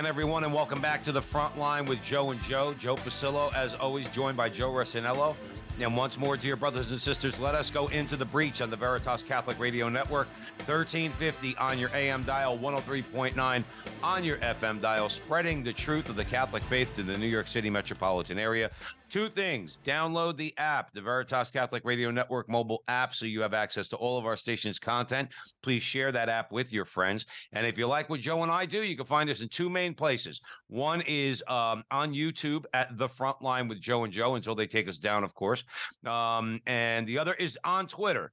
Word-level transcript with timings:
Again, 0.00 0.08
everyone, 0.08 0.44
and 0.44 0.54
welcome 0.54 0.80
back 0.80 1.04
to 1.04 1.12
the 1.12 1.20
front 1.20 1.58
line 1.58 1.84
with 1.84 2.02
Joe 2.02 2.30
and 2.30 2.42
Joe. 2.44 2.72
Joe 2.72 2.96
Pasillo, 2.96 3.52
as 3.52 3.74
always, 3.74 4.08
joined 4.08 4.34
by 4.34 4.48
Joe 4.48 4.70
Resinello. 4.70 5.36
And 5.78 5.94
once 5.94 6.18
more, 6.18 6.38
dear 6.38 6.56
brothers 6.56 6.90
and 6.90 6.98
sisters, 6.98 7.38
let 7.38 7.54
us 7.54 7.70
go 7.70 7.86
into 7.88 8.16
the 8.16 8.24
breach 8.24 8.62
on 8.62 8.70
the 8.70 8.76
Veritas 8.76 9.22
Catholic 9.22 9.58
Radio 9.58 9.90
Network, 9.90 10.28
1350 10.64 11.54
on 11.58 11.78
your 11.78 11.90
AM 11.94 12.22
dial, 12.22 12.56
103.9 12.58 13.62
on 14.02 14.24
your 14.24 14.38
FM 14.38 14.80
dial, 14.80 15.10
spreading 15.10 15.62
the 15.62 15.72
truth 15.74 16.08
of 16.08 16.16
the 16.16 16.24
Catholic 16.24 16.62
faith 16.62 16.94
to 16.94 17.02
the 17.02 17.18
New 17.18 17.26
York 17.26 17.46
City 17.46 17.68
metropolitan 17.68 18.38
area. 18.38 18.70
Two 19.10 19.28
things 19.28 19.80
download 19.82 20.36
the 20.36 20.54
app, 20.56 20.92
the 20.92 21.00
Veritas 21.00 21.50
Catholic 21.50 21.84
Radio 21.84 22.12
Network 22.12 22.48
mobile 22.48 22.84
app, 22.86 23.12
so 23.12 23.26
you 23.26 23.40
have 23.40 23.54
access 23.54 23.88
to 23.88 23.96
all 23.96 24.16
of 24.16 24.24
our 24.24 24.36
station's 24.36 24.78
content. 24.78 25.28
Please 25.64 25.82
share 25.82 26.12
that 26.12 26.28
app 26.28 26.52
with 26.52 26.72
your 26.72 26.84
friends. 26.84 27.26
And 27.52 27.66
if 27.66 27.76
you 27.76 27.88
like 27.88 28.08
what 28.08 28.20
Joe 28.20 28.44
and 28.44 28.52
I 28.52 28.66
do, 28.66 28.84
you 28.84 28.96
can 28.96 29.06
find 29.06 29.28
us 29.28 29.40
in 29.40 29.48
two 29.48 29.68
main 29.68 29.94
places. 29.94 30.40
One 30.68 31.02
is 31.08 31.42
um, 31.48 31.82
on 31.90 32.14
YouTube 32.14 32.66
at 32.72 32.96
The 32.98 33.08
Front 33.08 33.42
Line 33.42 33.66
with 33.66 33.80
Joe 33.80 34.04
and 34.04 34.12
Joe 34.12 34.36
until 34.36 34.54
they 34.54 34.68
take 34.68 34.88
us 34.88 34.98
down, 34.98 35.24
of 35.24 35.34
course. 35.34 35.64
Um, 36.06 36.60
and 36.68 37.04
the 37.04 37.18
other 37.18 37.34
is 37.34 37.58
on 37.64 37.88
Twitter. 37.88 38.30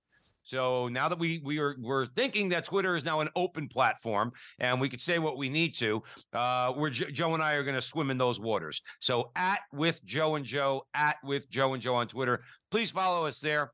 So 0.48 0.88
now 0.88 1.10
that 1.10 1.20
we 1.20 1.42
we 1.44 1.60
are 1.60 1.76
we're 1.78 2.06
thinking 2.06 2.48
that 2.50 2.64
Twitter 2.64 2.96
is 2.96 3.04
now 3.04 3.20
an 3.20 3.28
open 3.36 3.68
platform 3.68 4.32
and 4.60 4.80
we 4.80 4.88
could 4.88 5.02
say 5.02 5.20
what 5.20 5.38
we 5.38 5.50
need 5.50 5.76
to, 5.76 6.02
uh, 6.32 6.74
we're 6.76 6.90
Joe 6.90 7.34
and 7.34 7.44
I 7.44 7.54
are 7.54 7.64
going 7.64 7.76
to 7.76 7.82
swim 7.82 8.10
in 8.10 8.18
those 8.18 8.40
waters. 8.40 8.82
So 9.02 9.32
at 9.36 9.60
with 9.74 10.04
Joe 10.06 10.36
and 10.36 10.46
Joe, 10.46 10.88
at 10.94 11.18
with 11.22 11.50
Joe 11.50 11.74
and 11.74 11.84
Joe 11.84 11.96
on 11.96 12.08
Twitter. 12.08 12.44
Please 12.72 12.90
follow 12.90 13.26
us 13.26 13.40
there. 13.40 13.74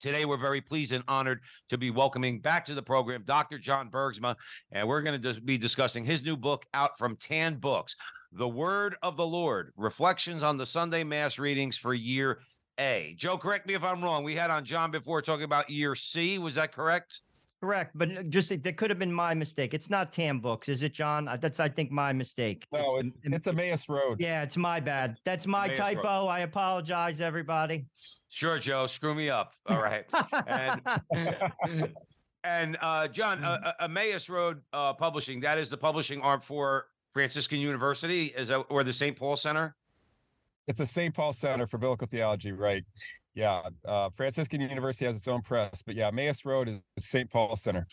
Today, 0.00 0.24
we're 0.24 0.36
very 0.36 0.60
pleased 0.60 0.92
and 0.92 1.04
honored 1.06 1.40
to 1.68 1.78
be 1.78 1.90
welcoming 1.90 2.40
back 2.40 2.64
to 2.66 2.74
the 2.74 2.82
program 2.82 3.22
Dr. 3.24 3.58
John 3.58 3.90
Bergsma, 3.90 4.36
and 4.72 4.86
we're 4.86 5.00
going 5.00 5.20
to 5.20 5.40
be 5.40 5.56
discussing 5.56 6.04
his 6.04 6.22
new 6.22 6.36
book 6.36 6.66
out 6.74 6.98
from 6.98 7.16
Tan 7.16 7.54
Books, 7.56 7.96
The 8.32 8.48
Word 8.48 8.96
of 9.02 9.16
the 9.16 9.26
Lord 9.26 9.72
Reflections 9.76 10.42
on 10.42 10.58
the 10.58 10.66
Sunday 10.66 11.04
Mass 11.04 11.38
Readings 11.38 11.78
for 11.78 11.94
Year 11.94 12.40
a. 12.78 13.14
Joe, 13.18 13.38
correct 13.38 13.66
me 13.66 13.74
if 13.74 13.82
I'm 13.82 14.02
wrong. 14.02 14.24
We 14.24 14.34
had 14.34 14.50
on 14.50 14.64
John 14.64 14.90
before 14.90 15.22
talking 15.22 15.44
about 15.44 15.68
year 15.70 15.94
C. 15.94 16.38
Was 16.38 16.54
that 16.56 16.72
correct? 16.72 17.20
Correct, 17.60 17.92
but 17.94 18.28
just 18.28 18.50
that 18.50 18.76
could 18.76 18.90
have 18.90 18.98
been 18.98 19.12
my 19.12 19.32
mistake. 19.32 19.72
It's 19.72 19.88
not 19.88 20.12
Tan 20.12 20.38
Books, 20.38 20.68
is 20.68 20.82
it, 20.82 20.92
John? 20.92 21.28
That's 21.40 21.60
I 21.60 21.68
think 21.68 21.90
my 21.90 22.12
mistake. 22.12 22.66
No, 22.72 22.98
it's 22.98 23.18
it's, 23.22 23.34
it's 23.34 23.46
Emmaus 23.46 23.88
Road. 23.88 24.20
Yeah, 24.20 24.42
it's 24.42 24.58
my 24.58 24.80
bad. 24.80 25.16
That's 25.24 25.46
my 25.46 25.66
Emmaus 25.66 25.78
typo. 25.78 26.02
Road. 26.02 26.26
I 26.28 26.40
apologize, 26.40 27.22
everybody. 27.22 27.86
Sure, 28.28 28.58
Joe. 28.58 28.86
Screw 28.86 29.14
me 29.14 29.30
up. 29.30 29.54
All 29.66 29.80
right. 29.80 30.04
and 30.46 30.82
and 32.44 32.76
uh, 32.82 33.08
John, 33.08 33.42
uh, 33.42 33.58
uh, 33.64 33.84
Emmaus 33.84 34.28
Road 34.28 34.60
uh, 34.74 34.92
Publishing. 34.92 35.40
That 35.40 35.56
is 35.56 35.70
the 35.70 35.78
publishing 35.78 36.20
arm 36.20 36.42
for 36.42 36.88
Franciscan 37.14 37.60
University, 37.60 38.26
is 38.36 38.48
that 38.48 38.58
or 38.68 38.84
the 38.84 38.92
St. 38.92 39.16
Paul 39.16 39.36
Center? 39.36 39.74
It's 40.66 40.78
the 40.78 40.86
St. 40.86 41.14
Paul 41.14 41.32
Center 41.32 41.66
for 41.66 41.78
Biblical 41.78 42.06
Theology, 42.06 42.52
right? 42.52 42.84
Yeah. 43.34 43.62
Uh, 43.86 44.10
Franciscan 44.16 44.60
University 44.60 45.04
has 45.04 45.16
its 45.16 45.28
own 45.28 45.42
press, 45.42 45.82
but 45.82 45.94
yeah, 45.94 46.08
Emmaus 46.08 46.44
Road 46.44 46.68
is 46.68 46.80
St. 46.98 47.30
Paul 47.30 47.56
Center. 47.56 47.86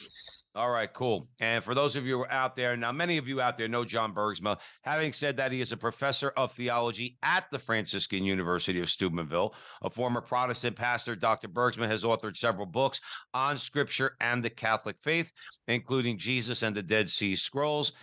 All 0.54 0.70
right, 0.70 0.92
cool. 0.94 1.28
And 1.40 1.64
for 1.64 1.74
those 1.74 1.96
of 1.96 2.06
you 2.06 2.26
out 2.30 2.56
there, 2.56 2.76
now 2.78 2.92
many 2.92 3.18
of 3.18 3.28
you 3.28 3.42
out 3.42 3.58
there 3.58 3.68
know 3.68 3.86
John 3.86 4.14
Bergsma. 4.14 4.58
Having 4.84 5.14
said 5.14 5.38
that, 5.38 5.52
he 5.52 5.62
is 5.62 5.72
a 5.72 5.78
professor 5.78 6.30
of 6.38 6.52
theology 6.52 7.18
at 7.24 7.46
the 7.52 7.60
Franciscan 7.60 8.24
University 8.24 8.82
of 8.82 8.90
Steubenville. 8.90 9.56
A 9.82 9.90
former 9.90 10.22
Protestant 10.22 10.76
pastor, 10.76 11.16
Dr. 11.16 11.48
Bergsma 11.48 11.88
has 11.88 12.04
authored 12.04 12.38
several 12.38 12.66
books 12.66 13.00
on 13.34 13.58
scripture 13.58 14.18
and 14.20 14.44
the 14.44 14.50
Catholic 14.50 14.98
faith, 15.02 15.32
including 15.68 16.18
Jesus 16.18 16.64
and 16.64 16.76
the 16.76 16.84
Dead 16.84 17.10
Sea 17.10 17.36
Scrolls 17.36 17.94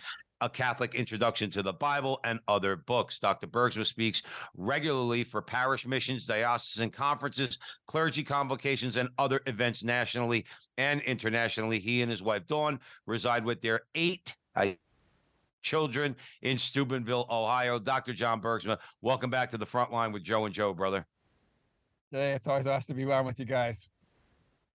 a 0.41 0.49
Catholic 0.49 0.95
introduction 0.95 1.49
to 1.51 1.61
the 1.61 1.73
Bible, 1.73 2.19
and 2.23 2.39
other 2.47 2.75
books. 2.75 3.19
Dr. 3.19 3.47
Bergsma 3.47 3.85
speaks 3.85 4.21
regularly 4.55 5.23
for 5.23 5.41
parish 5.41 5.85
missions, 5.85 6.25
diocesan 6.25 6.89
conferences, 6.89 7.57
clergy 7.87 8.23
convocations, 8.23 8.95
and 8.95 9.09
other 9.17 9.41
events 9.47 9.83
nationally 9.83 10.45
and 10.77 11.01
internationally. 11.01 11.79
He 11.79 12.01
and 12.01 12.09
his 12.09 12.23
wife, 12.23 12.47
Dawn, 12.47 12.79
reside 13.05 13.43
with 13.43 13.61
their 13.61 13.81
eight 13.95 14.35
uh, 14.55 14.71
children 15.61 16.15
in 16.41 16.57
Steubenville, 16.57 17.27
Ohio. 17.29 17.79
Dr. 17.79 18.13
John 18.13 18.41
Bergsma, 18.41 18.77
welcome 19.01 19.29
back 19.29 19.51
to 19.51 19.57
the 19.57 19.65
front 19.65 19.91
line 19.91 20.11
with 20.11 20.23
Joe 20.23 20.45
and 20.45 20.53
Joe, 20.53 20.73
brother. 20.73 21.05
Hey, 22.11 22.31
it's 22.31 22.47
always 22.47 22.65
awesome 22.65 22.95
to 22.97 23.05
be 23.05 23.11
on 23.11 23.25
with 23.25 23.39
you 23.39 23.45
guys. 23.45 23.89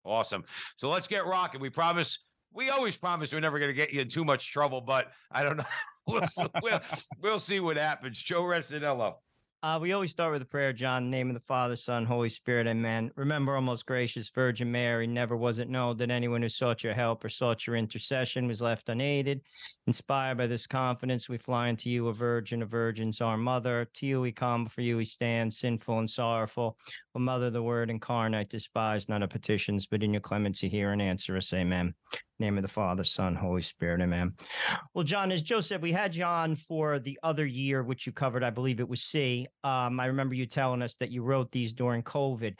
Awesome. 0.05 0.43
So 0.77 0.89
let's 0.89 1.07
get 1.07 1.25
rocking. 1.25 1.61
We 1.61 1.69
promise 1.69 2.19
we 2.53 2.69
always 2.69 2.95
promise 2.95 3.33
we're 3.33 3.39
never 3.39 3.59
going 3.59 3.69
to 3.69 3.75
get 3.75 3.91
you 3.91 4.01
in 4.01 4.09
too 4.09 4.23
much 4.23 4.51
trouble, 4.51 4.81
but 4.81 5.11
I 5.31 5.43
don't 5.43 5.57
know. 5.57 5.65
we'll, 6.07 6.27
we'll, 6.61 6.81
we'll 7.21 7.39
see 7.39 7.59
what 7.59 7.77
happens. 7.77 8.21
Joe 8.21 8.43
Resinello. 8.43 9.15
Uh, 9.63 9.79
we 9.81 9.93
always 9.93 10.11
start 10.11 10.33
with 10.33 10.41
a 10.41 10.45
prayer, 10.45 10.73
John, 10.73 11.09
name 11.09 11.29
of 11.29 11.35
the 11.35 11.39
Father, 11.39 11.77
Son, 11.77 12.05
Holy 12.05 12.27
Spirit, 12.27 12.67
Amen. 12.67 13.09
Remember, 13.15 13.55
O 13.55 13.61
most 13.61 13.85
gracious 13.85 14.27
Virgin 14.27 14.69
Mary, 14.69 15.07
never 15.07 15.37
was 15.37 15.57
it 15.57 15.69
known 15.69 15.95
that 15.95 16.11
anyone 16.11 16.41
who 16.41 16.49
sought 16.49 16.83
your 16.83 16.93
help 16.93 17.23
or 17.23 17.29
sought 17.29 17.65
your 17.65 17.77
intercession 17.77 18.45
was 18.45 18.61
left 18.61 18.89
unaided. 18.89 19.39
Inspired 19.87 20.37
by 20.37 20.47
this 20.47 20.67
confidence, 20.67 21.29
we 21.29 21.37
fly 21.37 21.69
unto 21.69 21.89
you, 21.89 22.09
a 22.09 22.13
virgin 22.13 22.61
of 22.61 22.67
virgins, 22.67 23.21
our 23.21 23.37
mother. 23.37 23.87
To 23.93 24.05
you 24.05 24.19
we 24.19 24.33
come, 24.33 24.65
for 24.65 24.81
you 24.81 24.97
we 24.97 25.05
stand, 25.05 25.53
sinful 25.53 25.97
and 25.97 26.09
sorrowful. 26.09 26.77
O 27.15 27.19
Mother, 27.19 27.49
the 27.49 27.63
Word 27.63 27.89
incarnate, 27.89 28.49
despise 28.49 29.07
not 29.07 29.21
our 29.21 29.29
petitions, 29.29 29.85
but 29.85 30.03
in 30.03 30.11
your 30.11 30.19
clemency 30.19 30.67
hear 30.67 30.91
and 30.91 31.01
answer 31.01 31.37
us. 31.37 31.53
Amen 31.53 31.95
name 32.43 32.57
of 32.57 32.61
the 32.61 32.67
Father, 32.67 33.03
Son, 33.03 33.35
Holy 33.35 33.61
Spirit. 33.61 34.01
Amen. 34.01 34.33
Well, 34.93 35.05
John, 35.05 35.31
as 35.31 35.41
Joe 35.41 35.61
said, 35.61 35.81
we 35.81 35.93
had 35.93 36.13
you 36.13 36.25
on 36.25 36.57
for 36.57 36.99
the 36.99 37.17
other 37.23 37.45
year, 37.45 37.83
which 37.83 38.05
you 38.05 38.11
covered, 38.11 38.43
I 38.43 38.49
believe 38.49 38.81
it 38.81 38.87
was 38.87 39.03
C. 39.03 39.47
Um, 39.63 39.99
I 39.99 40.07
remember 40.07 40.35
you 40.35 40.45
telling 40.45 40.81
us 40.81 40.95
that 40.97 41.09
you 41.09 41.23
wrote 41.23 41.49
these 41.51 41.71
during 41.71 42.03
COVID. 42.03 42.53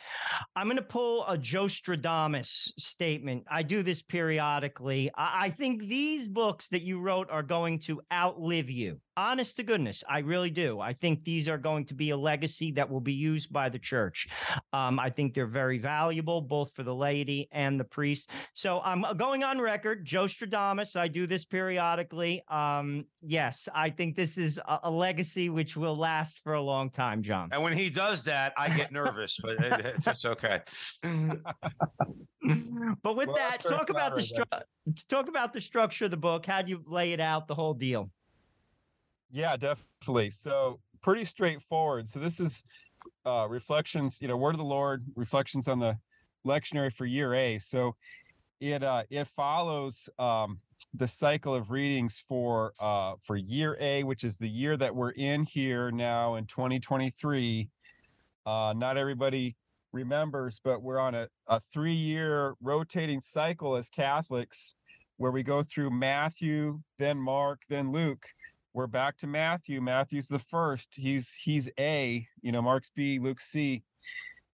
I'm 0.56 0.68
going 0.68 0.78
to 0.78 0.84
pull 0.84 1.26
a 1.28 1.38
Joe 1.38 1.66
Stradamus 1.66 2.72
statement. 2.80 3.44
I 3.52 3.62
do 3.62 3.84
this 3.84 4.02
periodically. 4.02 5.12
I, 5.16 5.46
I 5.46 5.50
think 5.50 5.82
these 5.82 6.30
books 6.30 6.70
that 6.70 6.84
you 6.84 7.00
wrote 7.00 7.30
are 7.30 7.44
going 7.44 7.80
to 7.80 8.02
outlive 8.12 8.70
you 8.70 9.00
honest 9.18 9.58
to 9.58 9.64
goodness 9.64 10.04
i 10.10 10.20
really 10.20 10.50
do. 10.50 10.80
I 10.80 10.94
think 10.94 11.24
these 11.24 11.48
are 11.48 11.58
going 11.58 11.86
to 11.86 11.94
be 11.94 12.12
a 12.12 12.18
legacy 12.18 12.72
that 12.74 12.90
will 12.90 13.02
be 13.02 13.14
used 13.14 13.52
by 13.52 13.70
the 13.70 13.80
church. 13.80 14.28
Um, 14.72 15.00
i 15.00 15.10
think 15.10 15.34
they're 15.34 15.48
very 15.48 15.78
valuable 15.78 16.42
both 16.42 16.74
for 16.74 16.84
the 16.84 16.94
laity 16.94 17.48
and 17.52 17.80
the 17.80 17.84
priest. 17.84 18.30
So 18.54 18.82
i'm 18.84 19.06
going 19.18 19.44
on 19.44 19.60
record 19.60 20.06
joe 20.06 20.26
stradamus 20.26 20.96
i 20.96 21.08
do 21.08 21.28
this 21.28 21.46
periodically. 21.46 22.44
Um, 22.50 23.06
yes 23.22 23.70
i 23.74 23.90
think 23.90 24.16
this 24.16 24.38
is 24.38 24.58
a, 24.58 24.80
a, 24.84 24.92
legacy 24.92 25.50
which 25.50 25.76
will 25.76 25.98
last 25.98 26.40
for 26.44 26.54
a 26.54 26.62
long 26.62 26.90
time 26.90 27.22
john. 27.22 27.50
And 27.52 27.64
when 27.64 27.74
he 27.74 27.90
does 27.90 28.24
that 28.26 28.54
i 28.58 28.70
get 28.70 28.92
nervous 28.92 29.40
but 29.42 29.64
it, 29.64 29.96
it's, 30.08 30.26
okay. 30.26 30.62
But 33.02 33.16
with 33.16 33.28
well, 33.28 33.38
that 33.38 33.64
talk 33.64 33.90
about 33.90 34.16
the 34.16 34.22
stru- 34.22 35.06
talk 35.08 35.30
about 35.30 35.54
the 35.54 35.62
structure 35.62 36.06
of 36.06 36.12
the 36.12 36.18
book. 36.18 36.46
How 36.46 36.62
do 36.62 36.72
you 36.72 36.84
lay 36.86 37.14
it 37.14 37.22
out 37.22 37.48
the 37.48 37.56
whole 37.56 37.74
deal 37.74 38.12
yeah, 39.34 39.58
definitely. 39.58 40.30
So 40.30 40.80
pretty 41.02 41.26
straightforward. 41.26 42.08
So 42.08 42.20
this 42.20 42.40
is 42.40 42.64
uh, 43.26 43.48
reflections, 43.50 44.20
you 44.22 44.28
know, 44.28 44.38
word 44.38 44.52
of 44.52 44.60
the 44.60 44.64
Lord, 44.64 45.04
reflections 45.16 45.68
on 45.68 45.80
the 45.80 45.98
lectionary 46.46 46.94
for 46.94 47.06
year 47.06 47.34
A. 47.34 47.58
So 47.58 47.96
it 48.62 48.84
uh, 48.84 49.04
it 49.10 49.28
follows 49.28 50.08
um, 50.20 50.60
the 50.94 51.08
cycle 51.08 51.56
of 51.56 51.72
readings 51.72 52.24
for 52.26 52.74
uh, 52.80 53.14
for 53.24 53.36
year 53.36 53.76
A, 53.80 54.04
which 54.04 54.24
is 54.24 54.38
the 54.38 54.48
year 54.48 54.78
that 54.78 54.96
we're 54.96 55.12
in 55.12 55.44
here 55.44 55.90
now 55.90 56.36
in 56.36 56.46
2023. 56.46 57.70
Uh, 58.46 58.74
not 58.78 58.98
everybody 58.98 59.56
remembers, 59.94 60.62
but 60.64 60.84
we're 60.84 61.00
on 61.00 61.16
a, 61.16 61.28
a 61.48 61.60
three 61.60 61.94
year 61.94 62.54
rotating 62.62 63.22
cycle 63.22 63.76
as 63.76 63.90
Catholics 63.90 64.76
where 65.18 65.32
we 65.32 65.42
go 65.42 65.64
through 65.64 65.90
Matthew, 65.90 66.82
then 67.00 67.18
Mark, 67.18 67.62
then 67.70 67.92
Luke 67.92 68.28
we're 68.74 68.88
back 68.88 69.18
to 69.18 69.28
Matthew. 69.28 69.82
Matthew's 69.82 70.28
the 70.28 70.40
first. 70.40 70.96
He's 70.96 71.34
he's 71.34 71.70
A. 71.80 72.28
You 72.42 72.52
know, 72.52 72.62
Mark's 72.62 72.90
B, 72.90 73.20
Luke 73.20 73.40
C. 73.40 73.84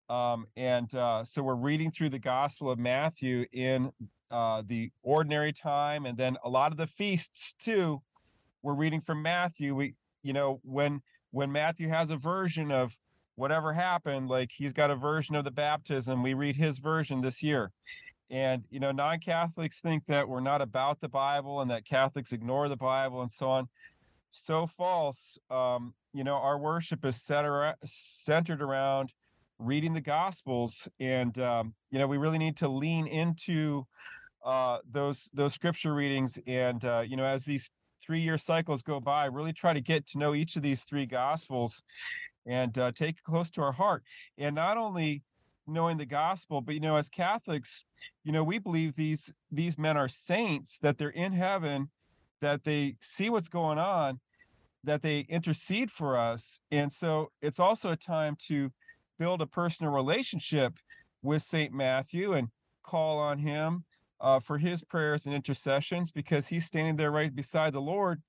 Um, 0.09 0.47
and 0.57 0.93
uh, 0.93 1.23
so 1.23 1.41
we're 1.41 1.55
reading 1.55 1.91
through 1.91 2.09
the 2.09 2.19
Gospel 2.19 2.69
of 2.69 2.79
Matthew 2.79 3.45
in 3.53 3.91
uh, 4.29 4.63
the 4.65 4.91
ordinary 5.03 5.53
time, 5.53 6.05
and 6.05 6.17
then 6.17 6.37
a 6.43 6.49
lot 6.49 6.71
of 6.71 6.77
the 6.77 6.87
feasts 6.87 7.53
too. 7.53 8.01
We're 8.61 8.73
reading 8.73 8.99
from 8.99 9.21
Matthew. 9.21 9.73
We, 9.73 9.95
you 10.21 10.33
know, 10.33 10.59
when 10.63 11.01
when 11.31 11.51
Matthew 11.51 11.87
has 11.87 12.11
a 12.11 12.17
version 12.17 12.71
of 12.71 12.97
whatever 13.35 13.71
happened, 13.71 14.27
like 14.27 14.51
he's 14.51 14.73
got 14.73 14.91
a 14.91 14.95
version 14.95 15.35
of 15.35 15.45
the 15.45 15.51
baptism, 15.51 16.21
we 16.21 16.33
read 16.33 16.57
his 16.57 16.79
version 16.79 17.21
this 17.21 17.41
year. 17.41 17.71
And 18.29 18.63
you 18.69 18.79
know, 18.79 18.91
non-Catholics 18.91 19.79
think 19.79 20.05
that 20.07 20.27
we're 20.27 20.41
not 20.41 20.61
about 20.61 20.99
the 20.99 21.09
Bible 21.09 21.61
and 21.61 21.71
that 21.71 21.85
Catholics 21.85 22.33
ignore 22.33 22.67
the 22.67 22.77
Bible 22.77 23.21
and 23.21 23.31
so 23.31 23.49
on. 23.49 23.69
So 24.29 24.67
false. 24.67 25.37
Um, 25.49 25.93
you 26.13 26.23
know, 26.23 26.35
our 26.35 26.57
worship 26.57 27.05
is 27.05 27.29
around, 27.29 27.75
centered 27.85 28.61
around 28.61 29.13
reading 29.59 29.93
the 29.93 30.01
gospels 30.01 30.87
and 31.01 31.37
um, 31.39 31.73
you 31.91 31.99
know 31.99 32.07
we 32.07 32.17
really 32.17 32.37
need 32.37 32.55
to 32.55 32.67
lean 32.67 33.05
into 33.07 33.85
uh, 34.45 34.77
those 34.89 35.29
those 35.33 35.53
scripture 35.53 35.93
readings 35.93 36.39
and 36.47 36.85
uh, 36.85 37.03
you 37.05 37.17
know 37.17 37.25
as 37.25 37.43
these 37.43 37.69
three 38.01 38.21
year 38.21 38.37
cycles 38.37 38.81
go 38.81 39.01
by 39.01 39.25
really 39.25 39.51
try 39.51 39.73
to 39.73 39.81
get 39.81 40.07
to 40.07 40.17
know 40.17 40.33
each 40.33 40.55
of 40.55 40.61
these 40.61 40.85
three 40.85 41.05
gospels 41.05 41.83
and 42.47 42.77
uh, 42.77 42.91
take 42.93 43.17
it 43.17 43.23
close 43.23 43.51
to 43.51 43.61
our 43.61 43.73
heart 43.73 44.01
and 44.37 44.55
not 44.55 44.77
only 44.77 45.21
knowing 45.67 45.97
the 45.97 46.05
gospel 46.05 46.61
but 46.61 46.73
you 46.73 46.79
know 46.79 46.95
as 46.95 47.09
catholics 47.09 47.83
you 48.23 48.31
know 48.31 48.43
we 48.43 48.57
believe 48.57 48.95
these 48.95 49.31
these 49.51 49.77
men 49.77 49.97
are 49.97 50.07
saints 50.07 50.79
that 50.79 50.97
they're 50.97 51.09
in 51.09 51.33
heaven 51.33 51.89
that 52.41 52.63
they 52.63 52.95
see 53.01 53.29
what's 53.29 53.49
going 53.49 53.77
on 53.77 54.19
that 54.83 55.01
they 55.01 55.21
intercede 55.21 55.91
for 55.91 56.17
us 56.17 56.59
and 56.71 56.91
so 56.91 57.31
it's 57.41 57.59
also 57.59 57.91
a 57.91 57.97
time 57.97 58.35
to 58.39 58.71
build 59.19 59.41
a 59.41 59.47
personal 59.47 59.91
relationship 59.91 60.79
with 61.21 61.41
St. 61.41 61.73
Matthew 61.73 62.33
and 62.33 62.47
call 62.83 63.19
on 63.19 63.37
him 63.37 63.83
uh, 64.21 64.39
for 64.39 64.57
his 64.57 64.83
prayers 64.83 65.25
and 65.25 65.35
intercessions 65.35 66.11
because 66.11 66.47
he's 66.47 66.65
standing 66.65 66.95
there 66.95 67.11
right 67.11 67.35
beside 67.35 67.73
the 67.73 67.81
Lord 67.81 68.21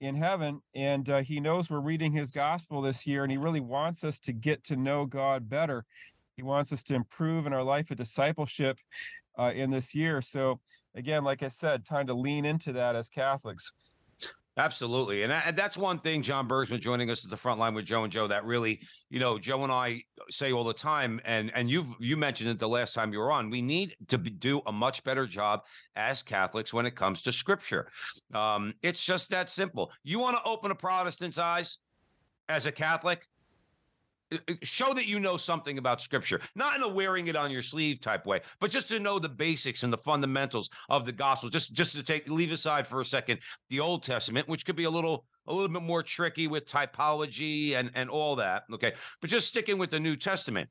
in 0.00 0.14
heaven. 0.14 0.60
And 0.74 1.08
uh, 1.08 1.22
he 1.22 1.40
knows 1.40 1.68
we're 1.68 1.80
reading 1.80 2.12
his 2.12 2.30
gospel 2.30 2.80
this 2.80 3.06
year, 3.06 3.22
and 3.22 3.30
he 3.30 3.38
really 3.38 3.60
wants 3.60 4.04
us 4.04 4.20
to 4.20 4.32
get 4.32 4.62
to 4.64 4.76
know 4.76 5.04
God 5.06 5.48
better. 5.48 5.84
He 6.36 6.42
wants 6.42 6.72
us 6.72 6.82
to 6.84 6.94
improve 6.94 7.46
in 7.46 7.52
our 7.52 7.62
life 7.62 7.90
of 7.90 7.96
discipleship 7.96 8.78
uh, 9.38 9.52
in 9.54 9.70
this 9.70 9.94
year. 9.94 10.22
So, 10.22 10.60
again, 10.94 11.24
like 11.24 11.42
I 11.42 11.48
said, 11.48 11.84
time 11.84 12.06
to 12.06 12.14
lean 12.14 12.44
into 12.44 12.72
that 12.72 12.96
as 12.96 13.08
Catholics. 13.08 13.72
Absolutely. 14.58 15.22
And, 15.22 15.30
and 15.30 15.54
that's 15.54 15.76
one 15.76 15.98
thing, 15.98 16.22
John 16.22 16.48
Bergsma 16.48 16.80
joining 16.80 17.10
us 17.10 17.22
at 17.22 17.30
the 17.30 17.36
front 17.36 17.60
line 17.60 17.74
with 17.74 17.84
Joe 17.84 18.04
and 18.04 18.12
Joe, 18.12 18.26
that 18.26 18.42
really, 18.46 18.80
you 19.10 19.20
know, 19.20 19.38
Joe 19.38 19.64
and 19.64 19.72
I 19.72 20.02
say 20.30 20.50
all 20.50 20.64
the 20.64 20.72
time, 20.72 21.20
and 21.26 21.52
and 21.54 21.68
you've 21.68 21.88
you 22.00 22.16
mentioned 22.16 22.48
it 22.48 22.58
the 22.58 22.66
last 22.66 22.94
time 22.94 23.12
you 23.12 23.18
were 23.18 23.30
on, 23.30 23.50
we 23.50 23.60
need 23.60 23.94
to 24.08 24.16
be, 24.16 24.30
do 24.30 24.62
a 24.66 24.72
much 24.72 25.04
better 25.04 25.26
job 25.26 25.60
as 25.94 26.22
Catholics 26.22 26.72
when 26.72 26.86
it 26.86 26.96
comes 26.96 27.20
to 27.22 27.32
scripture. 27.32 27.90
Um, 28.32 28.72
it's 28.82 29.04
just 29.04 29.28
that 29.28 29.50
simple. 29.50 29.92
You 30.04 30.18
want 30.18 30.38
to 30.38 30.42
open 30.48 30.70
a 30.70 30.74
Protestant's 30.74 31.36
eyes 31.36 31.76
as 32.48 32.64
a 32.64 32.72
Catholic? 32.72 33.28
Uh, 34.32 34.38
uh, 34.48 34.54
show 34.62 34.92
that 34.92 35.06
you 35.06 35.20
know 35.20 35.36
something 35.36 35.78
about 35.78 36.00
scripture, 36.00 36.40
not 36.56 36.74
in 36.76 36.82
a 36.82 36.88
wearing 36.88 37.28
it 37.28 37.36
on 37.36 37.50
your 37.50 37.62
sleeve 37.62 38.00
type 38.00 38.26
way, 38.26 38.40
but 38.60 38.70
just 38.70 38.88
to 38.88 38.98
know 38.98 39.18
the 39.18 39.28
basics 39.28 39.84
and 39.84 39.92
the 39.92 39.98
fundamentals 39.98 40.68
of 40.88 41.06
the 41.06 41.12
gospel. 41.12 41.48
Just 41.48 41.72
just 41.74 41.92
to 41.92 42.02
take 42.02 42.28
leave 42.28 42.50
aside 42.50 42.86
for 42.86 43.00
a 43.00 43.04
second 43.04 43.38
the 43.70 43.78
Old 43.78 44.02
Testament, 44.02 44.48
which 44.48 44.66
could 44.66 44.74
be 44.74 44.84
a 44.84 44.90
little 44.90 45.24
a 45.46 45.52
little 45.52 45.68
bit 45.68 45.82
more 45.82 46.02
tricky 46.02 46.48
with 46.48 46.66
typology 46.66 47.74
and 47.76 47.90
and 47.94 48.10
all 48.10 48.34
that. 48.36 48.64
Okay, 48.72 48.94
but 49.20 49.30
just 49.30 49.46
sticking 49.46 49.78
with 49.78 49.90
the 49.90 50.00
New 50.00 50.16
Testament, 50.16 50.68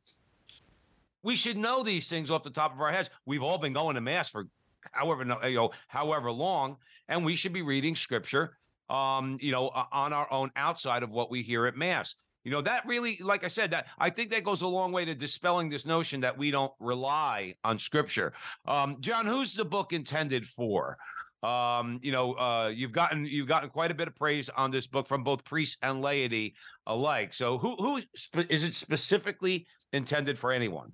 we 1.23 1.37
should 1.37 1.57
know 1.57 1.81
these 1.81 2.09
things 2.09 2.29
off 2.29 2.43
the 2.43 2.49
top 2.49 2.73
of 2.73 2.81
our 2.81 2.91
heads. 2.91 3.09
We've 3.25 3.43
all 3.43 3.57
been 3.57 3.73
going 3.73 3.95
to 3.95 4.01
mass 4.01 4.27
for 4.27 4.47
however 4.91 5.23
you 5.47 5.55
know 5.55 5.71
however 5.87 6.29
long, 6.29 6.75
and 7.07 7.23
we 7.23 7.35
should 7.35 7.53
be 7.53 7.61
reading 7.61 7.95
scripture 7.95 8.57
um 8.87 9.39
you 9.41 9.51
know 9.51 9.69
on 9.91 10.13
our 10.13 10.31
own 10.31 10.51
outside 10.55 11.01
of 11.01 11.09
what 11.09 11.31
we 11.31 11.41
hear 11.41 11.65
at 11.65 11.75
mass 11.75 12.13
you 12.45 12.51
know, 12.51 12.61
that 12.61 12.85
really, 12.85 13.17
like 13.23 13.43
I 13.43 13.47
said, 13.47 13.71
that 13.71 13.87
I 13.97 14.11
think 14.11 14.29
that 14.29 14.43
goes 14.43 14.61
a 14.61 14.67
long 14.67 14.91
way 14.91 15.03
to 15.03 15.15
dispelling 15.15 15.67
this 15.67 15.83
notion 15.85 16.21
that 16.21 16.37
we 16.37 16.51
don't 16.51 16.71
rely 16.79 17.55
on 17.63 17.79
scripture. 17.79 18.33
Um, 18.67 18.97
John, 18.99 19.25
who's 19.25 19.55
the 19.55 19.65
book 19.65 19.93
intended 19.93 20.47
for? 20.47 20.95
Um, 21.41 21.99
you 22.03 22.11
know, 22.11 22.33
uh, 22.33 22.71
you've 22.73 22.91
gotten 22.91 23.25
you've 23.25 23.47
gotten 23.47 23.69
quite 23.69 23.89
a 23.89 23.95
bit 23.95 24.07
of 24.07 24.15
praise 24.15 24.47
on 24.49 24.69
this 24.69 24.85
book 24.85 25.07
from 25.07 25.23
both 25.23 25.43
priests 25.43 25.77
and 25.81 26.01
laity 26.01 26.55
alike. 26.85 27.33
So, 27.33 27.57
who 27.57 27.75
who 27.77 28.01
is 28.47 28.63
it 28.63 28.75
specifically 28.75 29.65
intended 29.91 30.37
for 30.37 30.51
anyone? 30.51 30.91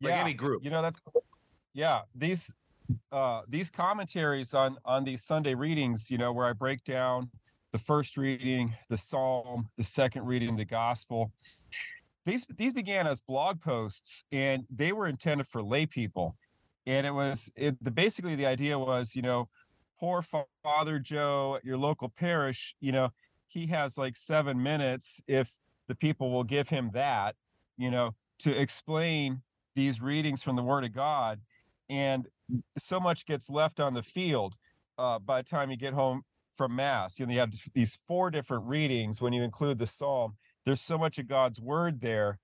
Like 0.00 0.12
yeah, 0.12 0.22
any 0.22 0.34
group. 0.34 0.64
You 0.64 0.70
know, 0.70 0.80
that's 0.80 1.00
yeah. 1.74 2.02
These 2.14 2.54
uh, 3.10 3.42
these 3.48 3.68
commentaries 3.68 4.54
on 4.54 4.76
on 4.84 5.02
these 5.02 5.24
Sunday 5.24 5.54
readings, 5.54 6.08
you 6.08 6.18
know, 6.18 6.32
where 6.32 6.46
I 6.46 6.52
break 6.52 6.84
down 6.84 7.30
the 7.72 7.78
first 7.78 8.16
reading, 8.16 8.74
the 8.88 8.96
psalm, 8.96 9.68
the 9.76 9.84
second 9.84 10.24
reading, 10.24 10.56
the 10.56 10.64
gospel. 10.64 11.32
These 12.24 12.46
these 12.56 12.72
began 12.72 13.06
as 13.06 13.20
blog 13.20 13.60
posts, 13.60 14.24
and 14.32 14.64
they 14.70 14.92
were 14.92 15.06
intended 15.06 15.46
for 15.46 15.62
lay 15.62 15.86
people. 15.86 16.34
And 16.86 17.06
it 17.06 17.12
was 17.12 17.50
it, 17.56 17.82
the 17.82 17.90
basically 17.90 18.34
the 18.34 18.46
idea 18.46 18.78
was, 18.78 19.14
you 19.14 19.22
know, 19.22 19.48
poor 19.98 20.22
Father 20.62 20.98
Joe 20.98 21.56
at 21.56 21.64
your 21.64 21.76
local 21.76 22.08
parish, 22.08 22.74
you 22.80 22.92
know, 22.92 23.10
he 23.48 23.66
has 23.66 23.98
like 23.98 24.16
seven 24.16 24.62
minutes 24.62 25.20
if 25.26 25.52
the 25.88 25.94
people 25.94 26.30
will 26.30 26.44
give 26.44 26.68
him 26.68 26.90
that, 26.94 27.34
you 27.76 27.90
know, 27.90 28.14
to 28.40 28.58
explain 28.58 29.42
these 29.74 30.00
readings 30.00 30.42
from 30.42 30.56
the 30.56 30.62
Word 30.62 30.84
of 30.84 30.92
God, 30.92 31.40
and 31.88 32.26
so 32.76 33.00
much 33.00 33.26
gets 33.26 33.48
left 33.48 33.80
on 33.80 33.94
the 33.94 34.02
field 34.02 34.56
uh, 34.98 35.18
by 35.18 35.42
the 35.42 35.48
time 35.48 35.70
you 35.70 35.76
get 35.76 35.92
home 35.92 36.22
from 36.58 36.76
mass 36.76 37.18
you 37.18 37.24
know 37.24 37.32
you 37.32 37.38
have 37.38 37.54
these 37.72 37.96
four 38.06 38.30
different 38.30 38.64
readings 38.66 39.22
when 39.22 39.32
you 39.32 39.42
include 39.42 39.78
the 39.78 39.86
psalm 39.86 40.34
there's 40.66 40.82
so 40.82 40.98
much 40.98 41.18
of 41.18 41.26
god's 41.26 41.60
word 41.60 42.00
there 42.00 42.38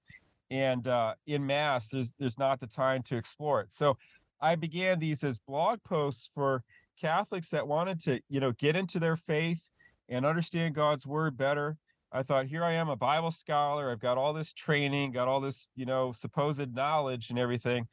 and 0.51 0.87
uh, 0.87 1.15
in 1.27 1.45
mass 1.45 1.89
there's 1.89 2.15
there's 2.19 2.39
not 2.39 2.61
the 2.61 2.67
time 2.67 3.03
to 3.03 3.17
explore 3.17 3.61
it. 3.61 3.69
So 3.71 3.97
i 4.41 4.55
began 4.55 4.99
these 4.99 5.25
as 5.25 5.39
blog 5.39 5.83
posts 5.85 6.31
for 6.35 6.63
catholics 7.01 7.51
that 7.51 7.67
wanted 7.67 8.01
to 8.01 8.21
you 8.29 8.41
know 8.41 8.53
get 8.53 8.77
into 8.77 9.01
their 9.01 9.17
faith 9.17 9.71
and 10.09 10.25
understand 10.25 10.75
god's 10.75 11.07
word 11.07 11.37
better. 11.37 11.77
I 12.13 12.23
thought 12.23 12.47
here 12.47 12.63
i 12.63 12.73
am 12.73 12.89
a 12.89 12.97
bible 12.97 13.33
scholar 13.33 13.91
i've 13.91 13.99
got 13.99 14.17
all 14.17 14.33
this 14.33 14.53
training 14.53 15.11
got 15.13 15.27
all 15.27 15.41
this 15.41 15.71
you 15.75 15.87
know 15.87 16.13
supposed 16.13 16.73
knowledge 16.75 17.31
and 17.31 17.39
everything. 17.39 17.89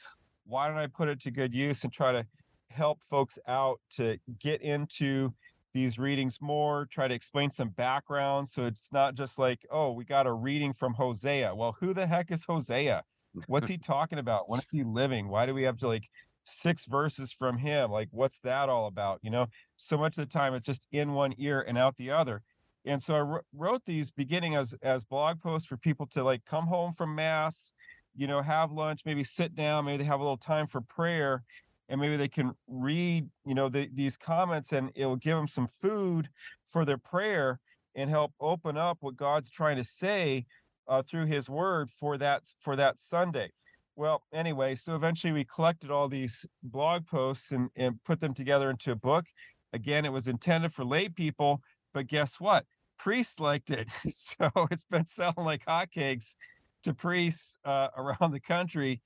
Why 0.45 0.67
don't 0.67 0.77
i 0.77 0.87
put 0.87 1.09
it 1.09 1.19
to 1.21 1.31
good 1.31 1.53
use 1.53 1.83
and 1.83 1.91
try 1.91 2.11
to 2.11 2.25
help 2.69 3.03
folks 3.03 3.39
out 3.47 3.81
to 3.91 4.17
get 4.39 4.61
into 4.61 5.33
these 5.73 5.97
readings 5.97 6.39
more, 6.41 6.85
try 6.91 7.07
to 7.07 7.13
explain 7.13 7.51
some 7.51 7.69
background. 7.69 8.47
So 8.49 8.65
it's 8.65 8.91
not 8.91 9.15
just 9.15 9.39
like, 9.39 9.65
oh, 9.71 9.91
we 9.91 10.05
got 10.05 10.27
a 10.27 10.33
reading 10.33 10.73
from 10.73 10.93
Hosea. 10.93 11.53
Well, 11.55 11.75
who 11.79 11.93
the 11.93 12.07
heck 12.07 12.31
is 12.31 12.45
Hosea? 12.45 13.03
What's 13.47 13.69
he 13.69 13.77
talking 13.77 14.19
about? 14.19 14.49
When 14.49 14.59
is 14.59 14.71
he 14.71 14.83
living? 14.83 15.29
Why 15.29 15.45
do 15.45 15.53
we 15.53 15.63
have 15.63 15.77
to 15.77 15.87
like 15.87 16.09
six 16.43 16.85
verses 16.85 17.31
from 17.31 17.57
him? 17.57 17.91
Like, 17.91 18.09
what's 18.11 18.39
that 18.39 18.67
all 18.67 18.87
about? 18.87 19.19
You 19.21 19.29
know, 19.29 19.47
so 19.77 19.97
much 19.97 20.17
of 20.17 20.27
the 20.27 20.33
time 20.33 20.53
it's 20.53 20.65
just 20.65 20.87
in 20.91 21.13
one 21.13 21.33
ear 21.37 21.63
and 21.67 21.77
out 21.77 21.95
the 21.97 22.11
other. 22.11 22.41
And 22.85 23.01
so 23.01 23.15
I 23.15 23.39
wrote 23.53 23.85
these 23.85 24.11
beginning 24.11 24.55
as 24.55 24.75
as 24.81 25.05
blog 25.05 25.39
posts 25.39 25.67
for 25.67 25.77
people 25.77 26.07
to 26.07 26.23
like 26.23 26.43
come 26.45 26.65
home 26.65 26.93
from 26.93 27.15
mass, 27.15 27.73
you 28.15 28.27
know, 28.27 28.41
have 28.41 28.71
lunch, 28.71 29.01
maybe 29.05 29.23
sit 29.23 29.55
down, 29.55 29.85
maybe 29.85 29.99
they 29.99 30.03
have 30.03 30.19
a 30.19 30.23
little 30.23 30.35
time 30.35 30.67
for 30.67 30.81
prayer 30.81 31.43
and 31.89 31.99
maybe 31.99 32.17
they 32.17 32.27
can 32.27 32.53
read 32.67 33.27
you 33.45 33.53
know 33.53 33.69
the, 33.69 33.89
these 33.93 34.17
comments 34.17 34.71
and 34.71 34.91
it 34.95 35.05
will 35.05 35.15
give 35.15 35.37
them 35.37 35.47
some 35.47 35.67
food 35.67 36.29
for 36.65 36.85
their 36.85 36.97
prayer 36.97 37.59
and 37.95 38.09
help 38.09 38.33
open 38.39 38.77
up 38.77 38.97
what 39.01 39.15
god's 39.15 39.49
trying 39.49 39.77
to 39.77 39.83
say 39.83 40.45
uh, 40.87 41.01
through 41.01 41.25
his 41.25 41.49
word 41.49 41.89
for 41.89 42.17
that 42.17 42.43
for 42.59 42.75
that 42.75 42.99
sunday. 42.99 43.51
Well 43.95 44.23
anyway 44.33 44.75
so 44.75 44.95
eventually 44.95 45.33
we 45.33 45.45
collected 45.45 45.91
all 45.91 46.07
these 46.07 46.45
blog 46.63 47.05
posts 47.05 47.51
and, 47.51 47.69
and 47.75 48.01
put 48.03 48.19
them 48.19 48.33
together 48.33 48.69
into 48.69 48.91
a 48.91 48.95
book. 48.95 49.25
Again 49.73 50.05
it 50.05 50.11
was 50.11 50.27
intended 50.27 50.73
for 50.73 50.83
lay 50.85 51.09
people 51.09 51.61
but 51.93 52.07
guess 52.07 52.39
what? 52.39 52.65
Priests 52.97 53.39
liked 53.39 53.71
it. 53.71 53.89
So 54.09 54.49
it's 54.69 54.85
been 54.85 55.05
selling 55.05 55.45
like 55.45 55.65
hotcakes 55.65 56.35
to 56.83 56.93
priests 56.93 57.57
uh, 57.65 57.89
around 57.97 58.31
the 58.31 58.39
country 58.39 59.01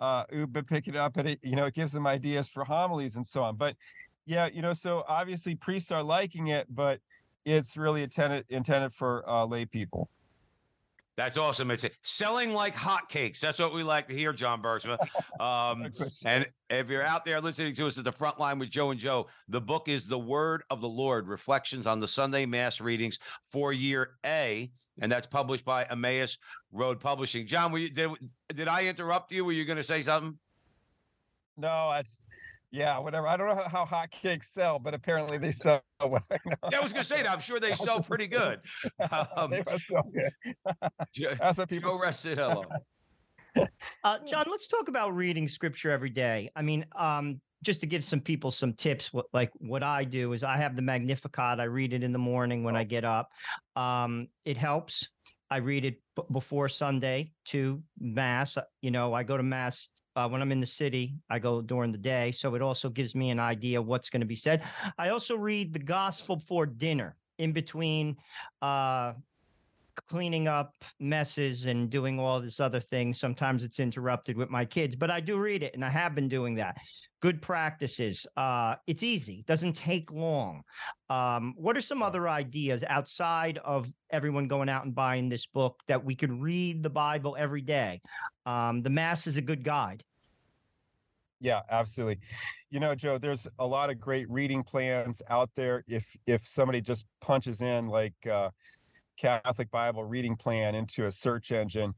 uh, 0.00 0.24
who've 0.30 0.52
been 0.52 0.64
picking 0.64 0.96
up 0.96 1.16
and 1.16 1.28
it, 1.28 1.38
you 1.42 1.56
know, 1.56 1.66
it 1.66 1.74
gives 1.74 1.92
them 1.92 2.06
ideas 2.06 2.48
for 2.48 2.64
homilies 2.64 3.16
and 3.16 3.26
so 3.26 3.42
on. 3.42 3.56
But 3.56 3.76
yeah, 4.26 4.48
you 4.52 4.62
know, 4.62 4.74
so 4.74 5.04
obviously 5.08 5.54
priests 5.54 5.90
are 5.90 6.02
liking 6.02 6.48
it, 6.48 6.66
but 6.70 7.00
it's 7.44 7.76
really 7.76 8.02
intended 8.02 8.44
intended 8.48 8.92
for 8.92 9.28
uh, 9.28 9.44
lay 9.44 9.64
people. 9.64 10.10
That's 11.18 11.36
awesome. 11.36 11.72
It's 11.72 11.84
selling 12.04 12.52
like 12.52 12.76
hotcakes. 12.76 13.40
That's 13.40 13.58
what 13.58 13.74
we 13.74 13.82
like 13.82 14.06
to 14.06 14.14
hear, 14.14 14.32
John 14.32 14.62
Bergsma. 14.62 14.98
Um, 15.40 15.92
and 16.24 16.48
if 16.68 16.88
you're 16.88 17.04
out 17.04 17.24
there 17.24 17.40
listening 17.40 17.72
to 17.76 17.86
us 17.86 17.96
at 17.96 18.02
the 18.02 18.10
front 18.10 18.40
line 18.40 18.58
with 18.58 18.70
Joe 18.70 18.90
and 18.90 18.98
Joe, 18.98 19.28
the 19.48 19.60
book 19.60 19.88
is 19.88 20.08
The 20.08 20.18
Word 20.18 20.64
of 20.68 20.80
the 20.80 20.88
Lord 20.88 21.28
Reflections 21.28 21.86
on 21.86 22.00
the 22.00 22.08
Sunday 22.08 22.44
Mass 22.44 22.80
Readings 22.80 23.20
for 23.46 23.72
Year 23.72 24.16
A. 24.26 24.68
And 25.00 25.10
that's 25.10 25.26
published 25.26 25.64
by 25.64 25.84
Emmaus 25.84 26.38
Road 26.72 27.00
Publishing. 27.00 27.46
John, 27.46 27.72
were 27.72 27.78
you, 27.78 27.90
did, 27.90 28.10
did 28.54 28.68
I 28.68 28.84
interrupt 28.84 29.32
you? 29.32 29.44
Were 29.44 29.52
you 29.52 29.64
going 29.64 29.76
to 29.76 29.84
say 29.84 30.02
something? 30.02 30.38
No, 31.56 31.90
that's 31.92 32.26
yeah, 32.70 32.98
whatever. 32.98 33.26
I 33.26 33.36
don't 33.36 33.48
know 33.48 33.62
how 33.68 33.86
hot 33.86 34.10
cakes 34.10 34.52
sell, 34.52 34.78
but 34.78 34.92
apparently 34.94 35.38
they 35.38 35.52
sell. 35.52 35.82
What 36.00 36.22
I. 36.30 36.38
Yeah, 36.70 36.78
I 36.78 36.80
was 36.80 36.92
going 36.92 37.02
to 37.02 37.08
say 37.08 37.22
that. 37.22 37.30
I'm 37.30 37.40
sure 37.40 37.58
they 37.58 37.74
sell 37.74 38.00
pretty 38.00 38.28
good. 38.28 38.60
Um, 39.36 39.50
they 39.50 39.64
must 39.68 39.86
sell 39.86 40.04
good. 40.14 40.32
That's 41.40 41.58
what 41.58 41.68
people. 41.68 41.98
Joe 41.98 42.04
Resinello. 42.04 42.64
Uh, 44.04 44.18
John, 44.26 44.46
let's 44.48 44.68
talk 44.68 44.88
about 44.88 45.16
reading 45.16 45.48
scripture 45.48 45.90
every 45.90 46.10
day. 46.10 46.50
I 46.54 46.62
mean, 46.62 46.84
um, 46.94 47.40
just 47.62 47.80
to 47.80 47.86
give 47.86 48.04
some 48.04 48.20
people 48.20 48.50
some 48.50 48.72
tips, 48.72 49.12
what 49.12 49.26
like 49.32 49.50
what 49.58 49.82
I 49.82 50.04
do 50.04 50.32
is 50.32 50.44
I 50.44 50.56
have 50.56 50.76
the 50.76 50.82
Magnificat. 50.82 51.60
I 51.60 51.64
read 51.64 51.92
it 51.92 52.02
in 52.02 52.12
the 52.12 52.18
morning 52.18 52.62
when 52.64 52.76
I 52.76 52.84
get 52.84 53.04
up. 53.04 53.30
Um, 53.76 54.28
it 54.44 54.56
helps. 54.56 55.08
I 55.50 55.58
read 55.58 55.84
it 55.84 56.00
b- 56.14 56.22
before 56.30 56.68
Sunday 56.68 57.32
to 57.46 57.82
Mass. 57.98 58.58
You 58.82 58.90
know, 58.90 59.14
I 59.14 59.22
go 59.22 59.36
to 59.36 59.42
Mass 59.42 59.88
uh, 60.18 60.28
when 60.28 60.42
I'm 60.42 60.50
in 60.50 60.60
the 60.60 60.66
city, 60.66 61.14
I 61.30 61.38
go 61.38 61.62
during 61.62 61.92
the 61.92 61.98
day. 61.98 62.32
So 62.32 62.56
it 62.56 62.62
also 62.62 62.90
gives 62.90 63.14
me 63.14 63.30
an 63.30 63.38
idea 63.38 63.80
what's 63.80 64.10
going 64.10 64.20
to 64.20 64.26
be 64.26 64.34
said. 64.34 64.62
I 64.98 65.10
also 65.10 65.36
read 65.36 65.72
the 65.72 65.78
gospel 65.78 66.40
for 66.40 66.66
dinner 66.66 67.16
in 67.38 67.52
between 67.52 68.16
uh, 68.60 69.12
cleaning 70.06 70.48
up 70.48 70.74
messes 71.00 71.66
and 71.66 71.90
doing 71.90 72.18
all 72.18 72.40
this 72.40 72.60
other 72.60 72.80
things. 72.80 73.18
Sometimes 73.18 73.64
it's 73.64 73.80
interrupted 73.80 74.36
with 74.36 74.50
my 74.50 74.64
kids, 74.64 74.96
but 74.96 75.10
I 75.10 75.20
do 75.20 75.38
read 75.38 75.62
it 75.62 75.74
and 75.74 75.84
I 75.84 75.90
have 75.90 76.14
been 76.14 76.28
doing 76.28 76.54
that. 76.56 76.76
Good 77.20 77.42
practices. 77.42 78.26
Uh, 78.36 78.76
it's 78.86 79.02
easy, 79.02 79.44
doesn't 79.46 79.74
take 79.74 80.12
long. 80.12 80.62
Um, 81.10 81.54
what 81.56 81.76
are 81.76 81.80
some 81.80 82.02
other 82.02 82.28
ideas 82.28 82.84
outside 82.88 83.58
of 83.64 83.92
everyone 84.10 84.46
going 84.46 84.68
out 84.68 84.84
and 84.84 84.94
buying 84.94 85.28
this 85.28 85.46
book 85.46 85.80
that 85.88 86.04
we 86.04 86.14
could 86.14 86.32
read 86.32 86.82
the 86.82 86.90
Bible 86.90 87.36
every 87.38 87.62
day? 87.62 88.00
Um, 88.46 88.82
the 88.82 88.90
Mass 88.90 89.26
is 89.26 89.36
a 89.36 89.42
good 89.42 89.64
guide. 89.64 90.04
Yeah, 91.40 91.60
absolutely. 91.70 92.18
You 92.70 92.80
know, 92.80 92.94
Joe, 92.94 93.18
there's 93.18 93.46
a 93.58 93.66
lot 93.66 93.90
of 93.90 94.00
great 94.00 94.28
reading 94.28 94.62
plans 94.62 95.22
out 95.28 95.50
there. 95.54 95.84
If 95.86 96.16
if 96.26 96.46
somebody 96.46 96.80
just 96.80 97.06
punches 97.20 97.62
in 97.62 97.86
like 97.86 98.14
uh, 98.30 98.50
Catholic 99.18 99.70
Bible 99.70 100.04
reading 100.04 100.36
plan 100.36 100.74
into 100.74 101.06
a 101.06 101.12
search 101.12 101.52
engine, 101.52 101.94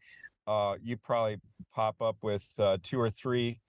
uh, 0.47 0.75
you 0.83 0.97
probably 0.97 1.37
pop 1.73 2.01
up 2.01 2.17
with 2.23 2.45
uh, 2.59 2.79
two 2.83 2.99
or 2.99 3.11
three 3.11 3.61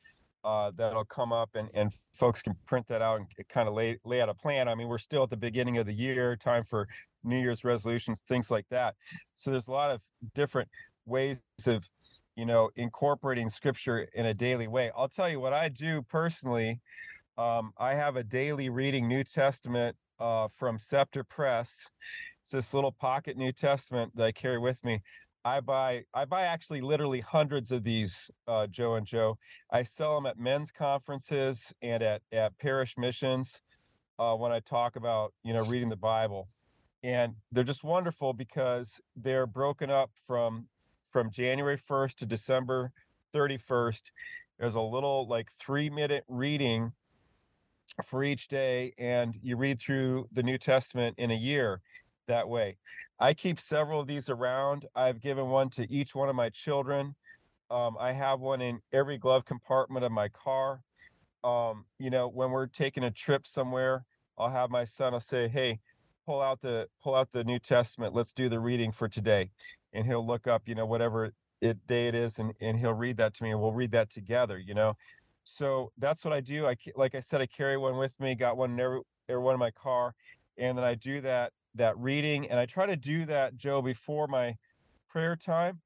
uh, 0.43 0.72
that'll 0.75 1.05
come 1.05 1.31
up, 1.31 1.51
and 1.53 1.70
and 1.74 1.91
folks 2.13 2.41
can 2.41 2.55
print 2.65 2.88
that 2.88 3.01
out 3.01 3.20
and 3.20 3.27
kind 3.50 3.67
of 3.67 3.75
lay 3.75 3.98
lay 4.05 4.22
out 4.22 4.29
a 4.29 4.34
plan. 4.34 4.67
I 4.67 4.74
mean, 4.74 4.88
we're 4.88 4.98
still 4.98 5.24
at 5.24 5.29
the 5.29 5.38
beginning 5.38 5.77
of 5.77 5.86
the 5.86 5.93
year, 5.93 6.36
time 6.36 6.63
for 6.63 6.88
New 7.24 7.38
Year's 7.38 7.63
resolutions, 7.63 8.22
things 8.22 8.50
like 8.50 8.65
that. 8.70 8.96
So 9.36 9.51
there's 9.51 9.67
a 9.67 9.72
lot 9.72 9.91
of 9.91 10.01
different 10.34 10.70
ways 11.05 11.43
of 11.67 11.88
you 12.36 12.46
know, 12.46 12.70
incorporating 12.75 13.50
scripture 13.50 14.08
in 14.13 14.27
a 14.27 14.34
daily 14.34 14.67
way. 14.67 14.91
I'll 14.96 15.10
tell 15.10 15.29
you 15.29 15.39
what 15.39 15.53
I 15.53 15.70
do 15.70 16.01
personally. 16.01 16.79
Um, 17.38 17.74
I 17.77 17.93
have 17.93 18.15
a 18.15 18.24
daily 18.24 18.70
reading 18.70 19.08
New 19.08 19.24
Testament 19.24 19.96
uh, 20.21 20.47
from 20.47 20.77
Scepter 20.77 21.23
Press. 21.23 21.89
It's 22.43 22.51
this 22.51 22.73
little 22.73 22.91
pocket 22.91 23.35
New 23.37 23.51
Testament 23.51 24.15
that 24.15 24.23
I 24.23 24.31
carry 24.31 24.59
with 24.59 24.83
me. 24.85 25.01
I 25.43 25.59
buy 25.59 26.03
I 26.13 26.25
buy 26.25 26.43
actually 26.43 26.81
literally 26.81 27.19
hundreds 27.19 27.71
of 27.71 27.83
these, 27.83 28.29
uh, 28.47 28.67
Joe 28.67 28.95
and 28.95 29.05
Joe. 29.05 29.39
I 29.71 29.81
sell 29.83 30.15
them 30.15 30.27
at 30.27 30.37
men's 30.37 30.71
conferences 30.71 31.73
and 31.81 32.03
at 32.03 32.21
at 32.31 32.57
parish 32.59 32.95
missions 32.97 33.61
uh, 34.19 34.35
when 34.35 34.51
I 34.51 34.59
talk 34.59 34.95
about 34.95 35.33
you 35.43 35.53
know 35.53 35.65
reading 35.65 35.89
the 35.89 35.95
Bible, 35.95 36.47
and 37.01 37.33
they're 37.51 37.63
just 37.63 37.83
wonderful 37.83 38.33
because 38.33 39.01
they're 39.15 39.47
broken 39.47 39.89
up 39.89 40.11
from 40.27 40.67
from 41.09 41.31
January 41.31 41.77
1st 41.77 42.15
to 42.17 42.25
December 42.25 42.91
31st. 43.35 44.11
There's 44.59 44.75
a 44.75 44.81
little 44.81 45.27
like 45.27 45.51
three 45.51 45.89
minute 45.89 46.23
reading 46.27 46.93
for 48.05 48.24
each 48.24 48.48
day, 48.48 48.93
and 48.98 49.36
you 49.41 49.57
read 49.57 49.79
through 49.79 50.27
the 50.31 50.43
New 50.43 50.57
Testament 50.57 51.15
in 51.17 51.31
a 51.31 51.36
year 51.36 51.81
that 52.27 52.48
way. 52.48 52.77
I 53.19 53.33
keep 53.33 53.60
several 53.60 54.00
of 54.00 54.07
these 54.07 54.29
around. 54.29 54.86
I've 54.95 55.21
given 55.21 55.48
one 55.48 55.69
to 55.71 55.89
each 55.91 56.15
one 56.15 56.29
of 56.29 56.36
my 56.36 56.50
children. 56.50 57.15
Um, 57.69 57.95
I 58.00 58.12
have 58.12 58.39
one 58.39 58.62
in 58.62 58.79
every 58.91 59.17
glove 59.17 59.45
compartment 59.45 60.03
of 60.03 60.12
my 60.12 60.27
car. 60.29 60.81
Um, 61.43 61.86
you 62.00 62.10
know, 62.10 62.27
when 62.27 62.51
we're 62.51 62.67
taking 62.67 63.03
a 63.03 63.12
trip 63.12 63.48
somewhere, 63.48 64.05
I'll 64.38 64.50
have 64.50 64.69
my 64.69 64.83
son. 64.83 65.13
I'll 65.13 65.19
say, 65.19 65.48
"Hey, 65.48 65.79
pull 66.25 66.41
out 66.41 66.62
the 66.62 66.88
pull 67.03 67.15
out 67.15 67.31
the 67.31 67.43
New 67.43 67.60
Testament. 67.60 68.13
Let's 68.13 68.33
do 68.33 68.50
the 68.50 68.60
reading 68.60 68.91
for 68.91 69.07
today." 69.07 69.51
and 69.93 70.05
he'll 70.05 70.25
look 70.25 70.48
up, 70.48 70.63
you 70.67 70.75
know, 70.75 70.86
whatever 70.86 71.31
it 71.62 71.88
day 71.88 72.07
it 72.07 72.15
is, 72.15 72.39
and 72.39 72.53
and 72.60 72.79
he'll 72.79 72.93
read 72.93 73.17
that 73.17 73.33
to 73.36 73.43
me, 73.43 73.51
and 73.51 73.62
we'll 73.62 73.74
read 73.74 73.91
that 73.91 74.10
together, 74.10 74.57
you 74.57 74.74
know. 74.74 74.95
So 75.43 75.91
that's 75.98 76.24
what 76.24 76.33
I 76.33 76.41
do. 76.41 76.67
I 76.67 76.75
like 76.95 77.15
I 77.15 77.19
said, 77.19 77.41
I 77.41 77.45
carry 77.45 77.77
one 77.77 77.98
with 77.98 78.19
me, 78.19 78.36
got 78.36 78.57
one 78.57 78.71
in 78.71 78.79
every, 78.79 79.01
every 79.29 79.41
one 79.41 79.53
in 79.53 79.60
my 79.60 79.71
car, 79.71 80.13
and 80.57 80.77
then 80.77 80.86
I 80.86 80.95
do 80.95 81.21
that 81.21 81.51
that 81.75 81.98
reading, 81.98 82.50
and 82.50 82.60
I 82.60 82.65
try 82.65 82.86
to 82.86 82.98
do 82.98 83.25
that, 83.25 83.55
Joe, 83.55 83.81
before 83.81 84.27
my 84.27 84.57
prayer 85.10 85.36
time, 85.36 85.79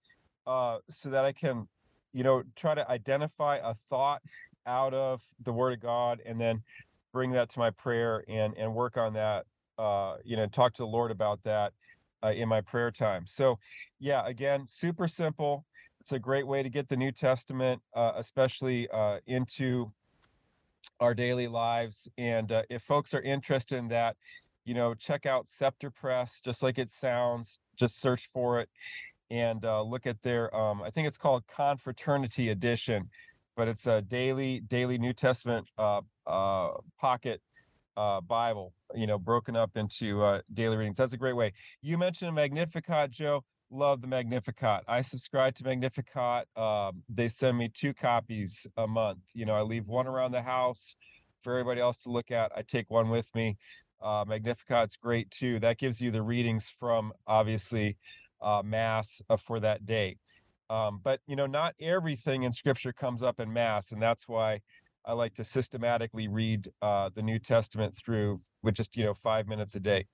uh, 0.48 0.80
so 0.90 1.10
that 1.10 1.26
I 1.26 1.32
can, 1.32 1.68
you 2.12 2.24
know, 2.24 2.44
try 2.56 2.74
to 2.74 2.90
identify 2.90 3.60
a 3.64 3.74
thought 3.74 4.22
out 4.66 4.94
of 4.94 5.24
the 5.44 5.54
Word 5.54 5.74
of 5.74 5.80
God, 5.80 6.22
and 6.26 6.42
then 6.42 6.64
bring 7.14 7.32
that 7.32 7.50
to 7.50 7.60
my 7.60 7.70
prayer 7.70 8.24
and 8.28 8.54
and 8.58 8.74
work 8.74 8.98
on 8.98 9.14
that. 9.14 9.46
Uh, 9.78 10.16
you 10.24 10.38
know, 10.38 10.48
talk 10.48 10.74
to 10.74 10.84
the 10.84 10.88
Lord 10.88 11.12
about 11.12 11.44
that 11.44 11.74
uh, 12.24 12.32
in 12.32 12.48
my 12.48 12.62
prayer 12.62 12.92
time. 12.92 13.26
So, 13.28 13.60
yeah, 14.00 14.26
again, 14.26 14.66
super 14.68 15.08
simple. 15.08 15.66
It's 16.06 16.12
a 16.12 16.20
great 16.20 16.46
way 16.46 16.62
to 16.62 16.70
get 16.70 16.88
the 16.88 16.96
New 16.96 17.12
Testament, 17.12 17.82
uh, 17.96 18.12
especially 18.16 18.88
uh, 18.90 19.18
into 19.26 19.92
our 21.00 21.16
daily 21.16 21.48
lives. 21.48 22.08
And 22.20 22.52
uh, 22.52 22.62
if 22.70 22.84
folks 22.84 23.16
are 23.16 23.24
interested 23.24 23.80
in 23.80 23.88
that, 23.88 24.16
you 24.66 24.76
know, 24.76 24.94
check 24.94 25.26
out 25.26 25.50
Scepter 25.50 25.90
Press, 25.90 26.42
just 26.42 26.62
like 26.62 26.78
it 26.78 26.92
sounds. 26.92 27.60
Just 27.76 28.02
search 28.02 28.30
for 28.32 28.60
it 28.60 28.70
and 29.32 29.66
uh, 29.66 29.82
look 29.82 30.06
at 30.06 30.22
their. 30.22 30.56
Um, 30.56 30.84
I 30.84 30.92
think 30.92 31.08
it's 31.08 31.18
called 31.18 31.42
Confraternity 31.48 32.50
Edition, 32.50 33.10
but 33.58 33.68
it's 33.68 33.88
a 33.88 34.04
daily 34.04 34.60
daily 34.60 35.00
New 35.00 35.14
Testament 35.14 35.68
uh, 35.80 36.02
pocket 37.00 37.42
uh, 37.98 38.22
Bible, 38.22 38.74
you 38.94 39.08
know, 39.08 39.18
broken 39.18 39.56
up 39.56 39.76
into 39.76 40.24
uh, 40.24 40.42
daily 40.54 40.78
readings. 40.78 40.98
That's 40.98 41.14
a 41.14 41.18
great 41.18 41.36
way. 41.36 41.54
You 41.82 41.98
mentioned 41.98 42.36
Magnificat, 42.36 43.10
Joe. 43.10 43.44
Love 43.72 44.02
the 44.02 44.08
Magnificat. 44.08 44.84
I 44.88 45.02
subscribe 45.02 45.56
to 45.56 45.64
Magnificat. 45.64 46.48
Um, 46.56 47.04
they 47.10 47.28
send 47.28 47.58
me 47.58 47.70
two 47.70 47.94
copies 47.94 48.68
a 48.78 48.88
month. 48.88 49.20
You 49.34 49.46
know, 49.46 49.56
I 49.56 49.62
leave 49.62 49.88
one 49.88 50.08
around 50.08 50.32
the 50.32 50.42
house 50.42 50.96
for 51.44 51.54
everybody 51.54 51.82
else 51.82 51.98
to 52.00 52.10
look 52.10 52.32
at. 52.32 52.52
I 52.56 52.62
take 52.62 52.90
one 52.90 53.10
with 53.10 53.34
me. 53.36 53.58
Uh, 54.02 54.24
Magnificat's 54.28 54.98
great 54.98 55.32
too. 55.32 55.60
That 55.60 55.78
gives 55.78 56.00
you 56.00 56.12
the 56.12 56.22
readings 56.22 56.70
from 56.70 57.12
obviously 57.26 57.98
uh, 58.42 58.62
Mass 58.64 59.22
uh, 59.30 59.38
for 59.38 59.60
that 59.60 59.86
day. 59.86 60.18
Um, 60.70 61.00
but 61.04 61.20
you 61.28 61.36
know, 61.36 61.46
not 61.48 61.76
everything 61.80 62.44
in 62.44 62.54
Scripture 62.54 62.94
comes 62.94 63.24
up 63.24 63.40
in 63.40 63.52
Mass, 63.52 63.92
and 63.92 64.02
that's 64.02 64.28
why 64.28 64.62
I 65.06 65.14
like 65.14 65.34
to 65.36 65.44
systematically 65.44 66.28
read 66.28 66.70
uh, 66.82 67.10
the 67.14 67.22
New 67.22 67.40
Testament 67.40 67.96
through 67.98 68.42
with 68.64 68.76
just 68.76 68.96
you 68.98 69.06
know 69.06 69.14
five 69.14 69.48
minutes 69.48 69.76
a 69.76 69.80
day. 69.80 70.06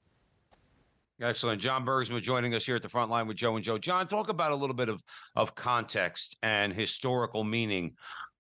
Excellent. 1.22 1.62
John 1.62 1.86
Bergsma 1.86 2.20
joining 2.22 2.56
us 2.56 2.66
here 2.66 2.76
at 2.76 2.82
the 2.82 2.90
front 2.90 3.12
line 3.12 3.28
with 3.28 3.38
Joe 3.38 3.56
and 3.56 3.64
Joe. 3.64 3.78
John, 3.78 4.08
talk 4.08 4.30
about 4.30 4.52
a 4.52 4.56
little 4.56 4.76
bit 4.76 4.90
of 4.90 5.04
of 5.36 5.54
context 5.56 6.36
and 6.42 6.74
historical 6.74 7.44
meaning 7.44 7.94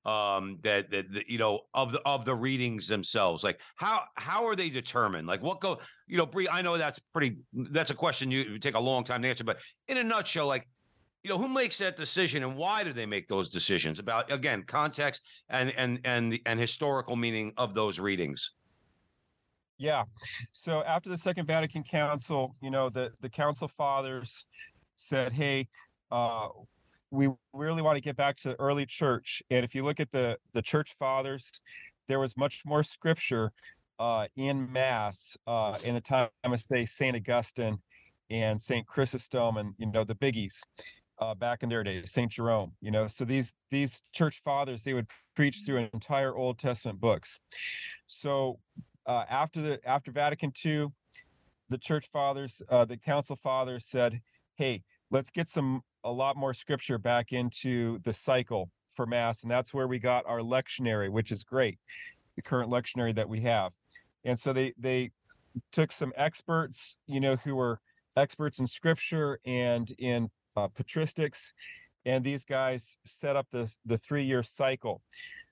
um 0.03 0.57
that, 0.63 0.89
that, 0.89 1.13
that 1.13 1.29
you 1.29 1.37
know 1.37 1.59
of 1.75 1.91
the 1.91 2.01
of 2.07 2.25
the 2.25 2.33
readings 2.33 2.87
themselves 2.87 3.43
like 3.43 3.59
how 3.75 4.01
how 4.15 4.47
are 4.47 4.55
they 4.55 4.67
determined 4.67 5.27
like 5.27 5.43
what 5.43 5.61
go 5.61 5.79
you 6.07 6.17
know 6.17 6.25
Bree 6.25 6.49
I 6.49 6.63
know 6.63 6.75
that's 6.75 6.97
pretty 7.13 7.37
that's 7.53 7.91
a 7.91 7.93
question 7.93 8.31
you 8.31 8.57
take 8.57 8.73
a 8.73 8.79
long 8.79 9.03
time 9.03 9.21
to 9.21 9.27
answer 9.27 9.43
but 9.43 9.57
in 9.87 9.97
a 9.97 10.03
nutshell 10.03 10.47
like 10.47 10.67
you 11.21 11.29
know 11.29 11.37
who 11.37 11.47
makes 11.47 11.77
that 11.77 11.97
decision 11.97 12.41
and 12.41 12.55
why 12.55 12.83
do 12.83 12.93
they 12.93 13.05
make 13.05 13.27
those 13.27 13.47
decisions 13.47 13.99
about 13.99 14.31
again 14.31 14.63
context 14.63 15.21
and 15.49 15.71
and 15.77 15.99
and 16.03 16.39
and 16.47 16.59
historical 16.59 17.15
meaning 17.15 17.53
of 17.57 17.75
those 17.75 17.99
readings 17.99 18.53
yeah 19.81 20.03
so 20.51 20.83
after 20.83 21.09
the 21.09 21.17
second 21.17 21.47
vatican 21.47 21.83
council 21.83 22.55
you 22.61 22.69
know 22.69 22.87
the 22.87 23.11
the 23.21 23.29
council 23.29 23.67
fathers 23.67 24.45
said 24.95 25.33
hey 25.33 25.67
uh 26.11 26.47
we 27.09 27.27
really 27.51 27.81
want 27.81 27.97
to 27.97 28.01
get 28.01 28.15
back 28.15 28.35
to 28.37 28.49
the 28.49 28.59
early 28.59 28.85
church 28.85 29.41
and 29.49 29.65
if 29.65 29.73
you 29.73 29.83
look 29.83 29.99
at 29.99 30.11
the 30.11 30.37
the 30.53 30.61
church 30.61 30.93
fathers 30.99 31.61
there 32.07 32.19
was 32.19 32.37
much 32.37 32.61
more 32.63 32.83
scripture 32.83 33.51
uh 33.97 34.27
in 34.35 34.71
mass 34.71 35.35
uh 35.47 35.75
in 35.83 35.95
the 35.95 36.01
time 36.01 36.29
of 36.43 36.59
say 36.59 36.85
saint 36.85 37.15
augustine 37.15 37.79
and 38.29 38.61
saint 38.61 38.85
chrysostom 38.85 39.57
and 39.57 39.73
you 39.79 39.87
know 39.87 40.03
the 40.03 40.15
biggies 40.15 40.61
uh, 41.19 41.35
back 41.35 41.61
in 41.61 41.69
their 41.69 41.83
day, 41.83 42.01
Saint 42.03 42.31
Jerome. 42.31 42.71
You 42.81 42.89
know, 42.89 43.05
so 43.05 43.23
these 43.23 43.53
these 43.69 44.01
church 44.11 44.41
fathers 44.43 44.83
they 44.83 44.95
would 44.95 45.05
preach 45.35 45.59
through 45.63 45.87
entire 45.93 46.35
Old 46.35 46.57
Testament 46.57 46.99
books. 46.99 47.39
So 48.07 48.57
uh, 49.05 49.25
after 49.29 49.61
the 49.61 49.79
after 49.87 50.11
Vatican 50.11 50.51
II, 50.63 50.87
the 51.69 51.77
church 51.77 52.09
fathers, 52.11 52.61
uh, 52.69 52.85
the 52.85 52.97
council 52.97 53.35
fathers 53.35 53.85
said, 53.85 54.21
"Hey, 54.55 54.83
let's 55.09 55.31
get 55.31 55.49
some 55.49 55.81
a 56.03 56.11
lot 56.11 56.35
more 56.35 56.53
scripture 56.53 56.97
back 56.97 57.31
into 57.31 57.99
the 57.99 58.13
cycle 58.13 58.69
for 58.95 59.05
mass," 59.05 59.43
and 59.43 59.51
that's 59.51 59.73
where 59.73 59.87
we 59.87 59.99
got 59.99 60.25
our 60.25 60.39
lectionary, 60.39 61.09
which 61.09 61.31
is 61.31 61.43
great, 61.43 61.79
the 62.35 62.41
current 62.41 62.69
lectionary 62.69 63.13
that 63.15 63.27
we 63.27 63.41
have. 63.41 63.71
And 64.23 64.39
so 64.39 64.53
they 64.53 64.73
they 64.77 65.11
took 65.71 65.91
some 65.91 66.13
experts, 66.15 66.97
you 67.07 67.19
know, 67.19 67.35
who 67.37 67.55
were 67.55 67.79
experts 68.17 68.59
in 68.59 68.67
scripture 68.67 69.39
and 69.45 69.91
in 69.97 70.29
uh, 70.55 70.67
patristics, 70.67 71.53
and 72.05 72.23
these 72.23 72.45
guys 72.45 72.97
set 73.03 73.35
up 73.35 73.47
the 73.51 73.71
the 73.85 73.97
three 73.97 74.23
year 74.23 74.43
cycle. 74.43 75.01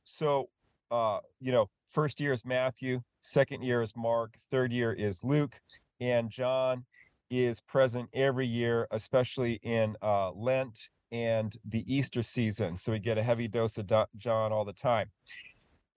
So, 0.04 0.50
uh, 0.92 1.20
you 1.40 1.52
know, 1.52 1.70
first 1.88 2.20
year 2.20 2.34
is 2.34 2.46
Matthew, 2.46 3.02
second 3.22 3.64
year 3.64 3.82
is 3.82 3.96
Mark, 3.96 4.36
third 4.52 4.72
year 4.72 4.94
is 4.94 5.24
Luke, 5.24 5.60
and 6.00 6.30
John 6.30 6.86
is 7.30 7.62
present 7.62 8.10
every 8.14 8.48
year, 8.48 8.88
especially 8.92 9.60
in 9.64 9.96
uh, 10.02 10.32
Lent 10.32 10.90
and 11.12 11.56
the 11.66 11.84
Easter 11.94 12.24
season. 12.24 12.78
So 12.78 12.92
we 12.92 13.00
get 13.00 13.18
a 13.18 13.24
heavy 13.24 13.48
dose 13.48 13.78
of 13.78 13.92
John 14.18 14.52
all 14.52 14.66
the 14.66 14.74
time. 14.74 15.10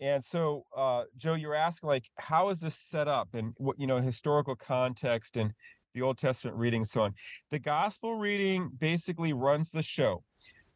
And 0.00 0.22
so, 0.24 0.66
uh, 0.76 1.04
Joe, 1.16 1.34
you're 1.34 1.54
asking 1.54 1.88
like, 1.88 2.10
how 2.18 2.48
is 2.48 2.60
this 2.60 2.74
set 2.74 3.06
up, 3.06 3.28
and 3.34 3.54
what 3.58 3.78
you 3.78 3.86
know, 3.86 3.98
historical 3.98 4.56
context 4.56 5.36
and 5.36 5.52
the 5.94 6.02
Old 6.02 6.18
Testament 6.18 6.56
reading, 6.56 6.84
so 6.84 7.02
on. 7.02 7.14
The 7.50 7.58
Gospel 7.58 8.18
reading 8.18 8.70
basically 8.78 9.32
runs 9.32 9.70
the 9.70 9.82
show. 9.82 10.24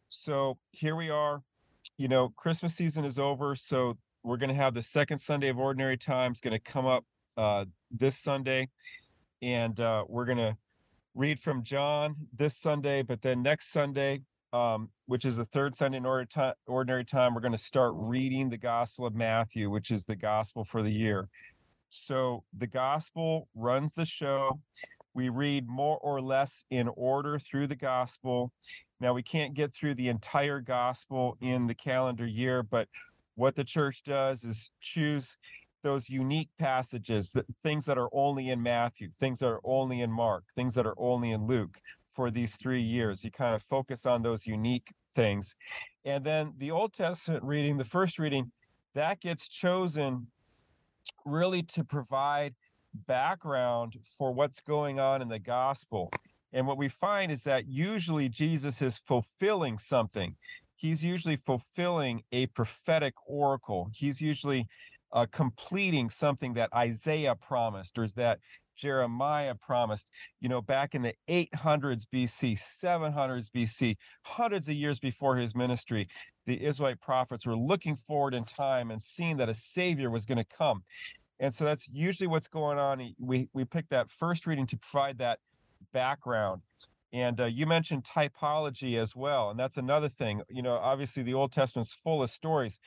So 0.09 0.59
here 0.71 0.95
we 0.95 1.11
are. 1.11 1.43
You 1.99 2.09
know, 2.09 2.29
Christmas 2.37 2.75
season 2.75 3.05
is 3.05 3.19
over, 3.19 3.57
so 3.57 3.97
we're 4.27 4.37
going 4.37 4.49
to 4.49 4.57
have 4.57 4.75
the 4.75 4.83
second 4.83 5.19
Sunday 5.19 5.49
of 5.49 5.59
Ordinary 5.59 5.97
Time. 5.97 6.33
It's 6.33 6.41
going 6.41 6.53
to 6.53 6.59
come 6.59 6.85
up 6.85 7.05
uh, 7.37 7.65
this 7.93 8.19
Sunday, 8.19 8.69
and 9.41 9.79
uh, 9.79 10.05
we're 10.09 10.25
going 10.25 10.39
to 10.39 10.57
read 11.15 11.39
from 11.39 11.63
John 11.63 12.17
this 12.37 12.57
Sunday. 12.57 13.03
But 13.03 13.23
then 13.23 13.41
next 13.41 13.71
Sunday, 13.71 14.23
um, 14.53 14.91
which 15.07 15.25
is 15.25 15.37
the 15.37 15.45
third 15.45 15.77
Sunday 15.77 15.99
in 15.99 16.07
ordinary 16.07 17.05
time, 17.05 17.35
we're 17.35 17.41
going 17.41 17.53
to 17.53 17.59
start 17.59 17.95
reading 17.97 18.49
the 18.49 18.59
Gospel 18.59 19.07
of 19.07 19.15
Matthew, 19.15 19.71
which 19.71 19.93
is 19.93 20.05
the 20.05 20.17
Gospel 20.17 20.65
for 20.65 20.83
the 20.83 20.93
year. 20.93 21.29
So 21.91 22.43
the 22.59 22.67
Gospel 22.67 23.47
runs 23.55 23.93
the 23.93 24.05
show. 24.05 24.59
We 25.15 25.29
read 25.29 25.69
more 25.69 25.99
or 25.99 26.21
less 26.21 26.65
in 26.71 26.89
order 26.97 27.39
through 27.39 27.69
the 27.69 27.77
Gospel. 27.77 28.53
Now, 28.99 29.15
we 29.15 29.23
can't 29.23 29.55
get 29.55 29.73
through 29.73 29.95
the 29.95 30.09
entire 30.09 30.59
Gospel 30.59 31.39
in 31.41 31.69
the 31.69 31.75
calendar 31.77 32.27
year, 32.27 32.65
but 32.65 32.89
what 33.37 33.55
the 33.55 33.65
church 33.65 34.03
does 34.03 34.45
is 34.45 34.71
choose 34.81 35.37
those 35.83 36.11
unique 36.11 36.51
passages, 36.59 37.31
that 37.33 37.47
things 37.63 37.85
that 37.85 37.97
are 37.97 38.11
only 38.13 38.51
in 38.51 38.61
Matthew, 38.61 39.09
things 39.21 39.39
that 39.39 39.49
are 39.49 39.61
only 39.63 40.01
in 40.01 40.11
Mark, 40.11 40.45
things 40.55 40.75
that 40.75 40.87
are 40.87 40.99
only 40.99 41.31
in 41.31 41.47
Luke 41.47 41.79
for 42.11 42.31
these 42.31 42.57
three 42.57 42.81
years. 42.81 43.23
You 43.23 43.31
kind 43.31 43.55
of 43.55 43.63
focus 43.63 44.05
on 44.05 44.23
those 44.23 44.47
unique 44.47 44.93
things. 45.15 45.55
And 46.05 46.25
then 46.25 46.55
the 46.59 46.71
Old 46.71 46.93
Testament 46.93 47.45
reading, 47.45 47.77
the 47.77 47.85
first 47.85 48.19
reading, 48.19 48.51
that 48.95 49.21
gets 49.21 49.49
chosen 49.49 50.27
really 51.25 51.63
to 51.63 51.85
provide 51.85 52.55
background 53.07 53.97
for 54.19 54.33
what's 54.33 54.61
going 54.61 54.99
on 54.99 55.21
in 55.21 55.29
the 55.29 55.39
gospel. 55.39 56.11
And 56.53 56.67
what 56.67 56.79
we 56.79 56.89
find 56.89 57.31
is 57.31 57.43
that 57.43 57.69
usually 57.69 58.29
Jesus 58.29 58.81
is 58.81 58.97
fulfilling 58.97 59.79
something. 59.79 60.35
He's 60.77 61.03
usually 61.03 61.37
fulfilling 61.37 62.23
a 62.33 62.47
prophetic 62.49 63.15
oracle. 63.27 63.91
He's 63.93 64.21
usually 64.21 64.67
uh, 65.13 65.27
completing 65.31 66.11
something 66.11 66.55
that 66.55 66.73
Isaiah 66.75 67.35
promised 67.35 67.99
or 67.99 68.07
that 68.09 68.39
Jeremiah 68.77 69.55
promised, 69.55 70.11
you 70.41 70.49
know, 70.49 70.61
back 70.61 70.95
in 70.95 71.03
the 71.03 71.15
800s 71.29 72.05
BC, 72.13 72.53
700s 72.53 73.51
BC, 73.51 73.97
hundreds 74.23 74.69
of 74.69 74.75
years 74.75 74.99
before 74.99 75.37
his 75.37 75.57
ministry, 75.57 76.09
the 76.45 76.63
Israelite 76.63 77.01
prophets 77.01 77.47
were 77.47 77.57
looking 77.57 77.97
forward 77.97 78.35
in 78.35 78.45
time 78.45 78.91
and 78.91 79.03
seeing 79.03 79.39
that 79.39 79.49
a 79.49 79.55
savior 79.55 80.11
was 80.11 80.27
going 80.27 80.39
to 80.39 80.45
come. 80.45 80.85
And 81.41 81.53
so 81.53 81.65
that's 81.65 81.89
usually 81.93 82.29
what's 82.29 82.49
going 82.49 82.79
on. 82.79 83.15
We 83.19 83.49
we 83.53 83.65
pick 83.65 83.89
that 83.91 84.11
first 84.11 84.47
reading 84.47 84.67
to 84.69 84.77
provide 84.77 85.19
that 85.19 85.39
background. 85.93 86.63
And 87.17 87.41
uh, 87.41 87.47
you 87.47 87.65
mentioned 87.65 88.05
typology 88.05 88.99
as 88.99 89.17
well, 89.17 89.49
and 89.49 89.59
that's 89.59 89.79
another 89.79 90.11
thing. 90.11 90.43
You 90.51 90.61
know, 90.61 90.75
obviously 90.75 91.23
the 91.23 91.33
Old 91.33 91.51
Testament's 91.51 91.95
full 91.95 92.23
of 92.23 92.29
stories, 92.29 92.79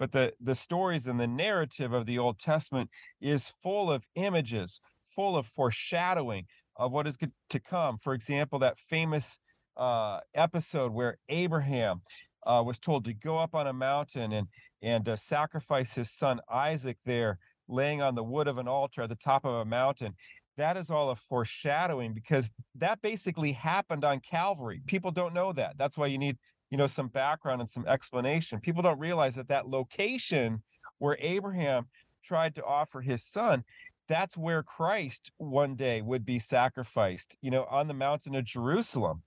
but 0.00 0.10
the 0.10 0.32
the 0.40 0.56
stories 0.56 1.06
and 1.06 1.20
the 1.20 1.28
narrative 1.28 1.92
of 1.92 2.04
the 2.04 2.18
Old 2.18 2.40
Testament 2.40 2.90
is 3.20 3.50
full 3.62 3.92
of 3.92 4.04
images, 4.16 4.80
full 5.06 5.36
of 5.36 5.46
foreshadowing 5.46 6.46
of 6.74 6.90
what 6.90 7.06
is 7.06 7.16
to 7.50 7.60
come. 7.60 7.98
For 8.02 8.14
example, 8.14 8.58
that 8.58 8.80
famous 8.80 9.38
uh, 9.76 10.18
episode 10.34 10.92
where 10.92 11.18
Abraham 11.28 12.02
uh, 12.44 12.64
was 12.66 12.80
told 12.80 13.04
to 13.04 13.14
go 13.14 13.38
up 13.38 13.54
on 13.54 13.68
a 13.68 13.72
mountain 13.72 14.32
and 14.32 14.48
and 14.82 15.08
uh, 15.08 15.14
sacrifice 15.14 15.94
his 15.94 16.10
son 16.10 16.40
Isaac 16.52 16.96
there, 17.04 17.38
laying 17.68 18.02
on 18.02 18.16
the 18.16 18.24
wood 18.24 18.48
of 18.48 18.58
an 18.58 18.66
altar 18.66 19.02
at 19.02 19.08
the 19.08 19.14
top 19.14 19.44
of 19.44 19.54
a 19.54 19.64
mountain. 19.64 20.14
That 20.58 20.76
is 20.76 20.90
all 20.90 21.10
a 21.10 21.16
foreshadowing 21.16 22.12
because 22.12 22.52
that 22.74 23.00
basically 23.00 23.52
happened 23.52 24.04
on 24.04 24.20
Calvary. 24.20 24.82
People 24.86 25.10
don't 25.10 25.32
know 25.32 25.52
that. 25.52 25.78
That's 25.78 25.96
why 25.96 26.06
you 26.06 26.18
need 26.18 26.36
you 26.70 26.76
know 26.76 26.86
some 26.86 27.08
background 27.08 27.62
and 27.62 27.70
some 27.70 27.86
explanation. 27.86 28.60
People 28.60 28.82
don't 28.82 28.98
realize 28.98 29.34
that 29.36 29.48
that 29.48 29.68
location 29.68 30.62
where 30.98 31.16
Abraham 31.20 31.86
tried 32.22 32.54
to 32.56 32.64
offer 32.64 33.00
his 33.00 33.24
son 33.24 33.64
that's 34.08 34.36
where 34.36 34.62
Christ 34.62 35.30
one 35.36 35.76
day 35.76 36.00
would 36.00 36.24
be 36.24 36.38
sacrificed, 36.38 37.36
you 37.42 37.50
know, 37.50 37.64
on 37.70 37.86
the 37.86 37.94
mountain 37.94 38.34
of 38.34 38.44
Jerusalem. 38.44 39.22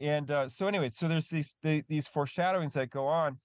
And 0.00 0.30
uh, 0.30 0.48
so, 0.48 0.66
anyway, 0.66 0.90
so 0.90 1.06
there's 1.06 1.28
these 1.28 1.56
the, 1.62 1.84
these 1.88 2.08
foreshadowings 2.08 2.72
that 2.72 2.90
go 2.90 3.06
on. 3.06 3.38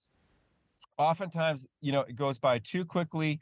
Oftentimes, 0.98 1.68
you 1.82 1.92
know, 1.92 2.02
it 2.02 2.16
goes 2.16 2.40
by 2.40 2.60
too 2.60 2.86
quickly. 2.86 3.40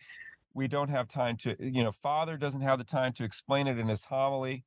We 0.58 0.68
don't 0.68 0.90
have 0.90 1.08
time 1.08 1.38
to, 1.38 1.56
you 1.60 1.84
know, 1.84 1.92
Father 1.92 2.36
doesn't 2.36 2.62
have 2.62 2.80
the 2.80 2.84
time 2.84 3.14
to 3.14 3.24
explain 3.24 3.68
it 3.68 3.78
in 3.78 3.88
his 3.88 4.04
homily. 4.04 4.64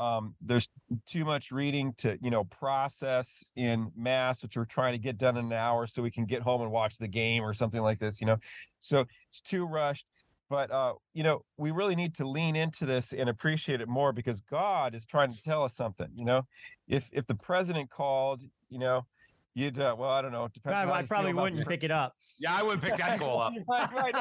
Um, 0.00 0.34
there's 0.40 0.68
too 1.06 1.24
much 1.24 1.52
reading 1.52 1.94
to, 1.98 2.18
you 2.20 2.30
know, 2.30 2.42
process 2.42 3.44
in 3.54 3.92
mass, 3.96 4.42
which 4.42 4.56
we're 4.56 4.64
trying 4.64 4.94
to 4.94 4.98
get 4.98 5.16
done 5.16 5.36
in 5.36 5.46
an 5.46 5.52
hour 5.52 5.86
so 5.86 6.02
we 6.02 6.10
can 6.10 6.24
get 6.24 6.42
home 6.42 6.62
and 6.62 6.72
watch 6.72 6.98
the 6.98 7.06
game 7.06 7.44
or 7.44 7.54
something 7.54 7.80
like 7.80 8.00
this, 8.00 8.20
you 8.20 8.26
know. 8.26 8.36
So 8.80 9.04
it's 9.28 9.40
too 9.40 9.64
rushed 9.64 10.06
but 10.50 10.70
uh, 10.70 10.94
you 11.12 11.22
know 11.22 11.44
we 11.58 11.70
really 11.70 11.94
need 11.94 12.14
to 12.14 12.26
lean 12.26 12.56
into 12.56 12.86
this 12.86 13.12
and 13.12 13.28
appreciate 13.28 13.82
it 13.82 13.88
more 13.88 14.14
because 14.14 14.40
god 14.40 14.94
is 14.94 15.04
trying 15.04 15.30
to 15.30 15.42
tell 15.42 15.62
us 15.62 15.74
something 15.74 16.08
you 16.14 16.24
know 16.24 16.46
if 16.88 17.10
if 17.12 17.26
the 17.26 17.34
president 17.34 17.90
called 17.90 18.42
you 18.70 18.78
know 18.78 19.04
you'd 19.54 19.78
uh, 19.78 19.94
well 19.98 20.10
i 20.10 20.22
don't 20.22 20.32
know 20.32 20.48
depends 20.48 20.76
I, 20.76 20.98
I 20.98 21.02
probably 21.02 21.32
wouldn't 21.32 21.66
pick 21.66 21.84
it 21.84 21.90
up. 21.90 22.14
Yeah 22.40 22.54
i 22.54 22.62
wouldn't 22.62 22.82
pick 22.82 22.96
that 22.96 23.18
call 23.18 23.40
up. 23.40 23.52
right, 23.68 23.92
right, 23.92 24.14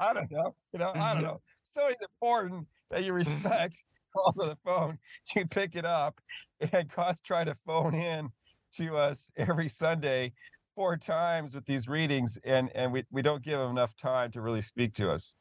i 0.00 0.14
don't 0.14 0.30
know 0.30 0.54
you 0.72 0.78
know 0.78 0.92
i 0.94 1.12
don't 1.12 1.22
know. 1.22 1.40
So 1.64 1.88
it's 1.88 2.02
important 2.02 2.66
that 2.90 3.04
you 3.04 3.12
respect 3.12 3.76
calls 4.16 4.38
on 4.38 4.48
the 4.48 4.56
phone 4.64 4.98
you 5.36 5.46
pick 5.46 5.76
it 5.76 5.84
up 5.84 6.20
and 6.72 6.88
god's 6.94 7.20
trying 7.20 7.46
to 7.46 7.54
phone 7.66 7.94
in 7.94 8.30
to 8.72 8.96
us 8.96 9.30
every 9.36 9.68
sunday 9.68 10.32
four 10.74 10.96
times 10.96 11.54
with 11.54 11.66
these 11.66 11.86
readings 11.86 12.38
and 12.44 12.70
and 12.74 12.92
we, 12.92 13.04
we 13.10 13.20
don't 13.20 13.42
give 13.42 13.60
him 13.60 13.70
enough 13.70 13.94
time 13.96 14.30
to 14.30 14.40
really 14.40 14.62
speak 14.62 14.94
to 14.94 15.10
us 15.10 15.34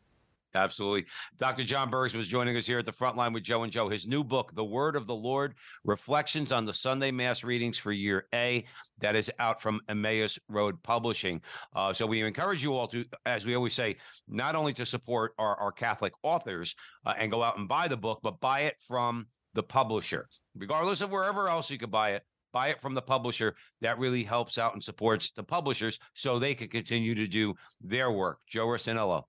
Absolutely. 0.56 1.06
Dr. 1.38 1.64
John 1.64 1.90
Bergsma 1.90 2.24
joining 2.24 2.56
us 2.56 2.68
here 2.68 2.78
at 2.78 2.86
the 2.86 2.92
front 2.92 3.18
line 3.18 3.34
with 3.34 3.44
Joe 3.44 3.64
and 3.64 3.72
Joe. 3.72 3.90
His 3.90 4.06
new 4.06 4.24
book, 4.24 4.54
The 4.54 4.64
Word 4.64 4.96
of 4.96 5.08
the 5.08 5.16
Lord 5.16 5.56
Reflections 5.84 6.52
on 6.52 6.66
the 6.66 6.74
Sunday 6.74 7.10
Mass 7.12 7.44
Readings 7.44 7.78
for 7.78 7.92
Year 7.92 8.28
A, 8.34 8.64
that 9.00 9.16
is 9.16 9.32
out 9.40 9.62
from 9.62 9.82
Emmaus 9.90 10.38
Road 10.48 10.82
Publishing. 10.84 11.42
Uh, 11.76 11.92
so 11.92 12.06
we 12.06 12.22
encourage 12.22 12.64
you 12.64 12.76
all 12.76 12.88
to, 12.90 13.04
as 13.26 13.46
we 13.46 13.56
always 13.56 13.74
say, 13.74 13.96
not 14.28 14.56
only 14.56 14.74
to 14.74 14.86
support 14.86 15.34
our, 15.40 15.56
our 15.56 15.72
Catholic 15.72 16.14
authors 16.22 16.76
uh, 17.06 17.14
and 17.18 17.32
go 17.32 17.42
out 17.42 17.58
and 17.58 17.68
buy 17.68 17.88
the 17.88 17.98
book, 17.98 18.20
but 18.22 18.40
buy 18.40 18.62
it 18.62 18.76
from 18.88 19.26
the 19.56 19.64
publisher. 19.64 20.28
Regardless 20.56 21.02
of 21.02 21.10
wherever 21.10 21.50
else 21.50 21.70
you 21.70 21.80
could 21.80 21.92
buy 21.92 22.12
it, 22.12 22.24
buy 22.52 22.68
it 22.68 22.80
from 22.80 22.94
the 22.94 23.02
publisher. 23.02 23.56
That 23.82 23.98
really 23.98 24.24
helps 24.24 24.58
out 24.58 24.74
and 24.74 24.84
supports 24.84 25.32
the 25.32 25.44
publishers 25.44 26.00
so 26.14 26.38
they 26.38 26.54
can 26.54 26.68
continue 26.68 27.16
to 27.16 27.28
do 27.28 27.56
their 27.82 28.12
work. 28.12 28.40
Joe 28.48 28.68
Rossinello. 28.68 29.24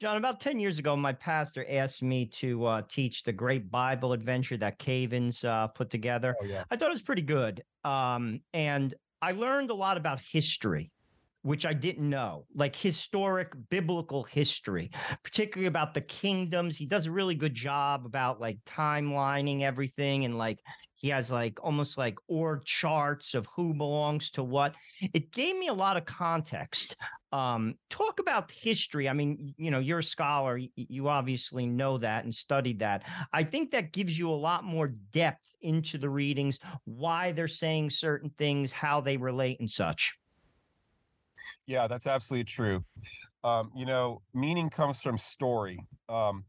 John, 0.00 0.16
about 0.16 0.40
10 0.40 0.58
years 0.58 0.78
ago, 0.78 0.96
my 0.96 1.12
pastor 1.12 1.66
asked 1.68 2.02
me 2.02 2.24
to 2.26 2.64
uh, 2.64 2.82
teach 2.88 3.22
the 3.22 3.34
great 3.34 3.70
Bible 3.70 4.14
adventure 4.14 4.56
that 4.56 4.78
Cavins 4.78 5.44
uh, 5.44 5.68
put 5.68 5.90
together. 5.90 6.34
Oh, 6.40 6.44
yeah. 6.46 6.64
I 6.70 6.76
thought 6.76 6.88
it 6.88 6.94
was 6.94 7.02
pretty 7.02 7.20
good. 7.20 7.62
Um, 7.84 8.40
and 8.54 8.94
I 9.20 9.32
learned 9.32 9.70
a 9.70 9.74
lot 9.74 9.98
about 9.98 10.18
history, 10.18 10.90
which 11.42 11.66
I 11.66 11.74
didn't 11.74 12.08
know, 12.08 12.46
like 12.54 12.74
historic 12.74 13.52
biblical 13.68 14.22
history, 14.24 14.90
particularly 15.22 15.66
about 15.66 15.92
the 15.92 16.00
kingdoms. 16.00 16.78
He 16.78 16.86
does 16.86 17.04
a 17.04 17.10
really 17.12 17.34
good 17.34 17.54
job 17.54 18.06
about 18.06 18.40
like 18.40 18.58
timelining 18.64 19.60
everything 19.60 20.24
and 20.24 20.38
like 20.38 20.60
he 21.00 21.08
has 21.08 21.32
like 21.32 21.58
almost 21.62 21.96
like 21.96 22.18
org 22.28 22.62
charts 22.64 23.32
of 23.32 23.46
who 23.56 23.72
belongs 23.72 24.30
to 24.32 24.44
what. 24.44 24.74
It 25.00 25.32
gave 25.32 25.56
me 25.56 25.68
a 25.68 25.72
lot 25.72 25.96
of 25.96 26.04
context. 26.04 26.94
Um, 27.32 27.76
talk 27.88 28.20
about 28.20 28.52
history. 28.52 29.08
I 29.08 29.14
mean, 29.14 29.54
you 29.56 29.70
know, 29.70 29.78
you're 29.78 30.00
a 30.00 30.02
scholar. 30.02 30.60
You 30.76 31.08
obviously 31.08 31.64
know 31.64 31.96
that 31.96 32.24
and 32.24 32.34
studied 32.34 32.80
that. 32.80 33.04
I 33.32 33.44
think 33.44 33.70
that 33.70 33.92
gives 33.92 34.18
you 34.18 34.28
a 34.28 34.32
lot 34.32 34.62
more 34.62 34.88
depth 34.88 35.56
into 35.62 35.96
the 35.96 36.10
readings, 36.10 36.58
why 36.84 37.32
they're 37.32 37.48
saying 37.48 37.88
certain 37.90 38.28
things, 38.36 38.70
how 38.70 39.00
they 39.00 39.16
relate, 39.16 39.58
and 39.58 39.70
such. 39.70 40.14
Yeah, 41.66 41.86
that's 41.86 42.06
absolutely 42.06 42.44
true. 42.44 42.84
Um, 43.42 43.70
you 43.74 43.86
know, 43.86 44.20
meaning 44.34 44.68
comes 44.68 45.00
from 45.00 45.16
story. 45.16 45.78
Um, 46.10 46.44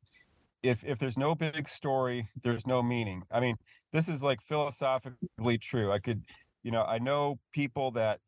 if 0.63 0.84
if 0.84 1.00
there's 1.00 1.17
no 1.17 1.36
big 1.36 1.67
story, 1.67 2.28
there's 2.43 2.67
no 2.67 2.82
meaning. 2.82 3.24
I 3.32 3.39
mean, 3.39 3.56
this 3.91 4.08
is 4.08 4.24
like 4.24 4.41
philosophically 4.41 5.58
true. 5.58 5.91
I 5.91 6.00
could, 6.00 6.24
you 6.63 6.71
know, 6.71 6.84
I 6.84 7.00
know 7.00 7.39
people 7.52 7.91
that 7.91 8.19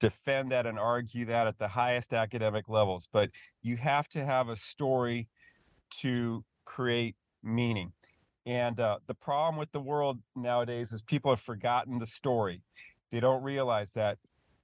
defend 0.00 0.50
that 0.50 0.66
and 0.66 0.78
argue 0.78 1.24
that 1.26 1.46
at 1.46 1.58
the 1.58 1.68
highest 1.68 2.12
academic 2.12 2.68
levels, 2.68 3.08
but 3.12 3.30
you 3.62 3.76
have 3.76 4.08
to 4.08 4.24
have 4.24 4.48
a 4.48 4.56
story 4.56 5.28
to 6.00 6.44
create 6.64 7.14
meaning. 7.42 7.92
And 8.44 8.80
uh, 8.80 8.98
the 9.06 9.14
problem 9.14 9.56
with 9.56 9.70
the 9.70 9.80
world 9.80 10.18
nowadays 10.34 10.92
is 10.92 11.02
people 11.02 11.30
have 11.30 11.40
forgotten 11.40 11.98
the 11.98 12.06
story. 12.06 12.62
They 13.12 13.20
don't 13.20 13.42
realize 13.42 13.92
that 13.92 14.18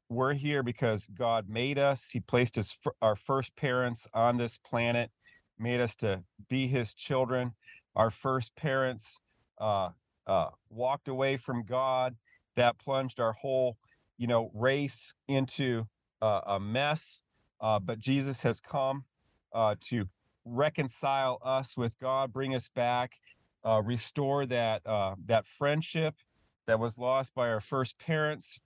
we're 0.09 0.35
here 0.35 0.63
because 0.63 1.07
God 1.07 1.49
made 1.49 1.79
us. 1.79 2.11
He 2.11 2.21
placed 2.21 2.57
his 2.57 2.77
our 3.03 3.15
first 3.15 3.55
parents 3.57 4.07
on 4.15 4.39
this 4.39 4.59
planet, 4.59 5.11
made 5.59 5.81
us 5.81 5.97
to 5.97 6.23
be 6.49 6.67
His 6.67 6.95
children. 6.95 7.53
Our 7.97 8.11
first 8.11 8.55
parents 8.57 9.21
uh, 9.59 9.91
uh, 10.27 10.49
walked 10.71 11.09
away 11.09 11.37
from 11.37 11.65
God. 11.65 12.17
That 12.57 12.79
plunged 12.79 13.21
our 13.21 13.33
whole 13.33 13.77
you 14.19 14.27
know, 14.27 14.51
race 14.53 15.15
into 15.29 15.87
uh, 16.21 16.41
a 16.47 16.61
mess. 16.61 17.23
Uh, 17.61 17.79
but 17.79 18.01
Jesus 18.01 18.43
has 18.43 18.61
come 18.61 19.05
uh, 19.55 19.77
to 19.81 20.09
reconcile 20.45 21.39
us 21.43 21.77
with 21.77 21.99
God, 21.99 22.33
bring 22.33 22.55
us 22.55 22.69
back, 22.69 23.15
uh, 23.65 23.81
restore 23.85 24.45
that 24.47 24.83
that 25.27 25.47
friendship 25.47 26.15
that 26.67 26.79
was 26.79 26.99
lost 26.99 27.35
by 27.35 27.49
our 27.49 27.61
first 27.61 27.99
parents. 27.99 28.61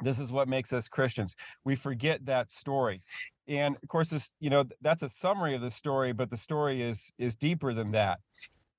This 0.00 0.18
is 0.18 0.32
what 0.32 0.48
makes 0.48 0.72
us 0.72 0.88
Christians. 0.88 1.36
We 1.64 1.76
forget 1.76 2.24
that 2.26 2.50
story, 2.50 3.02
and 3.46 3.76
of 3.82 3.88
course, 3.88 4.10
this 4.10 4.32
you 4.40 4.50
know 4.50 4.64
that's 4.80 5.02
a 5.02 5.08
summary 5.08 5.54
of 5.54 5.60
the 5.60 5.70
story, 5.70 6.12
but 6.12 6.30
the 6.30 6.36
story 6.36 6.82
is 6.82 7.12
is 7.18 7.36
deeper 7.36 7.72
than 7.72 7.92
that 7.92 8.20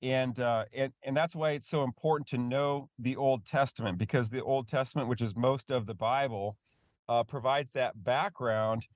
and 0.02 0.40
uh, 0.40 0.64
and 0.74 0.92
and 1.02 1.16
that's 1.16 1.34
why 1.34 1.52
it's 1.52 1.68
so 1.68 1.82
important 1.82 2.28
to 2.28 2.38
know 2.38 2.88
the 2.98 3.16
Old 3.16 3.44
Testament 3.44 3.98
because 3.98 4.30
the 4.30 4.42
Old 4.42 4.68
Testament, 4.68 5.08
which 5.08 5.22
is 5.22 5.34
most 5.34 5.70
of 5.70 5.86
the 5.86 5.94
Bible, 5.94 6.56
uh, 7.08 7.24
provides 7.24 7.72
that 7.72 8.04
background 8.04 8.86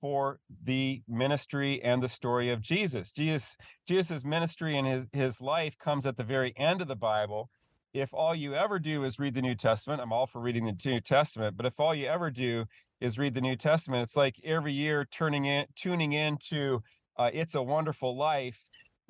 for 0.00 0.38
the 0.64 1.02
ministry 1.08 1.82
and 1.82 2.02
the 2.02 2.08
story 2.08 2.50
of 2.50 2.60
Jesus. 2.60 3.12
Jesus 3.12 3.56
Jesus's 3.88 4.24
ministry 4.24 4.76
and 4.76 4.86
his 4.86 5.06
his 5.12 5.40
life 5.40 5.78
comes 5.78 6.04
at 6.06 6.16
the 6.16 6.24
very 6.24 6.52
end 6.56 6.80
of 6.80 6.88
the 6.88 6.96
Bible. 6.96 7.48
If 7.92 8.14
all 8.14 8.34
you 8.34 8.54
ever 8.54 8.78
do 8.78 9.02
is 9.02 9.18
read 9.18 9.34
the 9.34 9.42
New 9.42 9.56
Testament, 9.56 10.00
I'm 10.00 10.12
all 10.12 10.26
for 10.26 10.40
reading 10.40 10.64
the 10.64 10.76
New 10.84 11.00
Testament, 11.00 11.56
but 11.56 11.66
if 11.66 11.80
all 11.80 11.94
you 11.94 12.06
ever 12.06 12.30
do 12.30 12.66
is 13.00 13.18
read 13.18 13.34
the 13.34 13.40
New 13.40 13.56
Testament, 13.56 14.02
it's 14.02 14.16
like 14.16 14.36
every 14.44 14.72
year 14.72 15.06
turning 15.10 15.46
in 15.46 15.66
tuning 15.74 16.12
into 16.12 16.82
uh, 17.16 17.30
"It's 17.32 17.54
a 17.54 17.62
Wonderful 17.62 18.16
Life." 18.16 18.60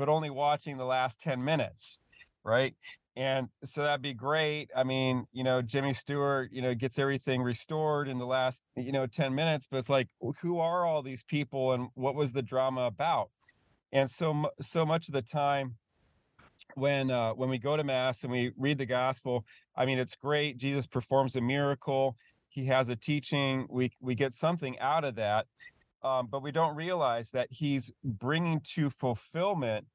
but 0.01 0.09
only 0.09 0.31
watching 0.31 0.79
the 0.79 0.85
last 0.85 1.21
10 1.21 1.45
minutes, 1.45 2.01
right? 2.43 2.75
And 3.17 3.49
so 3.63 3.83
that'd 3.83 4.01
be 4.01 4.15
great. 4.15 4.71
I 4.75 4.83
mean, 4.83 5.27
you 5.31 5.45
know, 5.45 5.61
Jimmy 5.61 5.93
Stewart, 5.93 6.51
you 6.51 6.63
know, 6.63 6.75
gets 6.75 6.99
everything 6.99 7.43
restored 7.43 8.09
in 8.09 8.17
the 8.17 8.25
last, 8.25 8.63
you 8.77 8.93
know, 8.93 9.07
10 9.07 9.35
minutes, 9.35 9.69
but 9.71 9.77
it's 9.77 9.91
like, 9.91 10.09
who 10.41 10.59
are 10.59 10.87
all 10.87 11.03
these 11.03 11.23
people 11.23 11.73
and 11.73 11.89
what 11.93 12.15
was 12.15 12.33
the 12.33 12.41
drama 12.41 12.85
about? 12.85 13.29
And 13.93 14.11
so, 14.11 14.51
so 14.63 14.87
much 14.87 15.07
of 15.09 15.13
the 15.13 15.21
time, 15.21 15.77
when 16.75 17.11
uh, 17.11 17.33
when 17.33 17.49
we 17.49 17.59
go 17.59 17.77
to 17.77 17.85
mass 17.85 18.23
and 18.23 18.33
we 18.33 18.53
read 18.59 18.77
the 18.77 18.85
gospel 18.85 19.47
i 19.77 19.87
mean 19.87 19.99
it's 19.99 20.15
great 20.15 20.59
jesus 20.59 20.87
performs 20.87 21.35
a 21.37 21.41
miracle 21.41 22.17
he 22.51 22.67
has 22.67 22.89
a 22.89 22.97
teaching 22.97 23.67
we 23.71 23.91
we 24.01 24.15
get 24.15 24.35
something 24.35 24.79
out 24.79 25.05
of 25.05 25.15
that 25.15 25.47
um, 26.03 26.29
but 26.31 26.43
we 26.43 26.51
don't 26.51 26.77
realize 26.77 27.31
that 27.31 27.49
he's 27.51 27.93
bringing 28.05 28.61
to 28.61 28.91
fulfillment 28.91 29.87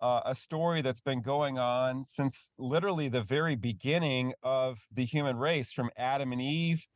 uh, 0.00 0.22
a 0.24 0.34
story 0.34 0.80
that's 0.80 1.00
been 1.00 1.20
going 1.20 1.58
on 1.58 2.04
since 2.04 2.50
literally 2.58 3.08
the 3.08 3.22
very 3.22 3.54
beginning 3.54 4.32
of 4.42 4.86
the 4.92 5.04
human 5.04 5.36
race 5.36 5.72
from 5.72 5.90
Adam 5.96 6.32
and 6.32 6.40
Eve, 6.40 6.86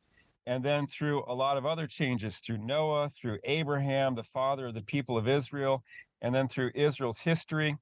and 0.47 0.63
then 0.63 0.87
through 0.87 1.23
a 1.27 1.33
lot 1.33 1.57
of 1.57 1.65
other 1.65 1.85
changes 1.85 2.39
through 2.39 2.57
Noah, 2.57 3.09
through 3.09 3.37
Abraham, 3.43 4.15
the 4.15 4.23
father 4.23 4.67
of 4.67 4.73
the 4.73 4.81
people 4.81 5.17
of 5.17 5.27
Israel, 5.27 5.83
and 6.21 6.33
then 6.33 6.47
through 6.47 6.71
Israel's 6.73 7.19
history. 7.19 7.77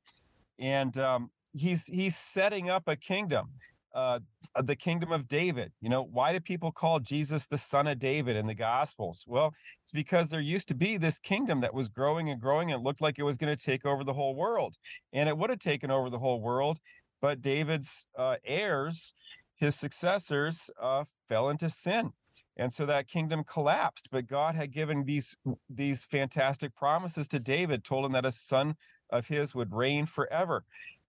And 0.59 0.97
um, 0.97 1.31
he's 1.53 1.85
he's 1.85 2.17
setting 2.17 2.69
up 2.69 2.83
a 2.87 2.95
kingdom 2.95 3.49
uh, 3.93 4.19
the 4.63 4.75
kingdom 4.75 5.11
of 5.11 5.27
David. 5.27 5.71
You 5.81 5.89
know, 5.89 6.03
why 6.03 6.33
do 6.33 6.39
people 6.39 6.71
call 6.71 6.99
Jesus 6.99 7.47
the 7.47 7.57
son 7.57 7.87
of 7.87 7.99
David 7.99 8.35
in 8.35 8.47
the 8.47 8.53
Gospels? 8.53 9.23
Well, 9.27 9.53
it's 9.83 9.91
because 9.91 10.29
there 10.29 10.41
used 10.41 10.67
to 10.69 10.75
be 10.75 10.97
this 10.97 11.19
kingdom 11.19 11.61
that 11.61 11.73
was 11.73 11.89
growing 11.89 12.29
and 12.29 12.41
growing 12.41 12.71
and 12.71 12.83
looked 12.83 13.01
like 13.01 13.19
it 13.19 13.23
was 13.23 13.37
going 13.37 13.55
to 13.55 13.63
take 13.63 13.85
over 13.85 14.03
the 14.03 14.13
whole 14.13 14.35
world. 14.35 14.75
And 15.11 15.29
it 15.29 15.37
would 15.37 15.49
have 15.49 15.59
taken 15.59 15.91
over 15.91 16.09
the 16.09 16.19
whole 16.19 16.41
world. 16.41 16.79
But 17.21 17.41
David's 17.41 18.07
uh, 18.17 18.37
heirs, 18.43 19.13
his 19.55 19.75
successors, 19.75 20.69
uh, 20.81 21.05
fell 21.29 21.49
into 21.49 21.69
sin. 21.69 22.11
And 22.57 22.71
so 22.71 22.85
that 22.85 23.07
kingdom 23.07 23.43
collapsed. 23.43 24.09
But 24.11 24.27
God 24.27 24.55
had 24.55 24.71
given 24.71 25.05
these 25.05 25.35
these 25.69 26.03
fantastic 26.03 26.75
promises 26.75 27.27
to 27.29 27.39
David, 27.39 27.83
told 27.83 28.05
him 28.05 28.11
that 28.11 28.25
a 28.25 28.31
son 28.31 28.75
of 29.09 29.27
his 29.27 29.55
would 29.55 29.73
reign 29.73 30.05
forever. 30.05 30.63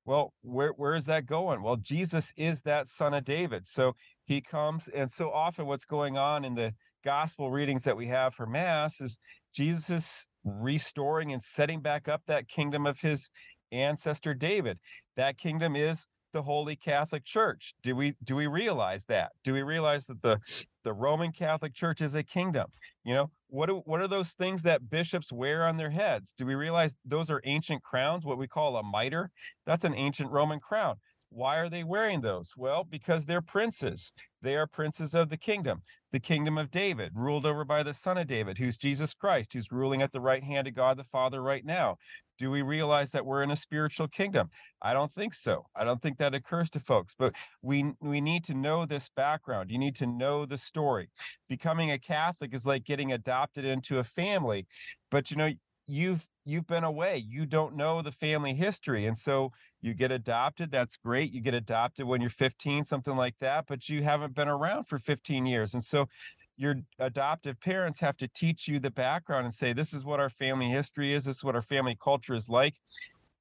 Well, 0.06 0.34
where 0.42 0.70
where 0.70 0.94
is 0.94 1.06
that 1.06 1.24
going? 1.26 1.62
Well, 1.62 1.76
Jesus 1.76 2.32
is 2.36 2.60
that 2.62 2.88
son 2.88 3.14
of 3.14 3.24
David. 3.24 3.66
So 3.66 3.94
he 4.24 4.40
comes, 4.40 4.88
and 4.88 5.10
so 5.10 5.30
often 5.30 5.66
what's 5.66 5.86
going 5.86 6.18
on 6.18 6.44
in 6.44 6.54
the 6.54 6.74
gospel 7.04 7.50
readings 7.50 7.84
that 7.84 7.96
we 7.96 8.06
have 8.08 8.34
for 8.34 8.46
Mass 8.46 9.00
is 9.00 9.18
Jesus 9.54 10.26
restoring 10.44 11.32
and 11.32 11.42
setting 11.42 11.80
back 11.80 12.08
up 12.08 12.22
that 12.26 12.48
kingdom 12.48 12.86
of 12.86 13.00
his 13.00 13.30
ancestor 13.72 14.34
David. 14.34 14.78
That 15.16 15.38
kingdom 15.38 15.74
is 15.74 16.06
the 16.34 16.42
Holy 16.42 16.76
Catholic 16.76 17.24
Church. 17.24 17.74
Do 17.82 17.96
we 17.96 18.14
do 18.22 18.36
we 18.36 18.46
realize 18.46 19.06
that? 19.06 19.32
Do 19.42 19.54
we 19.54 19.62
realize 19.62 20.04
that 20.06 20.20
the 20.20 20.38
the 20.82 20.92
Roman 20.92 21.32
Catholic 21.32 21.72
Church 21.72 22.02
is 22.02 22.14
a 22.14 22.22
kingdom? 22.22 22.66
You 23.04 23.14
know, 23.14 23.30
what 23.48 23.68
do, 23.68 23.82
what 23.86 24.02
are 24.02 24.08
those 24.08 24.32
things 24.32 24.62
that 24.62 24.90
bishops 24.90 25.32
wear 25.32 25.66
on 25.66 25.78
their 25.78 25.90
heads? 25.90 26.34
Do 26.34 26.44
we 26.44 26.54
realize 26.54 26.96
those 27.04 27.30
are 27.30 27.40
ancient 27.44 27.82
crowns, 27.82 28.26
what 28.26 28.36
we 28.36 28.48
call 28.48 28.76
a 28.76 28.82
mitre? 28.82 29.30
That's 29.64 29.84
an 29.84 29.94
ancient 29.94 30.30
Roman 30.30 30.60
crown. 30.60 30.96
Why 31.34 31.58
are 31.58 31.68
they 31.68 31.82
wearing 31.82 32.20
those? 32.20 32.52
Well, 32.56 32.84
because 32.84 33.26
they're 33.26 33.42
princes. 33.42 34.12
They 34.40 34.56
are 34.56 34.68
princes 34.68 35.14
of 35.14 35.30
the 35.30 35.36
kingdom, 35.36 35.82
the 36.12 36.20
kingdom 36.20 36.58
of 36.58 36.70
David, 36.70 37.10
ruled 37.12 37.44
over 37.44 37.64
by 37.64 37.82
the 37.82 37.92
son 37.92 38.18
of 38.18 38.28
David, 38.28 38.56
who's 38.56 38.78
Jesus 38.78 39.14
Christ, 39.14 39.52
who's 39.52 39.72
ruling 39.72 40.00
at 40.00 40.12
the 40.12 40.20
right 40.20 40.44
hand 40.44 40.68
of 40.68 40.74
God 40.74 40.96
the 40.96 41.02
Father 41.02 41.42
right 41.42 41.64
now. 41.64 41.96
Do 42.38 42.52
we 42.52 42.62
realize 42.62 43.10
that 43.10 43.26
we're 43.26 43.42
in 43.42 43.50
a 43.50 43.56
spiritual 43.56 44.06
kingdom? 44.06 44.48
I 44.80 44.92
don't 44.92 45.12
think 45.12 45.34
so. 45.34 45.66
I 45.74 45.82
don't 45.82 46.00
think 46.00 46.18
that 46.18 46.34
occurs 46.34 46.70
to 46.70 46.80
folks, 46.80 47.16
but 47.18 47.34
we 47.62 47.92
we 48.00 48.20
need 48.20 48.44
to 48.44 48.54
know 48.54 48.86
this 48.86 49.08
background. 49.08 49.70
You 49.70 49.78
need 49.78 49.96
to 49.96 50.06
know 50.06 50.46
the 50.46 50.58
story. 50.58 51.10
Becoming 51.48 51.90
a 51.90 51.98
Catholic 51.98 52.54
is 52.54 52.64
like 52.66 52.84
getting 52.84 53.12
adopted 53.12 53.64
into 53.64 53.98
a 53.98 54.04
family, 54.04 54.68
but 55.10 55.32
you 55.32 55.36
know, 55.36 55.50
you've 55.86 56.26
you've 56.44 56.66
been 56.66 56.84
away 56.84 57.16
you 57.16 57.46
don't 57.46 57.76
know 57.76 58.00
the 58.00 58.12
family 58.12 58.54
history 58.54 59.06
and 59.06 59.16
so 59.16 59.52
you 59.82 59.94
get 59.94 60.10
adopted 60.10 60.70
that's 60.70 60.96
great 60.96 61.32
you 61.32 61.40
get 61.40 61.54
adopted 61.54 62.06
when 62.06 62.20
you're 62.20 62.30
15 62.30 62.84
something 62.84 63.16
like 63.16 63.34
that 63.40 63.64
but 63.66 63.88
you 63.88 64.02
haven't 64.02 64.34
been 64.34 64.48
around 64.48 64.84
for 64.84 64.98
15 64.98 65.46
years 65.46 65.74
and 65.74 65.84
so 65.84 66.08
your 66.56 66.76
adoptive 66.98 67.60
parents 67.60 68.00
have 68.00 68.16
to 68.16 68.28
teach 68.28 68.68
you 68.68 68.78
the 68.78 68.90
background 68.90 69.44
and 69.44 69.54
say 69.54 69.72
this 69.72 69.92
is 69.92 70.04
what 70.04 70.20
our 70.20 70.30
family 70.30 70.68
history 70.68 71.12
is 71.12 71.24
this 71.24 71.36
is 71.36 71.44
what 71.44 71.54
our 71.54 71.62
family 71.62 71.96
culture 72.02 72.34
is 72.34 72.48
like 72.48 72.74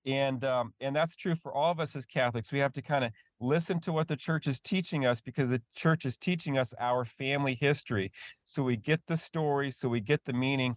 and 0.05 0.43
um, 0.43 0.73
and 0.81 0.93
that's 0.93 1.15
true 1.15 1.35
for 1.35 1.53
all 1.53 1.71
of 1.71 1.79
us 1.79 1.95
as 1.95 2.05
catholics 2.05 2.51
we 2.51 2.59
have 2.59 2.73
to 2.73 2.81
kind 2.81 3.05
of 3.05 3.11
listen 3.39 3.79
to 3.79 3.93
what 3.93 4.07
the 4.07 4.17
church 4.17 4.47
is 4.47 4.59
teaching 4.59 5.05
us 5.05 5.21
because 5.21 5.49
the 5.49 5.61
church 5.75 6.05
is 6.05 6.17
teaching 6.17 6.57
us 6.57 6.73
our 6.79 7.05
family 7.05 7.53
history 7.53 8.11
so 8.43 8.63
we 8.63 8.75
get 8.75 8.99
the 9.07 9.15
story 9.15 9.71
so 9.71 9.87
we 9.87 10.01
get 10.01 10.23
the 10.25 10.33
meaning 10.33 10.75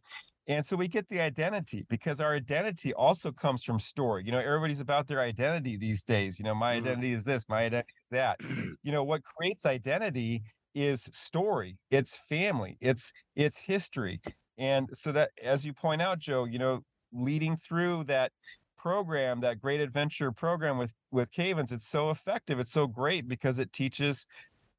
and 0.48 0.64
so 0.64 0.76
we 0.76 0.86
get 0.86 1.08
the 1.08 1.20
identity 1.20 1.84
because 1.88 2.20
our 2.20 2.34
identity 2.34 2.94
also 2.94 3.32
comes 3.32 3.64
from 3.64 3.80
story. 3.80 4.22
You 4.24 4.32
know, 4.32 4.38
everybody's 4.38 4.80
about 4.80 5.08
their 5.08 5.20
identity 5.20 5.76
these 5.76 6.04
days. 6.04 6.38
You 6.38 6.44
know, 6.44 6.54
my 6.54 6.76
mm-hmm. 6.76 6.86
identity 6.86 7.12
is 7.12 7.24
this, 7.24 7.48
my 7.48 7.64
identity 7.64 7.94
is 8.00 8.08
that. 8.10 8.38
you 8.82 8.92
know, 8.92 9.02
what 9.02 9.22
creates 9.24 9.66
identity 9.66 10.42
is 10.74 11.08
story, 11.12 11.78
it's 11.90 12.16
family, 12.16 12.76
it's 12.80 13.12
it's 13.34 13.58
history. 13.58 14.20
And 14.58 14.88
so 14.92 15.10
that 15.12 15.30
as 15.42 15.64
you 15.64 15.72
point 15.72 16.00
out, 16.00 16.18
Joe, 16.18 16.44
you 16.44 16.58
know, 16.58 16.80
leading 17.12 17.56
through 17.56 18.04
that 18.04 18.32
program, 18.76 19.40
that 19.40 19.60
great 19.60 19.80
adventure 19.80 20.30
program 20.30 20.78
with 20.78 20.94
with 21.10 21.32
Cavins, 21.32 21.72
it's 21.72 21.88
so 21.88 22.10
effective. 22.10 22.60
It's 22.60 22.72
so 22.72 22.86
great 22.86 23.26
because 23.26 23.58
it 23.58 23.72
teaches 23.72 24.26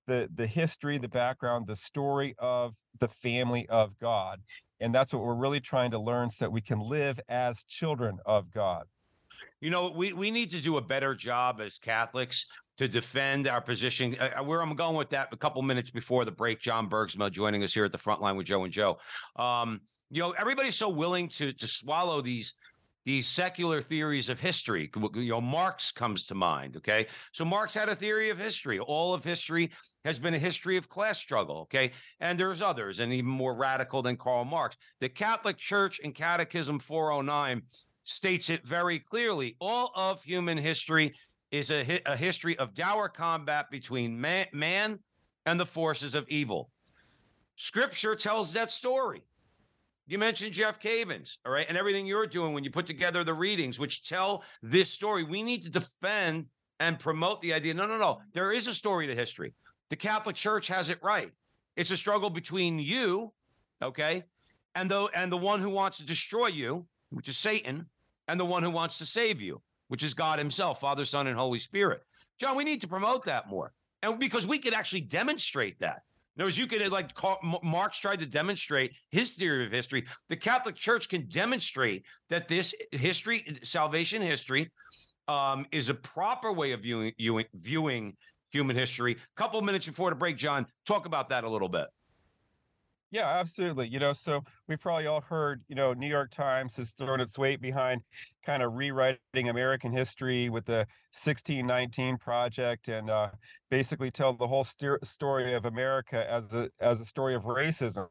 the 0.08 0.30
the 0.34 0.48
history, 0.48 0.98
the 0.98 1.08
background, 1.08 1.68
the 1.68 1.76
story 1.76 2.36
of 2.40 2.74
the 3.00 3.08
family 3.08 3.68
of 3.70 3.98
God. 4.00 4.42
And 4.80 4.94
that's 4.94 5.14
what 5.14 5.24
we're 5.24 5.36
really 5.36 5.60
trying 5.60 5.92
to 5.92 6.00
learn 6.00 6.30
so 6.30 6.46
that 6.46 6.52
we 6.52 6.62
can 6.62 6.80
live 6.80 7.20
as 7.30 7.64
children 7.66 8.18
of 8.26 8.52
God. 8.52 8.86
You 9.60 9.72
know, 9.72 9.90
we, 9.90 10.14
we 10.14 10.30
need 10.30 10.52
to 10.52 10.62
do 10.62 10.78
a 10.78 10.82
better 10.82 11.16
job 11.16 11.62
as 11.62 11.80
Catholics 11.80 12.46
to 12.78 12.88
defend 12.88 13.48
our 13.48 13.62
position. 13.62 14.16
Uh, 14.20 14.44
where 14.44 14.62
I'm 14.62 14.76
going 14.76 14.96
with 14.96 15.10
that, 15.10 15.30
a 15.32 15.38
couple 15.38 15.64
minutes 15.64 15.90
before 15.90 16.26
the 16.26 16.32
break, 16.32 16.60
John 16.60 16.88
Bergsma 16.88 17.32
joining 17.32 17.64
us 17.64 17.74
here 17.74 17.86
at 17.86 17.92
the 17.92 17.98
front 17.98 18.22
line 18.22 18.36
with 18.36 18.46
Joe 18.46 18.64
and 18.66 18.74
Joe. 18.74 19.00
Um, 19.36 19.82
you 20.12 20.22
know, 20.22 20.32
everybody's 20.32 20.76
so 20.76 20.90
willing 20.90 21.28
to 21.30 21.54
to 21.54 21.68
swallow 21.68 22.22
these 22.22 22.54
these 23.08 23.26
secular 23.26 23.82
theories 23.82 24.28
of 24.28 24.38
history. 24.38 24.92
You 25.16 25.30
know, 25.30 25.40
Marx 25.40 25.92
comes 25.92 26.26
to 26.26 26.36
mind. 26.36 26.76
Okay. 26.76 27.08
So 27.32 27.46
Marx 27.46 27.74
had 27.74 27.88
a 27.88 27.96
theory 27.96 28.30
of 28.30 28.38
history. 28.38 28.80
All 28.80 29.14
of 29.14 29.24
history 29.24 29.72
has 30.04 30.20
been 30.20 30.34
a 30.34 30.40
history 30.40 30.76
of 30.76 30.90
class 30.90 31.18
struggle. 31.18 31.60
Okay. 31.62 31.94
And 32.20 32.38
there's 32.38 32.62
others, 32.62 33.00
and 33.00 33.14
even 33.14 33.32
more 33.32 33.56
radical 33.56 34.02
than 34.02 34.18
Karl 34.18 34.44
Marx. 34.44 34.76
The 35.00 35.08
Catholic 35.08 35.56
Church 35.56 36.00
in 36.00 36.12
Catechism 36.12 36.80
409 36.80 37.62
states 38.04 38.50
it 38.50 38.68
very 38.68 39.00
clearly. 39.00 39.56
All 39.62 39.94
of 39.96 40.22
human 40.22 40.58
history 40.58 41.16
is 41.50 41.72
a, 41.72 42.02
a 42.06 42.18
history 42.18 42.60
of 42.60 42.74
dour 42.74 43.08
combat 43.08 43.72
between 43.72 44.20
man, 44.20 44.48
man 44.52 45.00
and 45.46 45.58
the 45.58 45.66
forces 45.66 46.14
of 46.14 46.28
evil. 46.28 46.72
Scripture 47.56 48.18
tells 48.18 48.52
that 48.52 48.70
story. 48.70 49.24
You 50.10 50.18
mentioned 50.18 50.54
Jeff 50.54 50.80
Cavins, 50.80 51.36
all 51.46 51.52
right, 51.52 51.66
and 51.68 51.78
everything 51.78 52.06
you're 52.06 52.28
doing 52.28 52.54
when 52.54 52.64
you 52.64 52.72
put 52.72 52.86
together 52.86 53.26
the 53.26 53.34
readings, 53.34 53.78
which 53.78 54.08
tell 54.08 54.44
this 54.64 54.90
story. 54.90 55.24
We 55.24 55.44
need 55.44 55.64
to 55.64 55.70
defend 55.70 56.46
and 56.80 56.98
promote 56.98 57.42
the 57.42 57.54
idea. 57.54 57.74
No, 57.74 57.88
no, 57.88 57.98
no. 57.98 58.20
There 58.34 58.54
is 58.54 58.70
a 58.70 58.74
story 58.74 59.06
to 59.08 59.16
history. 59.16 59.54
The 59.90 59.98
Catholic 59.98 60.38
Church 60.38 60.68
has 60.70 60.88
it 60.88 61.00
right. 61.04 61.32
It's 61.76 61.92
a 61.92 61.98
struggle 61.98 62.30
between 62.30 62.80
you, 62.80 63.34
okay, 63.84 64.24
and 64.76 64.90
the 64.90 65.10
and 65.14 65.30
the 65.30 65.38
one 65.38 65.60
who 65.60 65.70
wants 65.70 65.98
to 65.98 66.06
destroy 66.06 66.48
you, 66.48 66.86
which 67.10 67.28
is 67.28 67.38
Satan, 67.38 67.86
and 68.30 68.40
the 68.40 68.46
one 68.46 68.64
who 68.64 68.72
wants 68.72 68.98
to 69.00 69.06
save 69.06 69.42
you, 69.42 69.62
which 69.90 70.04
is 70.04 70.14
God 70.14 70.40
Himself, 70.40 70.80
Father, 70.80 71.04
Son, 71.04 71.28
and 71.28 71.38
Holy 71.38 71.60
Spirit. 71.60 72.02
John, 72.40 72.56
we 72.56 72.64
need 72.64 72.80
to 72.82 72.88
promote 72.88 73.26
that 73.26 73.50
more, 73.50 73.74
and 74.04 74.20
because 74.20 74.48
we 74.48 74.60
could 74.60 74.74
actually 74.74 75.02
demonstrate 75.02 75.78
that. 75.80 76.02
Words, 76.38 76.58
you 76.58 76.68
can 76.68 76.88
like 76.92 77.12
Marx 77.64 77.98
tried 77.98 78.20
to 78.20 78.26
demonstrate 78.26 78.94
his 79.12 79.34
theory 79.34 79.66
of 79.66 79.72
history. 79.72 80.06
The 80.30 80.36
Catholic 80.36 80.76
Church 80.76 81.10
can 81.10 81.28
demonstrate 81.30 82.04
that 82.30 82.48
this 82.48 82.76
history, 82.92 83.60
salvation 83.64 84.22
history, 84.22 84.72
um, 85.28 85.66
is 85.72 85.90
a 85.90 85.94
proper 85.94 86.54
way 86.54 86.74
of 86.74 86.82
viewing, 86.82 87.14
viewing, 87.18 87.46
viewing 87.56 88.16
human 88.52 88.76
history. 88.76 89.14
A 89.14 89.18
couple 89.36 89.62
minutes 89.62 89.86
before 89.86 90.10
the 90.10 90.16
break, 90.16 90.38
John, 90.38 90.68
talk 90.86 91.06
about 91.06 91.30
that 91.30 91.44
a 91.44 91.50
little 91.50 91.70
bit. 91.70 91.88
Yeah, 93.10 93.26
absolutely. 93.40 93.88
You 93.88 94.00
know, 94.00 94.12
so 94.12 94.42
we've 94.68 94.80
probably 94.82 95.08
all 95.08 95.22
heard, 95.22 95.64
you 95.70 95.76
know, 95.76 95.94
New 95.94 96.10
York 96.10 96.30
Times 96.30 96.76
has 96.76 96.94
thrown 96.94 97.22
its 97.22 97.38
weight 97.40 97.62
behind 97.62 98.02
kind 98.46 98.62
of 98.62 98.74
rewriting 98.74 99.48
American 99.48 99.94
history 99.94 100.50
with 100.50 100.66
the 100.66 100.86
1619 101.14 102.18
project 102.18 102.90
and 102.90 103.10
uh, 103.10 103.32
basically 103.70 104.12
tell 104.12 104.34
the 104.34 104.48
whole 104.48 104.66
st- 104.66 105.06
story 105.08 105.54
of 105.54 105.64
America 105.64 106.30
as 106.30 106.54
a 106.54 106.70
as 106.82 107.00
a 107.00 107.06
story 107.06 107.34
of 107.34 107.44
racism. 107.44 108.08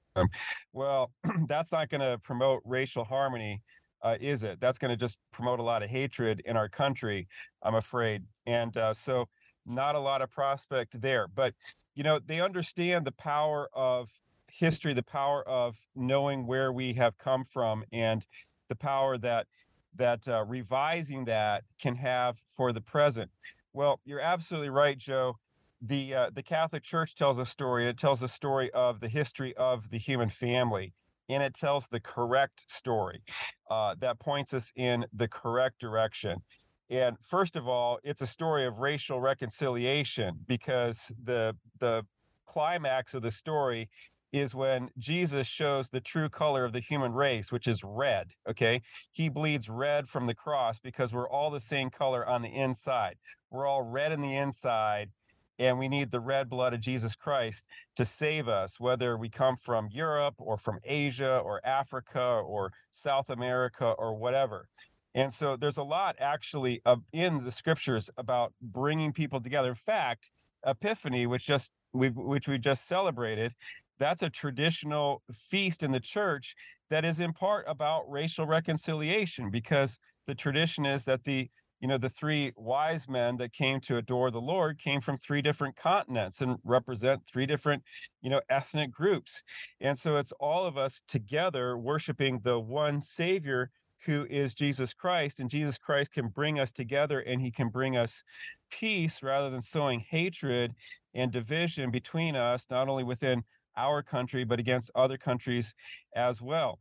Well, 0.73 1.13
that's 1.47 1.73
not 1.73 1.91
going 1.91 2.01
to 2.01 2.19
promote 2.23 2.63
racial 2.65 3.05
harmony. 3.05 3.63
Uh, 4.03 4.17
is 4.21 4.45
it? 4.45 4.61
That's 4.61 4.79
going 4.79 4.91
to 4.91 4.97
just 4.97 5.19
promote 5.33 5.59
a 5.59 5.63
lot 5.63 5.83
of 5.83 5.91
hatred 5.91 6.41
in 6.45 6.57
our 6.57 6.69
country, 6.69 7.29
I'm 7.63 7.75
afraid. 7.75 8.25
And 8.47 8.75
uh, 8.77 8.95
so, 8.95 9.29
not 9.67 9.95
a 9.95 9.99
lot 9.99 10.23
of 10.23 10.31
prospect 10.31 11.01
there. 11.01 11.29
But 11.29 11.55
you 11.95 12.03
know, 12.03 12.19
they 12.19 12.41
understand 12.41 13.07
the 13.07 13.13
power 13.13 13.69
of 13.75 14.11
history, 14.59 14.95
the 14.95 15.03
power 15.03 15.47
of 15.49 15.77
knowing 15.95 16.47
where 16.47 16.73
we 16.73 16.95
have 16.95 17.17
come 17.19 17.45
from, 17.45 17.85
and 17.93 18.27
the 18.69 18.77
power 18.77 19.19
that 19.19 19.47
that 19.95 20.29
uh, 20.29 20.45
revising 20.45 21.25
that 21.25 21.65
can 21.81 21.95
have 21.95 22.39
for 22.47 22.73
the 22.73 22.81
present. 22.81 23.31
Well, 23.73 24.01
you're 24.05 24.21
absolutely 24.21 24.71
right, 24.71 24.99
Joe. 24.99 25.37
The 25.83 26.15
uh, 26.15 26.31
the 26.33 26.43
Catholic 26.43 26.83
Church 26.83 27.15
tells 27.15 27.39
a 27.39 27.47
story, 27.47 27.83
and 27.83 27.91
it 27.91 27.99
tells 27.99 28.23
a 28.23 28.29
story 28.29 28.71
of 28.73 29.01
the 29.01 29.09
history 29.09 29.55
of 29.57 29.91
the 29.91 29.99
human 29.99 30.31
family, 30.31 30.93
and 31.29 31.43
it 31.43 31.55
tells 31.55 31.87
the 31.89 32.01
correct 32.01 32.65
story 32.71 33.23
uh, 33.71 33.95
that 34.01 34.19
points 34.19 34.55
us 34.55 34.73
in 34.77 35.05
the 35.13 35.29
correct 35.29 35.79
direction. 35.79 36.43
And 36.89 37.17
first 37.21 37.57
of 37.57 37.67
all, 37.67 37.99
it's 38.05 38.23
a 38.23 38.27
story 38.27 38.65
of 38.65 38.79
racial 38.79 39.21
reconciliation 39.21 40.39
because 40.47 41.13
the 41.23 41.55
the 41.79 42.05
climax 42.47 43.13
of 43.13 43.23
the 43.23 43.31
story 43.31 43.91
is 44.39 44.55
when 44.55 44.91
Jesus 44.99 45.47
shows 45.47 45.89
the 45.89 46.01
true 46.01 46.29
color 46.29 46.65
of 46.65 46.73
the 46.73 46.81
human 46.81 47.13
race, 47.13 47.51
which 47.51 47.67
is 47.67 47.83
red. 47.85 48.33
Okay. 48.49 48.83
He 49.13 49.29
bleeds 49.29 49.69
red 49.69 50.09
from 50.09 50.27
the 50.27 50.35
cross 50.35 50.79
because 50.79 51.13
we're 51.13 51.29
all 51.29 51.51
the 51.51 51.61
same 51.61 51.91
color 51.91 52.27
on 52.27 52.43
the 52.43 52.55
inside. 52.55 53.17
We're 53.51 53.67
all 53.67 53.83
red 53.83 54.13
in 54.13 54.21
the 54.21 54.37
inside. 54.37 55.11
And 55.59 55.79
we 55.79 55.89
need 55.89 56.11
the 56.11 56.21
red 56.21 56.51
blood 56.51 56.75
of 56.75 56.81
Jesus 56.81 57.17
Christ 57.17 57.65
to 57.97 58.05
save 58.05 58.47
us, 58.47 58.79
whether 58.79 59.17
we 59.17 59.31
come 59.31 59.57
from 59.57 59.89
Europe 59.91 60.35
or 60.37 60.59
from 60.59 60.81
Asia 60.85 61.39
or 61.39 61.67
Africa 61.67 62.43
or 62.45 62.73
South 62.93 63.31
America 63.31 63.95
or 63.99 64.15
whatever. 64.15 64.69
And 65.15 65.33
so 65.33 65.57
there's 65.57 65.79
a 65.79 65.83
lot 65.83 66.17
actually 66.19 66.83
in 67.15 67.43
the 67.43 67.51
scriptures 67.51 68.11
about 68.19 68.53
bringing 68.61 69.15
people 69.15 69.41
together. 69.41 69.71
In 69.71 69.75
fact, 69.75 70.31
Epiphany, 70.67 71.27
which 71.27 71.47
just 71.47 71.73
we 71.95 72.09
which 72.09 72.49
we 72.49 72.59
just 72.59 72.87
celebrated, 72.87 73.55
that's 73.99 74.23
a 74.23 74.31
traditional 74.31 75.23
feast 75.33 75.83
in 75.83 75.93
the 75.93 76.01
church 76.01 76.55
that 76.91 77.05
is 77.05 77.21
in 77.21 77.33
part 77.33 77.65
about 77.69 78.11
racial 78.11 78.47
reconciliation 78.47 79.51
because 79.51 79.99
the 80.27 80.35
tradition 80.35 80.87
is 80.87 81.05
that 81.05 81.25
the 81.25 81.49
you 81.81 81.89
know 81.89 81.99
the 81.99 82.09
three 82.09 82.53
wise 82.57 83.09
men 83.09 83.37
that 83.37 83.53
came 83.53 83.81
to 83.81 83.99
adore 83.99 84.31
the 84.31 84.41
lord 84.41 84.79
came 84.79 85.01
from 85.01 85.17
three 85.17 85.43
different 85.43 85.77
continents 85.77 86.41
and 86.41 86.57
represent 86.65 87.21
three 87.27 87.47
different 87.47 87.83
you 88.23 88.31
know 88.31 88.41
ethnic 88.49 88.91
groups. 88.91 89.43
And 89.81 89.99
so 89.99 90.17
it's 90.17 90.33
all 90.41 90.67
of 90.67 90.77
us 90.77 91.03
together 91.07 91.77
worshiping 91.77 92.41
the 92.43 92.59
one 92.59 93.01
savior 93.01 93.71
who 94.05 94.27
is 94.31 94.55
Jesus 94.55 94.95
Christ 94.95 95.41
and 95.41 95.51
Jesus 95.51 95.79
Christ 95.79 96.13
can 96.13 96.29
bring 96.29 96.61
us 96.61 96.71
together 96.71 97.21
and 97.21 97.41
he 97.41 97.51
can 97.51 97.69
bring 97.69 97.97
us 97.97 98.23
peace 98.71 99.23
rather 99.23 99.51
than 99.51 99.63
sowing 99.63 100.01
hatred 100.01 100.75
and 101.15 101.33
division 101.33 101.91
between 101.91 102.37
us 102.37 102.69
not 102.71 102.89
only 102.89 103.05
within 103.05 103.43
our 103.77 104.03
country, 104.03 104.45
but 104.45 104.61
against 104.61 104.91
other 104.95 105.17
countries 105.17 105.75
as 106.15 106.41
well. 106.41 106.79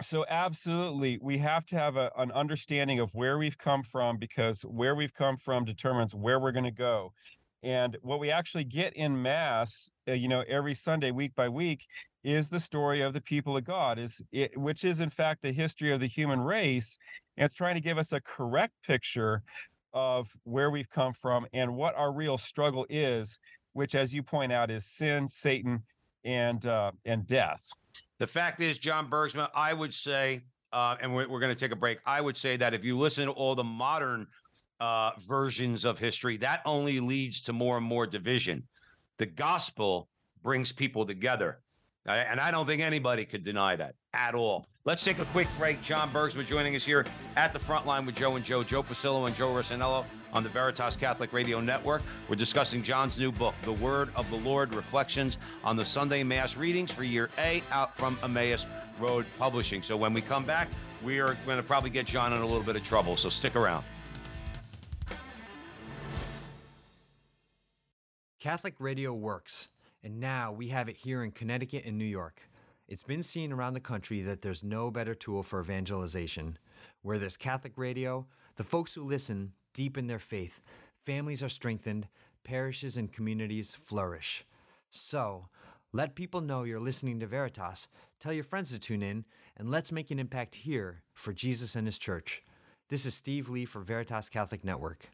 So, 0.00 0.24
absolutely, 0.30 1.18
we 1.20 1.36
have 1.38 1.66
to 1.66 1.76
have 1.76 1.96
a, 1.96 2.10
an 2.16 2.32
understanding 2.32 3.00
of 3.00 3.14
where 3.14 3.36
we've 3.36 3.58
come 3.58 3.82
from 3.82 4.16
because 4.16 4.62
where 4.62 4.94
we've 4.94 5.12
come 5.12 5.36
from 5.36 5.64
determines 5.64 6.14
where 6.14 6.40
we're 6.40 6.52
going 6.52 6.64
to 6.64 6.70
go. 6.70 7.12
And 7.62 7.98
what 8.00 8.18
we 8.18 8.30
actually 8.30 8.64
get 8.64 8.94
in 8.94 9.20
Mass, 9.20 9.90
uh, 10.08 10.12
you 10.12 10.28
know, 10.28 10.42
every 10.48 10.74
Sunday, 10.74 11.10
week 11.10 11.34
by 11.34 11.50
week, 11.50 11.86
is 12.24 12.48
the 12.48 12.60
story 12.60 13.02
of 13.02 13.12
the 13.12 13.20
people 13.20 13.56
of 13.56 13.64
God, 13.64 13.98
is 13.98 14.22
it, 14.32 14.56
which 14.56 14.84
is 14.84 15.00
in 15.00 15.10
fact 15.10 15.42
the 15.42 15.52
history 15.52 15.92
of 15.92 16.00
the 16.00 16.06
human 16.06 16.40
race. 16.40 16.98
And 17.36 17.44
it's 17.44 17.54
trying 17.54 17.74
to 17.74 17.80
give 17.82 17.98
us 17.98 18.12
a 18.12 18.20
correct 18.20 18.74
picture 18.82 19.42
of 19.92 20.34
where 20.44 20.70
we've 20.70 20.88
come 20.88 21.12
from 21.12 21.46
and 21.52 21.76
what 21.76 21.94
our 21.96 22.12
real 22.12 22.38
struggle 22.38 22.86
is 22.88 23.38
which, 23.72 23.94
as 23.94 24.14
you 24.14 24.22
point 24.22 24.52
out, 24.52 24.70
is 24.70 24.86
sin, 24.86 25.28
Satan, 25.28 25.82
and 26.24 26.64
uh, 26.66 26.92
and 27.04 27.26
death. 27.26 27.68
The 28.18 28.26
fact 28.26 28.60
is, 28.60 28.78
John 28.78 29.08
Bergsma, 29.08 29.48
I 29.54 29.72
would 29.72 29.94
say, 29.94 30.42
uh, 30.72 30.96
and 31.00 31.14
we're, 31.14 31.28
we're 31.28 31.40
going 31.40 31.54
to 31.54 31.58
take 31.58 31.72
a 31.72 31.76
break. 31.76 31.98
I 32.04 32.20
would 32.20 32.36
say 32.36 32.56
that 32.58 32.74
if 32.74 32.84
you 32.84 32.98
listen 32.98 33.26
to 33.26 33.32
all 33.32 33.54
the 33.54 33.64
modern 33.64 34.26
uh, 34.80 35.12
versions 35.20 35.84
of 35.84 35.98
history, 35.98 36.36
that 36.38 36.60
only 36.64 37.00
leads 37.00 37.40
to 37.42 37.52
more 37.52 37.78
and 37.78 37.86
more 37.86 38.06
division. 38.06 38.62
The 39.18 39.26
gospel 39.26 40.08
brings 40.42 40.72
people 40.72 41.06
together. 41.06 41.60
And 42.06 42.40
I 42.40 42.50
don't 42.50 42.66
think 42.66 42.80
anybody 42.80 43.26
could 43.26 43.42
deny 43.42 43.76
that 43.76 43.94
at 44.14 44.34
all. 44.34 44.66
Let's 44.86 45.04
take 45.04 45.18
a 45.18 45.26
quick 45.26 45.46
break. 45.58 45.82
John 45.82 46.08
Bergsma 46.08 46.46
joining 46.46 46.74
us 46.74 46.82
here 46.82 47.04
at 47.36 47.52
the 47.52 47.58
front 47.58 47.86
line 47.86 48.06
with 48.06 48.14
Joe 48.14 48.36
and 48.36 48.44
Joe, 48.44 48.62
Joe 48.62 48.82
Pasillo 48.82 49.26
and 49.26 49.36
Joe 49.36 49.50
Rossinello 49.50 50.06
on 50.32 50.42
the 50.42 50.48
Veritas 50.48 50.96
Catholic 50.96 51.34
Radio 51.34 51.60
Network. 51.60 52.00
We're 52.30 52.36
discussing 52.36 52.82
John's 52.82 53.18
new 53.18 53.30
book, 53.30 53.54
The 53.64 53.74
Word 53.74 54.08
of 54.16 54.30
the 54.30 54.36
Lord 54.36 54.74
Reflections 54.74 55.36
on 55.62 55.76
the 55.76 55.84
Sunday 55.84 56.22
Mass 56.22 56.56
Readings 56.56 56.90
for 56.90 57.04
Year 57.04 57.28
A, 57.36 57.62
out 57.70 57.94
from 57.98 58.18
Emmaus 58.22 58.64
Road 58.98 59.26
Publishing. 59.38 59.82
So 59.82 59.98
when 59.98 60.14
we 60.14 60.22
come 60.22 60.46
back, 60.46 60.68
we 61.04 61.20
are 61.20 61.34
going 61.44 61.58
to 61.58 61.62
probably 61.62 61.90
get 61.90 62.06
John 62.06 62.32
in 62.32 62.40
a 62.40 62.46
little 62.46 62.62
bit 62.62 62.76
of 62.76 62.82
trouble. 62.82 63.18
So 63.18 63.28
stick 63.28 63.56
around. 63.56 63.84
Catholic 68.38 68.76
radio 68.78 69.12
works, 69.12 69.68
and 70.02 70.20
now 70.20 70.52
we 70.52 70.68
have 70.68 70.88
it 70.88 70.96
here 70.96 71.22
in 71.22 71.32
Connecticut 71.32 71.84
and 71.84 71.98
New 71.98 72.06
York. 72.06 72.40
It's 72.90 73.04
been 73.04 73.22
seen 73.22 73.52
around 73.52 73.74
the 73.74 73.80
country 73.80 74.20
that 74.22 74.42
there's 74.42 74.64
no 74.64 74.90
better 74.90 75.14
tool 75.14 75.44
for 75.44 75.60
evangelization. 75.60 76.58
Where 77.02 77.20
there's 77.20 77.36
Catholic 77.36 77.74
radio, 77.76 78.26
the 78.56 78.64
folks 78.64 78.92
who 78.92 79.04
listen 79.04 79.52
deepen 79.74 80.08
their 80.08 80.18
faith, 80.18 80.60
families 80.98 81.40
are 81.40 81.48
strengthened, 81.48 82.08
parishes 82.42 82.96
and 82.96 83.12
communities 83.12 83.76
flourish. 83.76 84.44
So, 84.90 85.46
let 85.92 86.16
people 86.16 86.40
know 86.40 86.64
you're 86.64 86.80
listening 86.80 87.20
to 87.20 87.28
Veritas, 87.28 87.86
tell 88.18 88.32
your 88.32 88.42
friends 88.42 88.72
to 88.72 88.80
tune 88.80 89.04
in, 89.04 89.24
and 89.56 89.70
let's 89.70 89.92
make 89.92 90.10
an 90.10 90.18
impact 90.18 90.56
here 90.56 91.04
for 91.14 91.32
Jesus 91.32 91.76
and 91.76 91.86
His 91.86 91.96
church. 91.96 92.42
This 92.88 93.06
is 93.06 93.14
Steve 93.14 93.48
Lee 93.48 93.66
for 93.66 93.82
Veritas 93.82 94.28
Catholic 94.28 94.64
Network. 94.64 95.08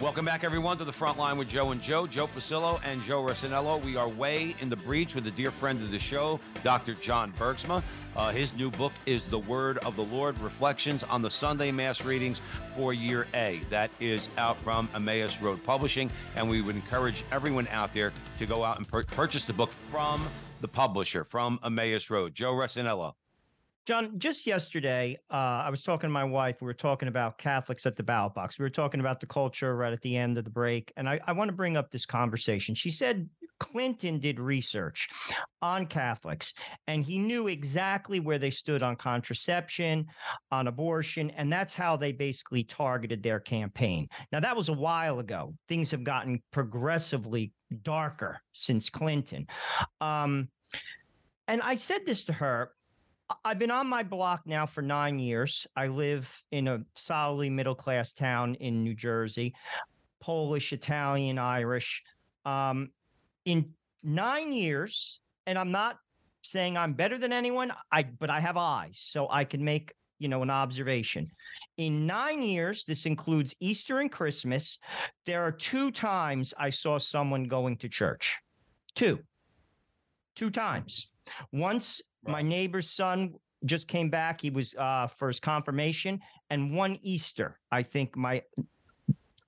Welcome 0.00 0.24
back, 0.24 0.42
everyone, 0.42 0.76
to 0.78 0.84
the 0.84 0.92
front 0.92 1.18
line 1.18 1.38
with 1.38 1.48
Joe 1.48 1.70
and 1.70 1.80
Joe, 1.80 2.06
Joe 2.06 2.26
Pasillo 2.26 2.80
and 2.84 3.00
Joe 3.04 3.22
Rossinello. 3.22 3.82
We 3.82 3.96
are 3.96 4.08
way 4.08 4.56
in 4.60 4.68
the 4.68 4.76
breach 4.76 5.14
with 5.14 5.26
a 5.28 5.30
dear 5.30 5.52
friend 5.52 5.80
of 5.80 5.92
the 5.92 6.00
show, 6.00 6.40
Dr. 6.64 6.94
John 6.94 7.32
Bergsma. 7.38 7.82
Uh, 8.16 8.30
his 8.30 8.54
new 8.56 8.72
book 8.72 8.92
is 9.06 9.26
The 9.26 9.38
Word 9.38 9.78
of 9.78 9.94
the 9.94 10.02
Lord 10.04 10.36
Reflections 10.40 11.04
on 11.04 11.22
the 11.22 11.30
Sunday 11.30 11.70
Mass 11.70 12.04
Readings 12.04 12.40
for 12.76 12.92
Year 12.92 13.28
A. 13.34 13.60
That 13.70 13.90
is 14.00 14.28
out 14.36 14.60
from 14.62 14.88
Emmaus 14.94 15.40
Road 15.40 15.62
Publishing, 15.64 16.10
and 16.34 16.50
we 16.50 16.60
would 16.60 16.74
encourage 16.74 17.24
everyone 17.30 17.68
out 17.68 17.94
there 17.94 18.12
to 18.40 18.46
go 18.46 18.64
out 18.64 18.78
and 18.78 18.88
pur- 18.88 19.04
purchase 19.04 19.44
the 19.44 19.52
book 19.52 19.70
from 19.90 20.26
the 20.60 20.68
publisher, 20.68 21.24
from 21.24 21.60
Emmaus 21.64 22.10
Road. 22.10 22.34
Joe 22.34 22.52
Rossinello. 22.52 23.14
John, 23.86 24.18
just 24.18 24.46
yesterday, 24.46 25.18
uh, 25.30 25.62
I 25.64 25.68
was 25.68 25.82
talking 25.82 26.08
to 26.08 26.12
my 26.12 26.24
wife. 26.24 26.62
We 26.62 26.66
were 26.66 26.72
talking 26.72 27.08
about 27.08 27.36
Catholics 27.36 27.84
at 27.84 27.96
the 27.96 28.02
ballot 28.02 28.32
box. 28.32 28.58
We 28.58 28.62
were 28.62 28.70
talking 28.70 29.00
about 29.00 29.20
the 29.20 29.26
culture 29.26 29.76
right 29.76 29.92
at 29.92 30.00
the 30.00 30.16
end 30.16 30.38
of 30.38 30.44
the 30.44 30.50
break. 30.50 30.90
And 30.96 31.06
I, 31.06 31.20
I 31.26 31.32
want 31.32 31.50
to 31.50 31.56
bring 31.56 31.76
up 31.76 31.90
this 31.90 32.06
conversation. 32.06 32.74
She 32.74 32.90
said 32.90 33.28
Clinton 33.60 34.18
did 34.18 34.40
research 34.40 35.10
on 35.60 35.84
Catholics 35.84 36.54
and 36.86 37.04
he 37.04 37.18
knew 37.18 37.48
exactly 37.48 38.20
where 38.20 38.38
they 38.38 38.48
stood 38.48 38.82
on 38.82 38.96
contraception, 38.96 40.06
on 40.50 40.66
abortion. 40.66 41.28
And 41.32 41.52
that's 41.52 41.74
how 41.74 41.94
they 41.94 42.12
basically 42.12 42.64
targeted 42.64 43.22
their 43.22 43.38
campaign. 43.38 44.08
Now, 44.32 44.40
that 44.40 44.56
was 44.56 44.70
a 44.70 44.74
while 44.74 45.18
ago. 45.18 45.54
Things 45.68 45.90
have 45.90 46.04
gotten 46.04 46.42
progressively 46.52 47.52
darker 47.82 48.40
since 48.54 48.88
Clinton. 48.88 49.46
Um, 50.00 50.48
and 51.48 51.60
I 51.60 51.76
said 51.76 52.06
this 52.06 52.24
to 52.24 52.32
her 52.32 52.70
I've 53.44 53.58
been 53.58 53.70
on 53.70 53.86
my 53.86 54.02
block 54.02 54.42
now 54.46 54.66
for 54.66 54.82
nine 54.82 55.18
years. 55.18 55.66
I 55.76 55.88
live 55.88 56.30
in 56.50 56.68
a 56.68 56.84
solidly 56.94 57.50
middle 57.50 57.74
class 57.74 58.12
town 58.12 58.54
in 58.56 58.82
New 58.82 58.94
Jersey, 58.94 59.54
Polish, 60.20 60.72
Italian, 60.72 61.38
Irish. 61.38 62.02
Um, 62.44 62.90
in 63.44 63.72
nine 64.02 64.52
years, 64.52 65.20
and 65.46 65.58
I'm 65.58 65.70
not 65.70 65.98
saying 66.42 66.76
I'm 66.76 66.92
better 66.92 67.18
than 67.18 67.32
anyone, 67.32 67.72
I 67.90 68.02
but 68.04 68.30
I 68.30 68.40
have 68.40 68.56
eyes, 68.56 68.98
so 68.98 69.28
I 69.30 69.44
can 69.44 69.64
make 69.64 69.92
you 70.18 70.28
know 70.28 70.42
an 70.42 70.50
observation. 70.50 71.28
In 71.78 72.06
nine 72.06 72.42
years, 72.42 72.84
this 72.84 73.06
includes 73.06 73.54
Easter 73.60 74.00
and 74.00 74.10
Christmas. 74.10 74.78
There 75.26 75.42
are 75.42 75.52
two 75.52 75.90
times 75.90 76.54
I 76.58 76.70
saw 76.70 76.98
someone 76.98 77.44
going 77.44 77.76
to 77.78 77.88
church. 77.88 78.38
Two. 78.94 79.18
Two 80.36 80.50
times. 80.50 81.08
Once 81.52 82.02
my 82.26 82.42
neighbor's 82.42 82.90
son 82.90 83.34
just 83.64 83.88
came 83.88 84.10
back. 84.10 84.40
He 84.40 84.50
was 84.50 84.74
uh, 84.76 85.06
for 85.06 85.28
his 85.28 85.40
confirmation, 85.40 86.20
and 86.50 86.74
one 86.74 86.98
Easter, 87.02 87.58
I 87.70 87.82
think 87.82 88.16
my 88.16 88.42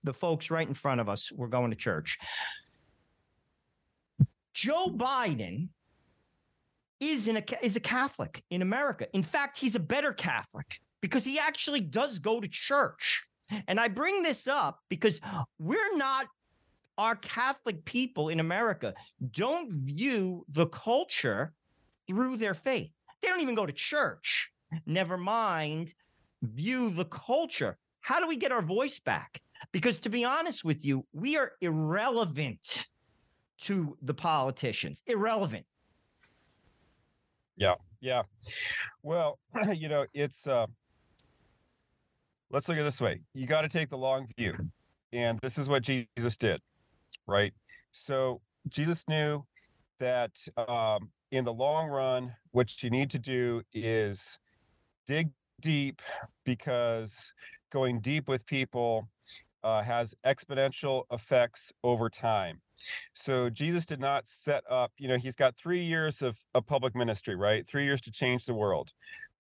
the 0.04 0.14
folks 0.14 0.50
right 0.50 0.66
in 0.66 0.74
front 0.74 1.00
of 1.00 1.08
us 1.08 1.32
were 1.32 1.48
going 1.48 1.70
to 1.70 1.76
church. 1.76 2.18
Joe 4.54 4.86
Biden 4.88 5.68
is 7.00 7.28
in 7.28 7.36
a 7.36 7.44
is 7.62 7.76
a 7.76 7.80
Catholic 7.80 8.42
in 8.50 8.62
America. 8.62 9.06
In 9.12 9.22
fact, 9.22 9.58
he's 9.58 9.74
a 9.74 9.80
better 9.80 10.12
Catholic 10.12 10.78
because 11.02 11.24
he 11.24 11.38
actually 11.38 11.80
does 11.80 12.18
go 12.18 12.40
to 12.40 12.48
church. 12.48 13.22
And 13.68 13.78
I 13.78 13.86
bring 13.86 14.22
this 14.22 14.48
up 14.48 14.80
because 14.88 15.20
we're 15.58 15.96
not 15.96 16.26
our 16.98 17.16
Catholic 17.16 17.84
people 17.84 18.30
in 18.30 18.40
America 18.40 18.94
don't 19.30 19.70
view 19.70 20.44
the 20.48 20.66
culture 20.68 21.52
through 22.06 22.36
their 22.36 22.54
faith. 22.54 22.90
They 23.22 23.28
don't 23.28 23.40
even 23.40 23.54
go 23.54 23.66
to 23.66 23.72
church. 23.72 24.50
Never 24.86 25.16
mind 25.16 25.94
view 26.42 26.90
the 26.90 27.04
culture. 27.06 27.78
How 28.00 28.20
do 28.20 28.26
we 28.26 28.36
get 28.36 28.52
our 28.52 28.62
voice 28.62 28.98
back? 28.98 29.40
Because 29.72 29.98
to 30.00 30.08
be 30.08 30.24
honest 30.24 30.64
with 30.64 30.84
you, 30.84 31.04
we 31.12 31.36
are 31.36 31.52
irrelevant 31.60 32.86
to 33.62 33.96
the 34.02 34.14
politicians. 34.14 35.02
Irrelevant. 35.06 35.66
Yeah. 37.56 37.74
Yeah. 38.00 38.22
Well, 39.02 39.38
you 39.74 39.88
know, 39.88 40.06
it's 40.14 40.46
uh 40.46 40.66
let's 42.50 42.68
look 42.68 42.78
at 42.78 42.84
this 42.84 43.00
way. 43.00 43.20
You 43.34 43.46
got 43.46 43.62
to 43.62 43.68
take 43.68 43.90
the 43.90 43.98
long 43.98 44.28
view. 44.36 44.54
And 45.12 45.38
this 45.40 45.56
is 45.56 45.68
what 45.68 45.82
Jesus 45.82 46.36
did, 46.36 46.60
right? 47.26 47.52
So 47.92 48.40
Jesus 48.68 49.04
knew 49.08 49.44
that 49.98 50.32
um 50.68 51.10
in 51.30 51.44
the 51.44 51.52
long 51.52 51.88
run, 51.88 52.34
what 52.52 52.82
you 52.82 52.90
need 52.90 53.10
to 53.10 53.18
do 53.18 53.62
is 53.72 54.38
dig 55.06 55.30
deep 55.60 56.02
because 56.44 57.32
going 57.72 58.00
deep 58.00 58.28
with 58.28 58.46
people 58.46 59.08
uh, 59.64 59.82
has 59.82 60.14
exponential 60.24 61.04
effects 61.10 61.72
over 61.82 62.08
time. 62.08 62.60
So 63.14 63.50
Jesus 63.50 63.86
did 63.86 64.00
not 64.00 64.28
set 64.28 64.62
up, 64.70 64.92
you 64.98 65.08
know, 65.08 65.16
he's 65.16 65.34
got 65.34 65.56
three 65.56 65.82
years 65.82 66.22
of, 66.22 66.38
of 66.54 66.66
public 66.66 66.94
ministry, 66.94 67.34
right? 67.34 67.66
Three 67.66 67.84
years 67.84 68.00
to 68.02 68.12
change 68.12 68.44
the 68.44 68.54
world. 68.54 68.92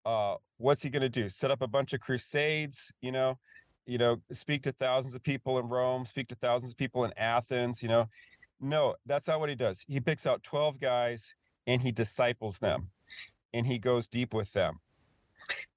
Uh, 0.06 0.36
what's 0.58 0.82
he 0.82 0.90
going 0.90 1.02
to 1.02 1.10
do? 1.10 1.30
Set 1.30 1.52
up 1.52 1.62
a 1.62 1.68
bunch 1.68 1.94
of 1.94 2.00
crusades, 2.00 2.92
you 3.02 3.12
know, 3.12 3.38
you 3.86 3.98
know, 3.98 4.18
speak 4.32 4.64
to 4.64 4.72
thousands 4.72 5.16
of 5.16 5.24
people 5.24 5.60
in 5.60 5.68
Rome, 5.68 6.06
speak 6.06 6.28
to 6.30 6.36
thousands 6.36 6.72
of 6.72 6.78
people 6.78 7.06
in 7.06 7.12
Athens, 7.18 7.84
you 7.84 7.90
know. 7.90 8.08
No, 8.62 8.96
that's 9.06 9.28
not 9.28 9.40
what 9.40 9.50
he 9.50 9.56
does. 9.56 9.84
He 9.88 10.00
picks 10.00 10.26
out 10.26 10.42
12 10.44 10.80
guys 10.80 11.36
and 11.68 11.82
he 11.82 11.92
disciples 11.92 12.60
them 12.60 12.90
and 13.54 13.68
he 13.68 13.80
goes 13.80 14.08
deep 14.08 14.34
with 14.34 14.52
them. 14.54 14.80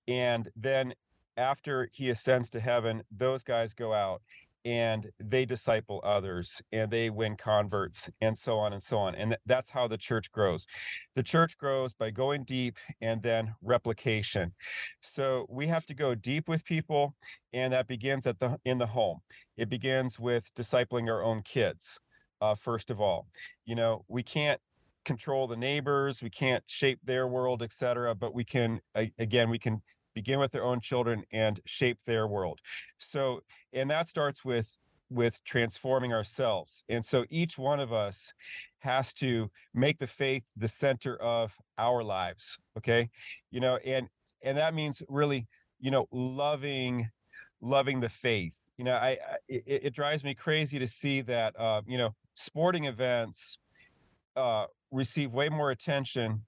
And 0.06 0.48
then 0.56 0.94
after 1.36 1.88
he 1.92 2.10
ascends 2.10 2.50
to 2.50 2.60
heaven, 2.60 3.02
those 3.10 3.44
guys 3.44 3.74
go 3.74 3.92
out 3.92 4.22
and 4.64 5.10
they 5.20 5.44
disciple 5.44 6.00
others 6.04 6.60
and 6.72 6.90
they 6.90 7.08
win 7.10 7.36
converts 7.36 8.10
and 8.20 8.36
so 8.36 8.58
on 8.58 8.72
and 8.72 8.82
so 8.82 8.98
on. 8.98 9.14
And 9.14 9.36
that's 9.46 9.70
how 9.70 9.86
the 9.86 9.96
church 9.96 10.32
grows. 10.32 10.66
The 11.14 11.22
church 11.22 11.56
grows 11.56 11.94
by 11.94 12.10
going 12.10 12.44
deep 12.44 12.76
and 13.00 13.22
then 13.22 13.54
replication. 13.62 14.52
So 15.00 15.46
we 15.48 15.68
have 15.68 15.86
to 15.86 15.94
go 15.94 16.14
deep 16.14 16.48
with 16.48 16.64
people 16.64 17.14
and 17.52 17.72
that 17.72 17.86
begins 17.86 18.26
at 18.26 18.40
the 18.40 18.58
in 18.64 18.78
the 18.78 18.86
home. 18.86 19.20
It 19.56 19.68
begins 19.68 20.18
with 20.18 20.52
discipling 20.54 21.08
our 21.08 21.22
own 21.22 21.42
kids. 21.42 22.00
Uh, 22.40 22.54
first 22.54 22.90
of 22.90 23.00
all, 23.00 23.26
you 23.64 23.74
know, 23.74 24.04
we 24.08 24.22
can't 24.22 24.60
control 25.08 25.46
the 25.46 25.56
neighbors 25.56 26.22
we 26.22 26.30
can't 26.30 26.62
shape 26.66 27.00
their 27.02 27.26
world 27.26 27.62
etc 27.62 28.14
but 28.14 28.34
we 28.34 28.44
can 28.44 28.80
again 29.18 29.50
we 29.50 29.58
can 29.58 29.82
begin 30.18 30.40
with 30.40 30.50
their 30.50 30.64
own 30.64 30.80
children 30.80 31.22
and 31.30 31.60
shape 31.64 32.02
their 32.02 32.26
world. 32.26 32.58
So 32.98 33.40
and 33.72 33.88
that 33.90 34.08
starts 34.08 34.44
with 34.44 34.76
with 35.10 35.42
transforming 35.44 36.12
ourselves. 36.12 36.84
And 36.88 37.04
so 37.04 37.24
each 37.30 37.56
one 37.56 37.78
of 37.78 37.92
us 37.92 38.32
has 38.80 39.14
to 39.14 39.48
make 39.72 39.98
the 39.98 40.08
faith 40.08 40.42
the 40.56 40.66
center 40.66 41.16
of 41.22 41.52
our 41.78 42.02
lives 42.02 42.58
okay? 42.76 43.10
You 43.52 43.60
know 43.60 43.78
and 43.84 44.08
and 44.42 44.58
that 44.58 44.74
means 44.74 45.04
really 45.08 45.46
you 45.78 45.92
know 45.92 46.08
loving 46.10 47.08
loving 47.60 48.00
the 48.00 48.08
faith. 48.08 48.56
You 48.76 48.86
know 48.86 48.96
i, 48.96 49.10
I 49.10 49.36
it, 49.48 49.80
it, 49.86 49.94
drives 49.94 50.24
me 50.24 50.34
crazy 50.34 50.80
to 50.80 50.88
see 50.88 51.20
that 51.22 51.58
uh, 51.58 51.82
you 51.86 51.98
know 51.98 52.14
sporting 52.34 52.84
events 52.86 53.58
uh, 54.36 54.66
receive 54.90 55.32
way 55.32 55.48
more 55.48 55.70
attention 55.70 56.42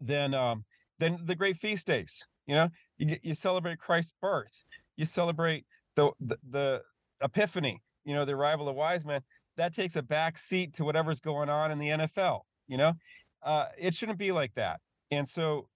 than 0.00 0.34
um, 0.34 0.64
than 0.98 1.18
the 1.24 1.34
great 1.34 1.56
feast 1.56 1.86
days. 1.86 2.26
You 2.46 2.54
know, 2.54 2.68
you, 2.98 3.16
you 3.22 3.34
celebrate 3.34 3.78
Christ's 3.78 4.14
birth, 4.20 4.64
you 4.96 5.04
celebrate 5.04 5.64
the, 5.94 6.10
the 6.20 6.38
the 6.48 6.82
Epiphany. 7.22 7.82
You 8.04 8.14
know, 8.14 8.24
the 8.24 8.34
arrival 8.34 8.68
of 8.68 8.74
wise 8.74 9.04
men. 9.04 9.20
That 9.56 9.74
takes 9.74 9.96
a 9.96 10.02
back 10.02 10.38
seat 10.38 10.72
to 10.74 10.84
whatever's 10.84 11.20
going 11.20 11.48
on 11.48 11.70
in 11.70 11.78
the 11.78 11.88
NFL. 11.88 12.40
You 12.66 12.78
know, 12.78 12.92
uh, 13.42 13.66
it 13.78 13.94
shouldn't 13.94 14.18
be 14.18 14.32
like 14.32 14.54
that. 14.54 14.80
And 15.10 15.28
so, 15.28 15.68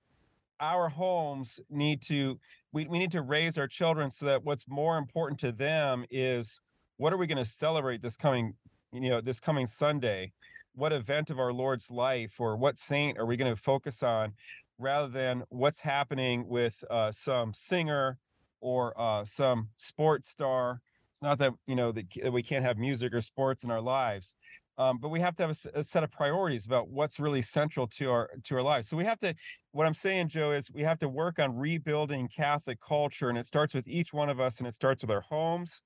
our 0.58 0.88
homes 0.88 1.60
need 1.70 2.02
to 2.02 2.38
we, 2.72 2.86
we 2.86 2.98
need 2.98 3.10
to 3.12 3.22
raise 3.22 3.56
our 3.58 3.68
children 3.68 4.10
so 4.10 4.26
that 4.26 4.44
what's 4.44 4.66
more 4.68 4.98
important 4.98 5.40
to 5.40 5.52
them 5.52 6.04
is 6.10 6.60
what 6.96 7.12
are 7.12 7.16
we 7.16 7.26
going 7.26 7.38
to 7.38 7.44
celebrate 7.44 8.02
this 8.02 8.16
coming 8.16 8.54
you 8.92 9.08
know 9.08 9.20
this 9.20 9.40
coming 9.40 9.66
Sunday 9.66 10.32
what 10.76 10.92
event 10.92 11.30
of 11.30 11.38
our 11.38 11.52
Lord's 11.52 11.90
life 11.90 12.38
or 12.38 12.56
what 12.56 12.78
saint 12.78 13.18
are 13.18 13.26
we 13.26 13.36
going 13.36 13.52
to 13.52 13.60
focus 13.60 14.02
on 14.02 14.34
rather 14.78 15.08
than 15.08 15.42
what's 15.48 15.80
happening 15.80 16.46
with 16.46 16.84
uh, 16.90 17.10
some 17.10 17.52
singer 17.52 18.18
or 18.60 18.92
uh, 19.00 19.24
some 19.24 19.68
sports 19.76 20.28
star. 20.28 20.80
It's 21.12 21.22
not 21.22 21.38
that 21.38 21.54
you 21.66 21.74
know 21.74 21.92
that 21.92 22.30
we 22.30 22.42
can't 22.42 22.64
have 22.64 22.76
music 22.78 23.14
or 23.14 23.22
sports 23.22 23.64
in 23.64 23.70
our 23.70 23.80
lives, 23.80 24.36
Um, 24.78 24.98
but 24.98 25.08
we 25.08 25.20
have 25.20 25.34
to 25.36 25.42
have 25.42 25.56
a 25.74 25.82
set 25.82 26.04
of 26.04 26.10
priorities 26.10 26.66
about 26.66 26.90
what's 26.90 27.18
really 27.18 27.40
central 27.42 27.86
to 27.88 28.10
our 28.10 28.30
to 28.44 28.56
our 28.56 28.62
lives. 28.62 28.88
So 28.88 28.96
we 28.96 29.04
have 29.04 29.18
to. 29.20 29.34
What 29.72 29.86
I'm 29.86 29.94
saying, 29.94 30.28
Joe, 30.28 30.50
is 30.52 30.70
we 30.70 30.82
have 30.82 30.98
to 30.98 31.08
work 31.08 31.38
on 31.38 31.56
rebuilding 31.56 32.28
Catholic 32.28 32.80
culture, 32.80 33.28
and 33.30 33.38
it 33.38 33.46
starts 33.46 33.72
with 33.74 33.88
each 33.88 34.12
one 34.12 34.28
of 34.28 34.38
us, 34.40 34.58
and 34.58 34.68
it 34.68 34.74
starts 34.74 35.02
with 35.02 35.10
our 35.10 35.22
homes. 35.22 35.82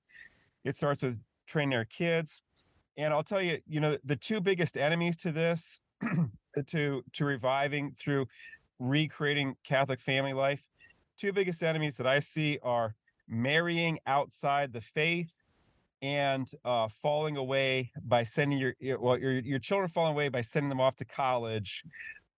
It 0.63 0.75
starts 0.75 1.01
with 1.03 1.19
training 1.47 1.77
our 1.77 1.85
kids, 1.85 2.41
and 2.97 3.13
I'll 3.13 3.23
tell 3.23 3.41
you, 3.41 3.59
you 3.67 3.79
know, 3.79 3.97
the 4.03 4.15
two 4.15 4.41
biggest 4.41 4.77
enemies 4.77 5.17
to 5.17 5.31
this, 5.31 5.81
to 6.67 7.03
to 7.13 7.25
reviving 7.25 7.93
through 7.97 8.27
recreating 8.79 9.55
Catholic 9.63 9.99
family 9.99 10.33
life, 10.33 10.67
two 11.17 11.31
biggest 11.31 11.63
enemies 11.63 11.97
that 11.97 12.07
I 12.07 12.19
see 12.19 12.59
are 12.63 12.95
marrying 13.27 13.99
outside 14.07 14.73
the 14.73 14.81
faith 14.81 15.35
and 16.01 16.51
uh, 16.65 16.87
falling 16.87 17.37
away 17.37 17.91
by 18.03 18.23
sending 18.23 18.57
your 18.57 18.75
your- 18.79 18.99
well 18.99 19.17
your 19.17 19.33
your 19.39 19.59
children 19.59 19.89
falling 19.89 20.13
away 20.13 20.29
by 20.29 20.41
sending 20.41 20.69
them 20.69 20.81
off 20.81 20.95
to 20.97 21.05
college 21.05 21.83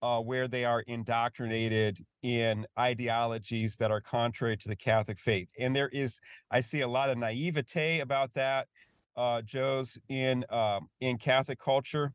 uh, 0.04 0.20
where 0.20 0.50
they 0.50 0.66
are 0.66 0.82
indoctrinated 0.82 2.06
in 2.24 2.68
ideologies 2.78 3.78
that 3.78 3.90
are 3.90 4.02
contrary 4.02 4.58
to 4.58 4.68
the 4.68 4.76
Catholic 4.76 5.18
faith. 5.18 5.50
And 5.58 5.74
there 5.74 5.88
is, 5.88 6.20
I 6.52 6.60
see 6.60 6.82
a 6.82 6.88
lot 6.88 7.10
of 7.10 7.18
naivete 7.18 8.02
about 8.02 8.34
that, 8.34 8.68
uh, 9.16 9.42
Joe's 9.42 9.98
in 10.10 10.46
um, 10.50 10.90
in 11.00 11.18
Catholic 11.18 11.60
culture. 11.60 12.12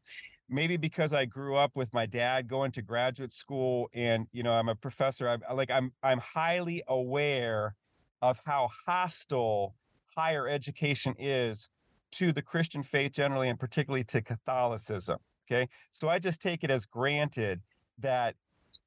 Maybe 0.51 0.79
because 0.79 1.13
I 1.13 1.27
grew 1.27 1.57
up 1.57 1.73
with 1.75 1.93
my 1.93 2.07
dad 2.07 2.49
going 2.49 2.73
to 2.73 2.83
graduate 2.83 3.33
school, 3.33 3.91
and 3.95 4.27
you 4.33 4.43
know 4.43 4.53
I'm 4.53 4.69
a 4.69 4.75
professor. 4.75 5.29
I'm 5.29 5.43
like 5.55 5.71
I'm 5.71 5.93
I'm 6.03 6.19
highly 6.19 6.83
aware 6.89 7.75
of 8.23 8.39
how 8.45 8.69
hostile 8.87 9.75
higher 10.17 10.49
education 10.49 11.15
is 11.19 11.69
to 12.13 12.33
the 12.33 12.43
Christian 12.43 12.83
faith 12.83 13.13
generally, 13.13 13.49
and 13.49 13.61
particularly 13.61 14.05
to 14.05 14.23
Catholicism. 14.23 15.19
Okay, 15.51 15.69
so 15.93 16.09
I 16.09 16.19
just 16.19 16.41
take 16.41 16.65
it 16.65 16.71
as 16.71 16.87
granted 16.87 17.61
that 17.99 18.35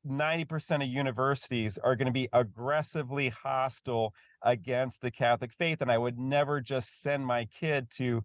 90% 0.07 0.83
of 0.83 0.87
universities 0.87 1.77
are 1.77 1.95
going 1.95 2.07
to 2.07 2.11
be 2.11 2.27
aggressively 2.33 3.29
hostile 3.29 4.13
against 4.41 5.01
the 5.01 5.11
Catholic 5.11 5.53
faith. 5.53 5.81
And 5.81 5.91
I 5.91 5.97
would 5.97 6.17
never 6.17 6.61
just 6.61 7.01
send 7.01 7.25
my 7.25 7.45
kid 7.45 7.89
to 7.97 8.23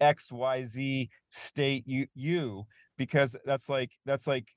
XYZ 0.00 1.08
state 1.30 1.84
U, 1.86 2.06
U 2.14 2.66
because 2.98 3.36
that's 3.44 3.68
like, 3.68 3.92
that's 4.04 4.26
like, 4.26 4.48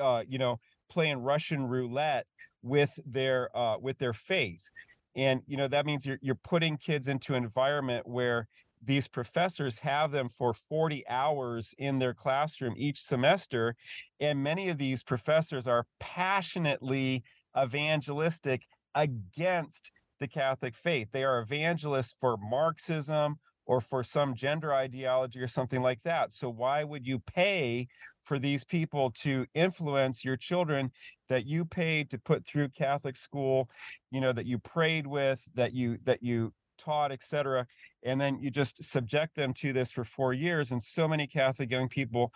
uh, 0.00 0.22
you 0.28 0.38
know, 0.38 0.58
playing 0.90 1.18
Russian 1.18 1.66
roulette 1.66 2.26
with 2.62 2.98
their, 3.06 3.56
uh, 3.56 3.78
with 3.78 3.98
their 3.98 4.12
faith. 4.12 4.70
And, 5.14 5.42
you 5.46 5.56
know, 5.56 5.68
that 5.68 5.86
means 5.86 6.06
you're, 6.06 6.18
you're 6.22 6.34
putting 6.34 6.76
kids 6.76 7.08
into 7.08 7.34
an 7.34 7.42
environment 7.42 8.06
where 8.06 8.48
these 8.84 9.08
professors 9.08 9.78
have 9.78 10.10
them 10.10 10.28
for 10.28 10.52
40 10.54 11.06
hours 11.08 11.74
in 11.78 11.98
their 11.98 12.14
classroom 12.14 12.74
each 12.76 13.00
semester 13.00 13.76
and 14.20 14.42
many 14.42 14.68
of 14.68 14.78
these 14.78 15.02
professors 15.02 15.66
are 15.66 15.86
passionately 16.00 17.22
evangelistic 17.60 18.66
against 18.94 19.92
the 20.20 20.28
Catholic 20.28 20.76
faith. 20.76 21.08
They 21.12 21.24
are 21.24 21.40
evangelists 21.40 22.14
for 22.20 22.36
Marxism 22.36 23.38
or 23.66 23.80
for 23.80 24.02
some 24.02 24.34
gender 24.34 24.74
ideology 24.74 25.40
or 25.40 25.46
something 25.46 25.82
like 25.82 26.02
that. 26.04 26.32
So, 26.32 26.48
why 26.48 26.84
would 26.84 27.06
you 27.06 27.18
pay 27.18 27.88
for 28.22 28.38
these 28.38 28.64
people 28.64 29.10
to 29.22 29.46
influence 29.54 30.24
your 30.24 30.36
children 30.36 30.90
that 31.28 31.46
you 31.46 31.64
paid 31.64 32.10
to 32.10 32.18
put 32.18 32.46
through 32.46 32.68
Catholic 32.70 33.16
school, 33.16 33.68
you 34.10 34.20
know, 34.20 34.32
that 34.32 34.46
you 34.46 34.58
prayed 34.58 35.06
with, 35.06 35.44
that 35.54 35.72
you, 35.74 35.98
that 36.04 36.22
you, 36.22 36.52
taught 36.78 37.12
etc 37.12 37.66
and 38.02 38.20
then 38.20 38.38
you 38.40 38.50
just 38.50 38.82
subject 38.82 39.34
them 39.34 39.52
to 39.52 39.72
this 39.72 39.92
for 39.92 40.04
four 40.04 40.32
years 40.32 40.72
and 40.72 40.82
so 40.82 41.06
many 41.06 41.26
catholic 41.26 41.70
young 41.70 41.88
people 41.88 42.32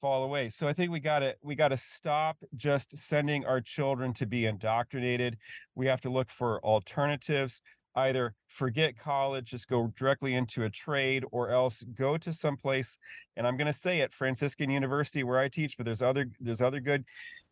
fall 0.00 0.22
away. 0.22 0.48
So 0.48 0.68
i 0.68 0.72
think 0.72 0.90
we 0.90 1.00
got 1.00 1.20
to 1.20 1.34
we 1.42 1.54
got 1.54 1.68
to 1.68 1.76
stop 1.76 2.36
just 2.56 2.96
sending 2.96 3.44
our 3.44 3.60
children 3.60 4.12
to 4.14 4.26
be 4.26 4.46
indoctrinated. 4.46 5.36
We 5.74 5.86
have 5.86 6.00
to 6.02 6.10
look 6.10 6.30
for 6.30 6.64
alternatives 6.64 7.62
either 7.94 8.34
forget 8.46 8.96
college 8.96 9.50
just 9.50 9.68
go 9.68 9.88
directly 9.96 10.34
into 10.34 10.64
a 10.64 10.70
trade 10.70 11.24
or 11.32 11.50
else 11.50 11.82
go 11.94 12.16
to 12.16 12.32
some 12.32 12.56
place 12.56 12.98
and 13.36 13.46
i'm 13.46 13.56
going 13.56 13.66
to 13.66 13.72
say 13.72 14.00
it 14.00 14.12
franciscan 14.12 14.70
university 14.70 15.24
where 15.24 15.38
i 15.38 15.48
teach 15.48 15.76
but 15.76 15.84
there's 15.84 16.02
other 16.02 16.26
there's 16.38 16.60
other 16.60 16.80
good 16.80 17.04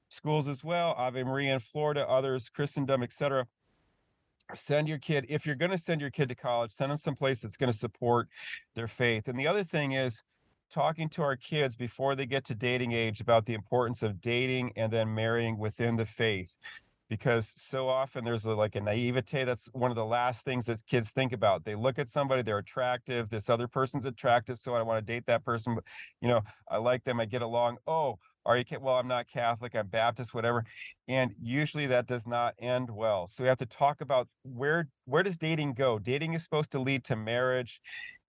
schools 0.08 0.46
as 0.46 0.62
well 0.62 0.94
ave 0.98 1.24
maria 1.24 1.52
in 1.52 1.58
florida 1.58 2.06
others 2.08 2.48
christendom 2.48 3.02
etc 3.02 3.46
send 4.54 4.88
your 4.88 4.98
kid 4.98 5.26
if 5.28 5.44
you're 5.46 5.56
going 5.56 5.70
to 5.70 5.78
send 5.78 6.00
your 6.00 6.10
kid 6.10 6.28
to 6.28 6.34
college 6.34 6.70
send 6.70 6.90
them 6.90 6.96
someplace 6.96 7.40
that's 7.40 7.56
going 7.56 7.72
to 7.72 7.76
support 7.78 8.28
their 8.74 8.88
faith. 8.88 9.28
And 9.28 9.38
the 9.38 9.46
other 9.46 9.64
thing 9.64 9.92
is 9.92 10.22
talking 10.70 11.08
to 11.08 11.22
our 11.22 11.36
kids 11.36 11.76
before 11.76 12.14
they 12.14 12.26
get 12.26 12.44
to 12.44 12.54
dating 12.54 12.92
age 12.92 13.20
about 13.20 13.46
the 13.46 13.54
importance 13.54 14.02
of 14.02 14.20
dating 14.20 14.72
and 14.76 14.92
then 14.92 15.14
marrying 15.14 15.58
within 15.58 15.96
the 15.96 16.06
faith. 16.06 16.56
Because 17.08 17.54
so 17.56 17.88
often 17.88 18.24
there's 18.24 18.46
a, 18.46 18.54
like 18.54 18.74
a 18.74 18.80
naivete 18.80 19.44
that's 19.44 19.68
one 19.72 19.92
of 19.92 19.96
the 19.96 20.04
last 20.04 20.44
things 20.44 20.66
that 20.66 20.84
kids 20.86 21.10
think 21.10 21.32
about. 21.32 21.64
They 21.64 21.76
look 21.76 22.00
at 22.00 22.10
somebody 22.10 22.42
they're 22.42 22.58
attractive 22.58 23.30
this 23.30 23.48
other 23.48 23.68
person's 23.68 24.06
attractive 24.06 24.58
so 24.58 24.74
i 24.74 24.82
want 24.82 25.06
to 25.06 25.12
date 25.12 25.24
that 25.26 25.44
person 25.44 25.76
but 25.76 25.84
you 26.20 26.26
know 26.26 26.40
i 26.68 26.76
like 26.76 27.04
them 27.04 27.20
i 27.20 27.24
get 27.24 27.42
along. 27.42 27.78
Oh 27.86 28.18
are 28.46 28.56
you 28.56 28.64
well 28.80 28.94
i'm 28.94 29.08
not 29.08 29.26
catholic 29.28 29.74
i'm 29.74 29.86
baptist 29.88 30.32
whatever 30.32 30.64
and 31.08 31.34
usually 31.40 31.86
that 31.86 32.06
does 32.06 32.26
not 32.26 32.54
end 32.58 32.90
well. 32.90 33.26
So 33.26 33.44
we 33.44 33.48
have 33.48 33.58
to 33.58 33.66
talk 33.66 34.00
about 34.00 34.28
where 34.42 34.88
where 35.04 35.22
does 35.22 35.38
dating 35.38 35.74
go? 35.74 35.98
Dating 35.98 36.34
is 36.34 36.42
supposed 36.42 36.72
to 36.72 36.78
lead 36.78 37.04
to 37.04 37.16
marriage 37.16 37.80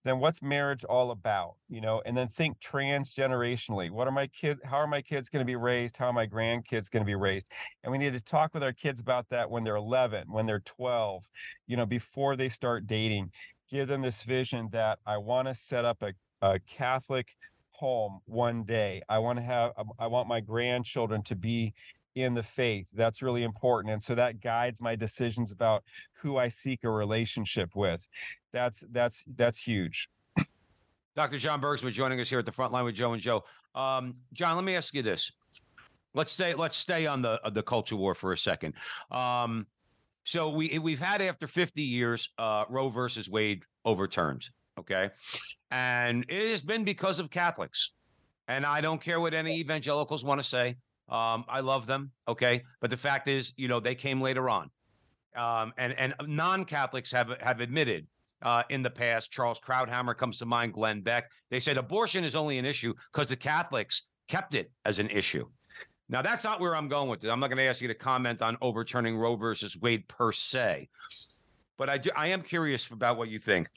then 0.04 0.20
what's 0.20 0.42
marriage 0.42 0.86
all 0.86 1.12
about 1.12 1.56
you 1.68 1.82
know 1.82 2.02
and 2.06 2.16
then 2.16 2.28
think 2.28 2.60
transgenerationally. 2.60 3.90
What 3.90 4.08
are 4.08 4.12
my 4.12 4.28
kids 4.28 4.62
how 4.64 4.78
are 4.78 4.88
my 4.88 5.02
kids 5.02 5.30
going 5.30 5.42
to 5.42 5.46
be 5.46 5.56
raised? 5.56 5.98
How 5.98 6.08
are 6.08 6.14
my 6.14 6.28
grandkids 6.28 6.90
going 6.90 7.02
to 7.02 7.06
be 7.06 7.16
raised? 7.16 7.48
And 7.84 7.92
we 7.92 7.98
need 7.98 8.14
to 8.14 8.22
talk 8.22 8.54
with 8.54 8.64
our 8.64 8.74
kids 8.74 9.02
about 9.02 9.28
that 9.30 9.50
when 9.50 9.64
they're 9.64 9.76
11 9.76 10.26
when 10.30 10.46
they're 10.46 10.62
12 10.62 11.26
you 11.66 11.78
know 11.78 11.86
before 11.86 12.36
they 12.36 12.50
start 12.50 12.88
dating. 12.88 13.32
Give 13.70 13.88
them 13.88 14.02
this 14.02 14.24
vision 14.24 14.70
that 14.72 15.00
i 15.06 15.18
want 15.18 15.50
to 15.50 15.54
set 15.54 15.84
up 15.84 16.02
a, 16.02 16.14
a 16.42 16.58
catholic 16.60 17.36
home 17.78 18.20
one 18.26 18.64
day 18.64 19.02
i 19.10 19.20
want 19.20 19.38
to 19.38 19.44
have 19.44 19.72
um, 19.78 19.90
i 20.00 20.08
want 20.08 20.28
my 20.28 20.40
grandchildren 20.40 21.22
to 21.22 21.36
be 21.36 21.74
in 22.16 22.34
the 22.34 22.42
faith 22.42 22.88
that's 22.94 23.22
really 23.22 23.44
important 23.44 23.94
and 23.94 24.02
so 24.02 24.16
that 24.16 24.42
guides 24.42 24.82
my 24.82 24.96
decisions 24.96 25.52
about 25.52 25.84
who 26.14 26.38
i 26.38 26.48
seek 26.48 26.84
a 26.84 26.90
relationship 26.90 27.76
with 27.76 28.08
that's 28.52 28.84
that's 28.92 29.24
that's 29.36 29.60
huge 29.62 30.10
Dr. 31.16 31.40
John 31.40 31.60
Bergsma 31.60 31.92
joining 31.92 32.22
us 32.22 32.30
here 32.30 32.38
at 32.38 32.46
the 32.46 32.52
front 32.52 32.72
line 32.72 32.86
with 32.86 32.94
Joe 32.94 33.14
and 33.14 33.22
Joe. 33.22 33.44
Um, 33.74 34.14
John, 34.34 34.56
let 34.56 34.64
me 34.64 34.76
ask 34.76 34.94
you 34.94 35.02
this. 35.02 35.32
Let's 36.14 36.32
stay. 36.32 36.54
Let's 36.54 36.78
stay 36.78 37.08
on 37.08 37.24
the 37.24 37.40
uh, 37.44 37.50
the 37.50 37.64
culture 37.64 37.96
war 37.96 38.14
for 38.14 38.34
a 38.34 38.38
second. 38.38 38.76
Um, 39.10 39.66
so 40.26 40.50
we 40.50 40.78
we've 40.78 41.00
had 41.00 41.22
after 41.22 41.48
50 41.48 41.82
years 41.82 42.30
uh, 42.38 42.66
Roe 42.70 42.90
versus 42.90 43.30
Wade 43.30 43.64
overturned. 43.84 44.48
Okay, 44.80 45.10
and 45.72 46.26
it 46.30 46.52
has 46.52 46.62
been 46.62 46.84
because 46.84 47.20
of 47.20 47.30
Catholics. 47.30 47.92
And 48.50 48.66
I 48.66 48.80
don't 48.80 49.02
care 49.02 49.20
what 49.20 49.34
any 49.34 49.60
evangelicals 49.60 50.24
want 50.24 50.40
to 50.40 50.48
say. 50.48 50.78
Um, 51.10 51.44
I 51.50 51.60
love 51.60 51.86
them. 51.86 52.12
Okay, 52.28 52.64
but 52.80 52.90
the 52.90 52.98
fact 52.98 53.28
is, 53.28 53.52
you 53.58 53.68
know, 53.68 53.80
they 53.82 53.96
came 53.96 54.22
later 54.22 54.50
on. 54.50 54.70
Um, 55.36 55.74
and 55.78 55.94
and 55.98 56.14
non-Catholics 56.26 57.12
have 57.12 57.30
have 57.42 57.60
admitted 57.60 58.08
uh, 58.42 58.64
in 58.70 58.82
the 58.82 58.90
past. 58.90 59.32
Charles 59.32 59.60
Krauthammer 59.60 60.16
comes 60.16 60.38
to 60.40 60.46
mind, 60.46 60.74
Glenn 60.74 61.02
Beck. 61.02 61.30
They 61.50 61.60
said 61.60 61.78
abortion 61.78 62.24
is 62.24 62.36
only 62.36 62.58
an 62.58 62.66
issue 62.66 62.94
because 63.12 63.30
the 63.30 63.36
Catholics 63.36 64.04
kept 64.28 64.56
it 64.56 64.72
as 64.86 65.00
an 65.00 65.10
issue. 65.10 65.46
Now, 66.10 66.22
that's 66.22 66.44
not 66.44 66.62
where 66.62 66.76
I'm 66.76 66.88
going 66.88 67.10
with 67.10 67.24
it. 67.26 67.30
I'm 67.30 67.40
not 67.40 67.50
going 67.50 67.58
to 67.58 67.64
ask 67.64 67.82
you 67.82 67.90
to 67.90 67.94
comment 67.94 68.42
on 68.42 68.58
overturning 68.62 69.18
Roe 69.18 69.36
versus 69.36 69.76
Wade 69.78 70.08
per 70.08 70.32
se, 70.32 70.88
but 71.78 71.90
I 71.90 71.98
do, 71.98 72.12
I 72.16 72.28
am 72.28 72.42
curious 72.42 72.90
about 72.92 73.18
what 73.18 73.28
you 73.28 73.40
think. 73.40 73.68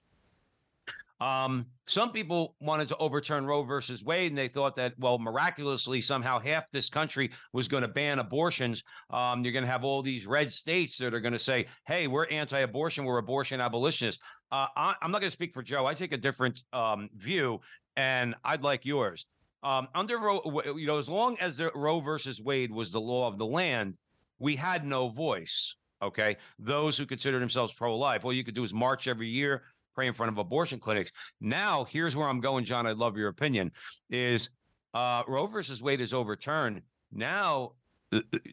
Um, 1.21 1.67
some 1.87 2.13
people 2.13 2.55
wanted 2.61 2.89
to 2.89 2.97
overturn 2.97 3.47
Roe 3.47 3.63
versus 3.63 4.03
Wade, 4.03 4.33
and 4.33 4.39
they 4.39 4.49
thought 4.49 4.77
that, 4.77 4.95
well, 4.99 5.19
miraculously, 5.19 6.01
somehow 6.01 6.39
half 6.39 6.71
this 6.71 6.89
country 6.89 7.31
was 7.53 7.69
going 7.69 7.83
to 7.83 7.89
ban 7.89 8.21
abortions. 8.21 8.83
Um, 9.11 9.45
you're 9.45 9.53
going 9.53 9.65
to 9.65 9.71
have 9.71 9.85
all 9.85 10.01
these 10.01 10.27
red 10.27 10.51
states 10.51 10.97
that 10.99 11.13
are 11.13 11.21
going 11.21 11.33
to 11.33 11.39
say, 11.39 11.67
hey, 11.87 12.07
we're 12.07 12.27
anti 12.27 12.61
abortion, 12.61 13.05
we're 13.05 13.19
abortion 13.19 13.61
abolitionists. 13.61 14.23
Uh, 14.51 14.67
I, 14.77 14.95
am 15.03 15.11
not 15.11 15.21
going 15.21 15.31
to 15.31 15.35
speak 15.35 15.53
for 15.53 15.63
Joe. 15.63 15.87
I 15.87 15.95
take 15.95 16.13
a 16.13 16.17
different 16.17 16.63
um, 16.73 17.09
view, 17.15 17.61
and 17.97 18.35
I'd 18.45 18.63
like 18.63 18.85
yours. 18.85 19.27
Um, 19.63 19.89
under 19.95 20.19
Roe, 20.19 20.41
you 20.77 20.87
know, 20.87 20.99
as 20.99 21.09
long 21.09 21.37
as 21.39 21.57
the 21.57 21.71
Roe 21.75 22.01
versus 22.01 22.41
Wade 22.41 22.73
was 22.73 22.91
the 22.91 23.01
law 23.01 23.29
of 23.29 23.37
the 23.37 23.47
land, 23.47 23.95
we 24.39 24.57
had 24.57 24.87
no 24.87 25.09
voice. 25.09 25.77
Okay, 26.03 26.39
those 26.59 26.97
who 26.97 27.05
consider 27.05 27.39
themselves 27.39 27.75
pro-life, 27.75 28.25
all 28.25 28.33
you 28.33 28.43
could 28.43 28.55
do 28.55 28.65
is 28.65 28.73
march 28.73 29.07
every 29.07 29.29
year, 29.29 29.65
pray 29.95 30.07
in 30.07 30.15
front 30.15 30.33
of 30.33 30.39
abortion 30.39 30.79
clinics. 30.79 31.13
Now, 31.41 31.85
here's 31.85 32.17
where 32.17 32.29
I'm 32.29 32.41
going, 32.41 32.65
John. 32.65 32.87
I'd 32.87 32.97
love 32.97 33.17
your 33.17 33.29
opinion. 33.29 33.73
Is 34.09 34.51
uh, 34.95 35.23
Roe 35.27 35.47
versus 35.47 35.83
Wade 35.83 36.01
is 36.01 36.15
overturned 36.15 36.83
now? 37.13 37.73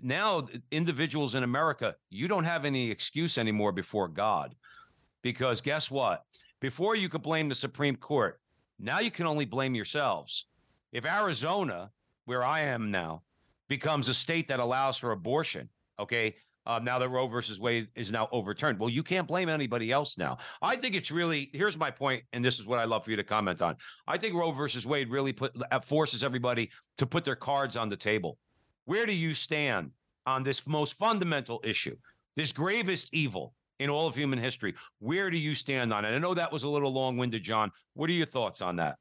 Now, 0.03 0.47
individuals 0.69 1.33
in 1.33 1.41
America, 1.41 1.95
you 2.11 2.27
don't 2.27 2.43
have 2.43 2.63
any 2.63 2.91
excuse 2.91 3.39
anymore 3.39 3.71
before 3.71 4.07
God, 4.07 4.53
because 5.23 5.61
guess 5.61 5.89
what? 5.89 6.23
Before 6.61 6.95
you 6.95 7.09
could 7.09 7.23
blame 7.23 7.49
the 7.49 7.55
Supreme 7.55 7.95
Court, 7.95 8.39
now 8.77 8.99
you 8.99 9.09
can 9.09 9.25
only 9.25 9.45
blame 9.45 9.73
yourselves. 9.73 10.45
If 10.91 11.05
Arizona, 11.05 11.89
where 12.25 12.45
I 12.45 12.61
am 12.61 12.91
now, 12.91 13.23
becomes 13.67 14.09
a 14.09 14.13
state 14.13 14.47
that 14.49 14.59
allows 14.59 14.97
for 14.97 15.11
abortion, 15.11 15.69
okay, 15.99 16.35
uh, 16.67 16.79
now 16.83 16.99
that 16.99 17.09
Roe 17.09 17.27
versus 17.27 17.59
Wade 17.59 17.87
is 17.95 18.11
now 18.11 18.27
overturned. 18.31 18.77
Well, 18.77 18.89
you 18.89 19.01
can't 19.01 19.27
blame 19.27 19.47
anybody 19.47 19.91
else 19.91 20.17
now. 20.17 20.37
I 20.61 20.75
think 20.75 20.95
it's 20.95 21.09
really 21.09 21.49
here's 21.53 21.77
my 21.77 21.89
point, 21.89 22.23
and 22.33 22.43
this 22.43 22.59
is 22.59 22.67
what 22.67 22.77
I 22.77 22.83
love 22.83 23.05
for 23.05 23.11
you 23.11 23.17
to 23.17 23.23
comment 23.23 23.61
on. 23.61 23.77
I 24.05 24.17
think 24.17 24.35
Roe 24.35 24.51
versus 24.51 24.85
Wade 24.85 25.09
really 25.09 25.33
put 25.33 25.53
uh, 25.71 25.79
forces 25.79 26.23
everybody 26.23 26.69
to 26.97 27.05
put 27.05 27.23
their 27.23 27.37
cards 27.37 27.77
on 27.77 27.87
the 27.89 27.95
table. 27.95 28.37
Where 28.85 29.05
do 29.05 29.13
you 29.13 29.33
stand 29.33 29.91
on 30.25 30.43
this 30.43 30.67
most 30.67 30.97
fundamental 30.97 31.61
issue, 31.63 31.95
this 32.35 32.51
gravest 32.51 33.09
evil 33.13 33.53
in 33.79 33.89
all 33.89 34.05
of 34.05 34.15
human 34.15 34.39
history? 34.39 34.75
Where 34.99 35.29
do 35.29 35.37
you 35.37 35.55
stand 35.55 35.93
on 35.93 36.03
it? 36.03 36.09
I 36.09 36.19
know 36.19 36.33
that 36.33 36.51
was 36.51 36.63
a 36.63 36.69
little 36.69 36.91
long-winded, 36.91 37.43
John. 37.43 37.71
What 37.93 38.09
are 38.09 38.13
your 38.13 38.25
thoughts 38.25 38.61
on 38.61 38.75
that? 38.75 38.97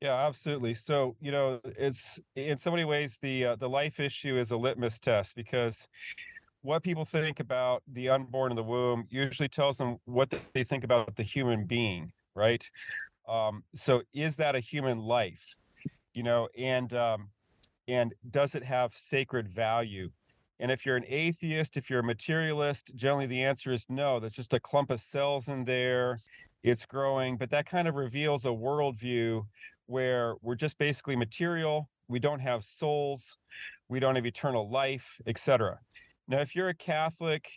Yeah, 0.00 0.14
absolutely. 0.26 0.74
So, 0.74 1.16
you 1.20 1.32
know, 1.32 1.60
it's 1.64 2.20
in 2.34 2.58
so 2.58 2.70
many 2.70 2.84
ways 2.84 3.18
the 3.18 3.46
uh, 3.46 3.56
the 3.56 3.68
life 3.68 3.98
issue 3.98 4.36
is 4.36 4.50
a 4.50 4.56
litmus 4.56 5.00
test 5.00 5.34
because 5.34 5.88
what 6.62 6.82
people 6.82 7.04
think 7.04 7.40
about 7.40 7.82
the 7.86 8.08
unborn 8.10 8.52
in 8.52 8.56
the 8.56 8.64
womb 8.64 9.06
usually 9.10 9.48
tells 9.48 9.78
them 9.78 9.98
what 10.06 10.30
they 10.54 10.64
think 10.64 10.84
about 10.84 11.16
the 11.16 11.22
human 11.22 11.66
being, 11.66 12.12
right? 12.34 12.68
Um, 13.28 13.64
so, 13.74 14.02
is 14.14 14.36
that 14.36 14.56
a 14.56 14.60
human 14.60 14.98
life? 14.98 15.56
You 16.14 16.22
know, 16.24 16.48
and 16.56 16.92
um, 16.94 17.30
and 17.88 18.14
does 18.30 18.54
it 18.54 18.64
have 18.64 18.94
sacred 18.94 19.48
value? 19.48 20.10
And 20.58 20.70
if 20.70 20.86
you're 20.86 20.96
an 20.96 21.04
atheist, 21.06 21.76
if 21.76 21.90
you're 21.90 22.00
a 22.00 22.04
materialist, 22.04 22.92
generally 22.96 23.26
the 23.26 23.42
answer 23.44 23.72
is 23.72 23.86
no. 23.90 24.20
That's 24.20 24.34
just 24.34 24.54
a 24.54 24.60
clump 24.60 24.90
of 24.90 25.00
cells 25.00 25.48
in 25.48 25.64
there. 25.64 26.18
It's 26.62 26.86
growing, 26.86 27.36
but 27.36 27.50
that 27.50 27.66
kind 27.66 27.86
of 27.86 27.94
reveals 27.94 28.44
a 28.46 28.48
worldview 28.50 29.44
where 29.86 30.34
we're 30.42 30.56
just 30.56 30.78
basically 30.78 31.16
material, 31.16 31.88
we 32.08 32.18
don't 32.18 32.40
have 32.40 32.64
souls, 32.64 33.36
we 33.88 34.00
don't 34.00 34.16
have 34.16 34.26
eternal 34.26 34.70
life, 34.70 35.20
etc. 35.26 35.78
Now, 36.28 36.40
if 36.40 36.54
you're 36.54 36.68
a 36.68 36.74
Catholic 36.74 37.48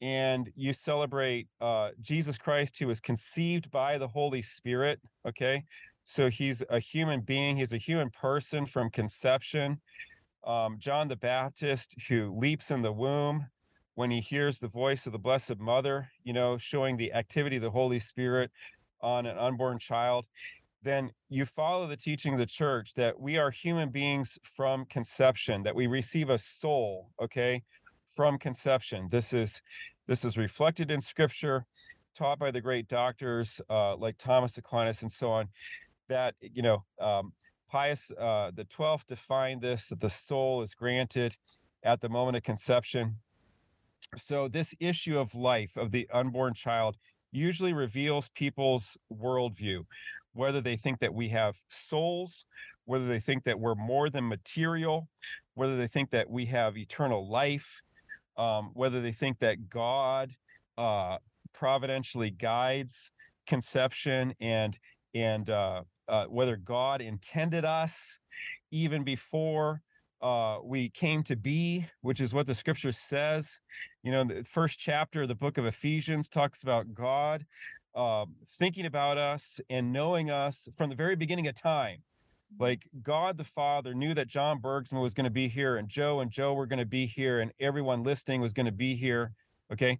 and 0.00 0.50
you 0.54 0.72
celebrate 0.72 1.48
uh, 1.60 1.90
Jesus 2.00 2.38
Christ, 2.38 2.78
who 2.78 2.86
was 2.86 3.00
conceived 3.00 3.70
by 3.70 3.98
the 3.98 4.08
Holy 4.08 4.42
Spirit, 4.42 5.00
okay, 5.26 5.64
so 6.04 6.28
he's 6.28 6.62
a 6.70 6.78
human 6.78 7.20
being, 7.20 7.56
he's 7.56 7.72
a 7.72 7.78
human 7.78 8.10
person 8.10 8.66
from 8.66 8.90
conception. 8.90 9.80
Um, 10.46 10.76
John 10.78 11.08
the 11.08 11.16
Baptist, 11.16 11.96
who 12.08 12.34
leaps 12.36 12.70
in 12.70 12.82
the 12.82 12.92
womb 12.92 13.46
when 13.94 14.10
he 14.10 14.20
hears 14.20 14.58
the 14.58 14.68
voice 14.68 15.06
of 15.06 15.12
the 15.12 15.18
Blessed 15.18 15.58
Mother, 15.58 16.08
you 16.24 16.32
know, 16.32 16.56
showing 16.56 16.96
the 16.96 17.12
activity 17.12 17.56
of 17.56 17.62
the 17.62 17.70
Holy 17.70 17.98
Spirit 17.98 18.50
on 19.00 19.26
an 19.26 19.36
unborn 19.36 19.78
child 19.78 20.26
then 20.82 21.10
you 21.28 21.44
follow 21.44 21.86
the 21.86 21.96
teaching 21.96 22.34
of 22.34 22.38
the 22.38 22.46
church 22.46 22.94
that 22.94 23.18
we 23.18 23.36
are 23.36 23.50
human 23.50 23.90
beings 23.90 24.38
from 24.44 24.84
conception, 24.86 25.62
that 25.64 25.74
we 25.74 25.86
receive 25.86 26.30
a 26.30 26.38
soul, 26.38 27.10
okay, 27.20 27.62
from 28.14 28.38
conception. 28.38 29.08
This 29.10 29.32
is 29.32 29.60
this 30.06 30.24
is 30.24 30.38
reflected 30.38 30.90
in 30.90 31.00
scripture, 31.00 31.66
taught 32.16 32.38
by 32.38 32.50
the 32.50 32.60
great 32.60 32.88
doctors 32.88 33.60
uh, 33.68 33.96
like 33.96 34.16
Thomas 34.18 34.56
Aquinas 34.56 35.02
and 35.02 35.10
so 35.10 35.30
on. 35.30 35.48
That 36.08 36.34
you 36.40 36.62
know, 36.62 36.84
um, 37.00 37.32
Pius 37.70 38.12
uh, 38.18 38.52
the 38.54 38.64
Twelfth 38.64 39.06
defined 39.06 39.60
this 39.60 39.88
that 39.88 40.00
the 40.00 40.10
soul 40.10 40.62
is 40.62 40.74
granted 40.74 41.36
at 41.82 42.00
the 42.00 42.08
moment 42.08 42.36
of 42.36 42.44
conception. 42.44 43.16
So 44.16 44.48
this 44.48 44.74
issue 44.80 45.18
of 45.18 45.34
life 45.34 45.76
of 45.76 45.90
the 45.90 46.08
unborn 46.12 46.54
child 46.54 46.96
usually 47.30 47.74
reveals 47.74 48.30
people's 48.30 48.96
worldview 49.12 49.84
whether 50.32 50.60
they 50.60 50.76
think 50.76 51.00
that 51.00 51.14
we 51.14 51.28
have 51.28 51.56
souls, 51.68 52.44
whether 52.84 53.06
they 53.06 53.20
think 53.20 53.44
that 53.44 53.58
we're 53.58 53.74
more 53.74 54.08
than 54.08 54.26
material, 54.26 55.08
whether 55.54 55.76
they 55.76 55.86
think 55.86 56.10
that 56.10 56.30
we 56.30 56.46
have 56.46 56.76
eternal 56.76 57.28
life, 57.28 57.82
um, 58.36 58.70
whether 58.74 59.00
they 59.00 59.12
think 59.12 59.38
that 59.40 59.68
God 59.68 60.32
uh, 60.76 61.18
providentially 61.52 62.30
guides 62.30 63.12
conception 63.46 64.34
and 64.40 64.78
and 65.14 65.50
uh, 65.50 65.82
uh, 66.08 66.26
whether 66.26 66.56
God 66.56 67.00
intended 67.00 67.64
us 67.64 68.20
even 68.70 69.02
before 69.02 69.82
uh, 70.20 70.58
we 70.62 70.88
came 70.90 71.22
to 71.22 71.36
be, 71.36 71.86
which 72.00 72.20
is 72.20 72.34
what 72.34 72.46
the 72.46 72.54
scripture 72.54 72.92
says. 72.92 73.60
You 74.02 74.12
know, 74.12 74.24
the 74.24 74.44
first 74.44 74.78
chapter 74.78 75.22
of 75.22 75.28
the 75.28 75.34
book 75.34 75.58
of 75.58 75.66
Ephesians 75.66 76.28
talks 76.28 76.62
about 76.62 76.92
God 76.92 77.46
uh, 77.98 78.26
thinking 78.46 78.86
about 78.86 79.18
us 79.18 79.60
and 79.68 79.92
knowing 79.92 80.30
us 80.30 80.68
from 80.76 80.88
the 80.88 80.94
very 80.94 81.16
beginning 81.16 81.48
of 81.48 81.54
time. 81.56 81.98
Like 82.58 82.88
God 83.02 83.36
the 83.36 83.44
Father 83.44 83.92
knew 83.92 84.14
that 84.14 84.28
John 84.28 84.62
Bergsma 84.62 85.02
was 85.02 85.12
going 85.12 85.24
to 85.24 85.30
be 85.30 85.48
here, 85.48 85.76
and 85.76 85.88
Joe 85.88 86.20
and 86.20 86.30
Joe 86.30 86.54
were 86.54 86.66
going 86.66 86.78
to 86.78 86.86
be 86.86 87.04
here, 87.04 87.40
and 87.40 87.52
everyone 87.60 88.04
listening 88.04 88.40
was 88.40 88.54
going 88.54 88.66
to 88.66 88.72
be 88.72 88.94
here. 88.94 89.32
Okay. 89.70 89.98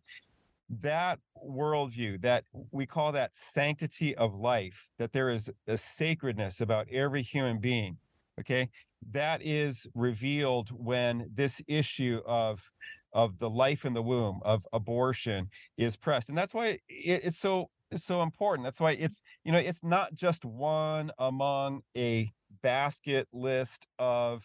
That 0.80 1.18
worldview, 1.46 2.22
that 2.22 2.44
we 2.70 2.86
call 2.86 3.12
that 3.12 3.34
sanctity 3.34 4.14
of 4.14 4.34
life, 4.34 4.90
that 4.99 5.12
there 5.12 5.28
is 5.28 5.51
a 5.66 5.76
sacredness 5.76 6.61
about 6.61 6.88
every 6.90 7.22
human 7.22 7.59
being. 7.59 7.99
Okay. 8.40 8.70
That 9.11 9.42
is 9.42 9.86
revealed 9.94 10.70
when 10.70 11.28
this 11.34 11.61
issue 11.66 12.20
of 12.24 12.70
of 13.12 13.38
the 13.38 13.51
life 13.51 13.84
in 13.84 13.94
the 13.94 14.03
womb 14.03 14.38
of 14.42 14.66
abortion 14.72 15.49
is 15.78 15.96
pressed 15.96 16.28
and 16.28 16.36
that's 16.36 16.53
why 16.53 16.78
it, 16.90 17.24
it's 17.24 17.38
so 17.38 17.70
is 17.91 18.05
so 18.05 18.22
important. 18.22 18.64
That's 18.64 18.80
why 18.80 18.93
it's, 18.93 19.22
you 19.45 19.53
know, 19.53 19.59
it's 19.59 19.82
not 19.82 20.14
just 20.14 20.45
one 20.45 21.11
among 21.18 21.82
a 21.97 22.30
basket 22.62 23.28
list 23.32 23.86
of 23.99 24.45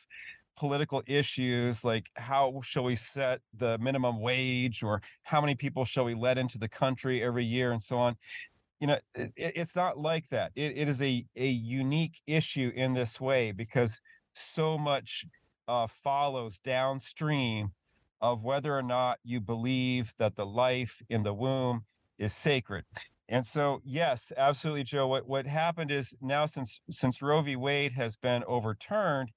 political 0.55 1.01
issues 1.07 1.83
like 1.83 2.09
how 2.15 2.61
shall 2.63 2.83
we 2.83 2.95
set 2.95 3.41
the 3.57 3.77
minimum 3.79 4.19
wage 4.19 4.83
or 4.83 5.01
how 5.23 5.41
many 5.41 5.55
people 5.55 5.83
shall 5.83 6.05
we 6.05 6.13
let 6.13 6.37
into 6.37 6.59
the 6.59 6.69
country 6.69 7.23
every 7.23 7.43
year 7.43 7.71
and 7.71 7.81
so 7.81 7.97
on 7.97 8.15
you 8.79 8.85
know 8.85 8.97
it, 9.15 9.31
it's 9.35 9.75
not 9.75 9.97
like 9.97 10.29
that 10.29 10.51
it, 10.55 10.77
it 10.77 10.87
is 10.87 11.01
a, 11.01 11.25
a 11.35 11.47
unique 11.47 12.21
issue 12.27 12.71
in 12.75 12.93
this 12.93 13.19
way 13.19 13.51
because 13.51 13.99
so 14.35 14.77
much 14.77 15.25
uh, 15.67 15.87
follows 15.87 16.59
downstream 16.59 17.71
of 18.21 18.43
whether 18.43 18.77
or 18.77 18.83
not 18.83 19.17
you 19.23 19.41
believe 19.41 20.13
that 20.19 20.35
the 20.35 20.45
life 20.45 21.01
in 21.09 21.23
the 21.23 21.33
womb 21.33 21.83
is 22.19 22.31
sacred 22.31 22.85
and 23.29 23.45
so, 23.45 23.81
yes, 23.85 24.31
absolutely, 24.35 24.83
Joe. 24.83 25.07
What 25.07 25.27
what 25.27 25.47
happened 25.47 25.91
is 25.91 26.15
now 26.21 26.45
since 26.45 26.81
since 26.89 27.21
Roe 27.21 27.41
v. 27.41 27.55
Wade 27.55 27.93
has 27.93 28.15
been 28.17 28.43
overturned, 28.45 29.31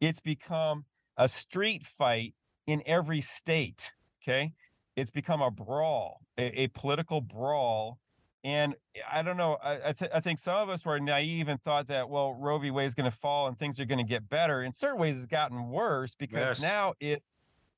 it's 0.00 0.20
become 0.20 0.84
a 1.16 1.28
street 1.28 1.84
fight 1.84 2.34
in 2.66 2.82
every 2.84 3.20
state. 3.20 3.92
Okay, 4.22 4.52
it's 4.94 5.10
become 5.10 5.40
a 5.40 5.50
brawl, 5.50 6.20
a, 6.38 6.62
a 6.62 6.68
political 6.68 7.20
brawl. 7.20 7.98
And 8.42 8.74
I 9.10 9.22
don't 9.22 9.36
know. 9.36 9.58
I 9.62 9.88
I, 9.88 9.92
th- 9.92 10.10
I, 10.14 10.20
think 10.20 10.38
some 10.38 10.56
of 10.56 10.68
us 10.70 10.84
were 10.84 10.98
naive 10.98 11.48
and 11.48 11.60
thought 11.62 11.88
that 11.88 12.08
well, 12.08 12.34
Roe 12.34 12.58
v. 12.58 12.70
Wade 12.70 12.86
is 12.86 12.94
going 12.94 13.10
to 13.10 13.16
fall 13.16 13.48
and 13.48 13.58
things 13.58 13.80
are 13.80 13.84
going 13.84 13.98
to 13.98 14.04
get 14.04 14.28
better. 14.28 14.62
In 14.62 14.72
certain 14.72 14.98
ways, 14.98 15.16
it's 15.16 15.26
gotten 15.26 15.68
worse 15.68 16.14
because 16.14 16.60
yes. 16.60 16.62
now 16.62 16.94
it 17.00 17.22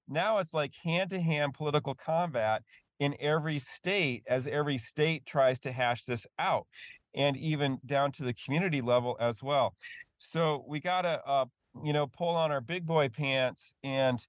now 0.09 0.39
it's 0.39 0.55
like 0.55 0.75
hand 0.83 1.11
to 1.11 1.21
hand 1.21 1.55
political 1.55 1.95
combat 1.95 2.63
in 3.03 3.16
every 3.18 3.59
state 3.59 4.22
as 4.28 4.46
every 4.46 4.78
state 4.78 5.26
tries 5.26 5.59
to 5.59 5.72
hash 5.72 6.05
this 6.05 6.24
out 6.38 6.68
and 7.16 7.36
even 7.36 7.80
down 7.84 8.12
to 8.12 8.22
the 8.22 8.32
community 8.32 8.80
level 8.80 9.16
as 9.18 9.42
well 9.42 9.74
so 10.18 10.64
we 10.68 10.78
got 10.78 11.03
to 11.03 11.20
uh, 11.26 11.44
you 11.82 11.92
know 11.92 12.07
pull 12.07 12.28
on 12.28 12.53
our 12.53 12.61
big 12.61 12.86
boy 12.86 13.09
pants 13.09 13.74
and 13.82 14.24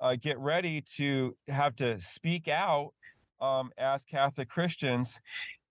uh, 0.00 0.16
get 0.22 0.38
ready 0.38 0.80
to 0.80 1.36
have 1.48 1.76
to 1.76 2.00
speak 2.00 2.48
out 2.48 2.94
um, 3.42 3.70
as 3.76 4.06
catholic 4.06 4.48
christians 4.48 5.20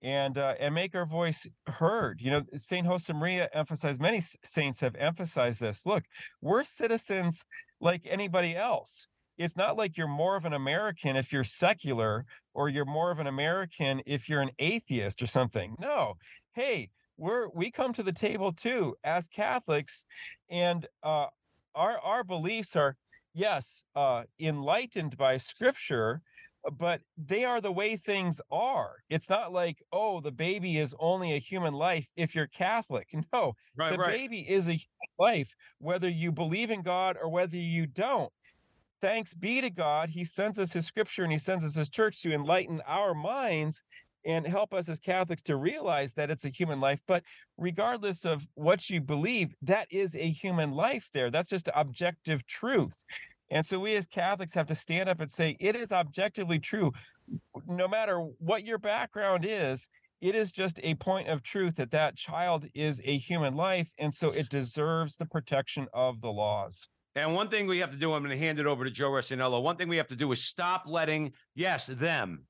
and 0.00 0.38
uh, 0.38 0.54
and 0.60 0.74
make 0.74 0.94
our 0.94 1.06
voice 1.06 1.46
heard. 1.66 2.20
You 2.20 2.30
know, 2.30 2.42
Saint 2.56 2.86
Josemaria 2.86 3.48
emphasized. 3.54 4.02
Many 4.02 4.20
saints 4.20 4.82
have 4.82 4.94
emphasized 4.96 5.60
this. 5.60 5.86
Look, 5.86 6.04
we're 6.42 6.62
citizens 6.62 7.42
like 7.80 8.02
anybody 8.04 8.54
else 8.54 9.08
it's 9.38 9.56
not 9.56 9.76
like 9.76 9.96
you're 9.96 10.08
more 10.08 10.36
of 10.36 10.44
an 10.44 10.52
American 10.52 11.16
if 11.16 11.32
you're 11.32 11.44
secular 11.44 12.24
or 12.52 12.68
you're 12.68 12.84
more 12.84 13.10
of 13.10 13.18
an 13.18 13.26
American 13.26 14.00
if 14.06 14.28
you're 14.28 14.42
an 14.42 14.50
atheist 14.58 15.22
or 15.22 15.26
something. 15.26 15.74
No. 15.80 16.14
Hey, 16.52 16.90
we're 17.16 17.48
we 17.50 17.70
come 17.70 17.92
to 17.94 18.02
the 18.02 18.12
table 18.12 18.52
too 18.52 18.96
as 19.04 19.28
Catholics, 19.28 20.06
and 20.50 20.86
uh, 21.02 21.26
our 21.74 21.98
our 21.98 22.24
beliefs 22.24 22.76
are 22.76 22.96
yes 23.34 23.84
uh, 23.94 24.24
enlightened 24.40 25.16
by 25.16 25.36
Scripture, 25.36 26.22
but 26.72 27.02
they 27.16 27.44
are 27.44 27.60
the 27.60 27.72
way 27.72 27.96
things 27.96 28.40
are. 28.50 28.96
It's 29.10 29.28
not 29.28 29.52
like 29.52 29.82
oh 29.92 30.20
the 30.20 30.32
baby 30.32 30.78
is 30.78 30.94
only 30.98 31.34
a 31.34 31.38
human 31.38 31.74
life 31.74 32.08
if 32.16 32.34
you're 32.34 32.48
Catholic. 32.48 33.08
No, 33.32 33.54
right, 33.76 33.92
the 33.92 33.98
right. 33.98 34.12
baby 34.12 34.40
is 34.40 34.68
a 34.68 34.80
life 35.18 35.54
whether 35.78 36.08
you 36.08 36.32
believe 36.32 36.70
in 36.70 36.82
God 36.82 37.16
or 37.20 37.28
whether 37.28 37.56
you 37.56 37.86
don't 37.86 38.32
thanks 39.04 39.34
be 39.34 39.60
to 39.60 39.68
God, 39.68 40.08
He 40.08 40.24
sends 40.24 40.58
us 40.58 40.72
His 40.72 40.86
scripture 40.86 41.24
and 41.24 41.32
He 41.32 41.36
sends 41.36 41.62
us 41.62 41.74
His 41.74 41.90
church 41.90 42.22
to 42.22 42.32
enlighten 42.32 42.80
our 42.86 43.12
minds 43.12 43.82
and 44.24 44.46
help 44.46 44.72
us 44.72 44.88
as 44.88 44.98
Catholics 44.98 45.42
to 45.42 45.56
realize 45.56 46.14
that 46.14 46.30
it's 46.30 46.46
a 46.46 46.48
human 46.48 46.80
life. 46.80 47.00
But 47.06 47.22
regardless 47.58 48.24
of 48.24 48.48
what 48.54 48.88
you 48.88 49.02
believe, 49.02 49.54
that 49.60 49.88
is 49.90 50.16
a 50.16 50.30
human 50.30 50.70
life 50.70 51.10
there. 51.12 51.30
That's 51.30 51.50
just 51.50 51.68
objective 51.74 52.46
truth. 52.46 53.04
And 53.50 53.66
so 53.66 53.78
we 53.78 53.94
as 53.94 54.06
Catholics 54.06 54.54
have 54.54 54.68
to 54.68 54.74
stand 54.74 55.10
up 55.10 55.20
and 55.20 55.30
say 55.30 55.58
it 55.60 55.76
is 55.76 55.92
objectively 55.92 56.58
true. 56.58 56.90
No 57.66 57.86
matter 57.86 58.20
what 58.38 58.64
your 58.64 58.78
background 58.78 59.44
is, 59.46 59.90
it 60.22 60.34
is 60.34 60.50
just 60.50 60.80
a 60.82 60.94
point 60.94 61.28
of 61.28 61.42
truth 61.42 61.74
that 61.74 61.90
that 61.90 62.16
child 62.16 62.64
is 62.72 63.02
a 63.04 63.18
human 63.18 63.54
life. 63.54 63.92
And 63.98 64.14
so 64.14 64.30
it 64.30 64.48
deserves 64.48 65.18
the 65.18 65.26
protection 65.26 65.88
of 65.92 66.22
the 66.22 66.32
laws. 66.32 66.88
And 67.16 67.34
one 67.34 67.48
thing 67.48 67.66
we 67.66 67.78
have 67.78 67.90
to 67.90 67.96
do, 67.96 68.12
I'm 68.12 68.22
going 68.22 68.36
to 68.36 68.44
hand 68.44 68.58
it 68.58 68.66
over 68.66 68.84
to 68.84 68.90
Joe 68.90 69.10
Resinello. 69.10 69.62
One 69.62 69.76
thing 69.76 69.88
we 69.88 69.96
have 69.96 70.08
to 70.08 70.16
do 70.16 70.32
is 70.32 70.42
stop 70.42 70.84
letting, 70.86 71.32
yes, 71.54 71.86
them, 71.86 72.44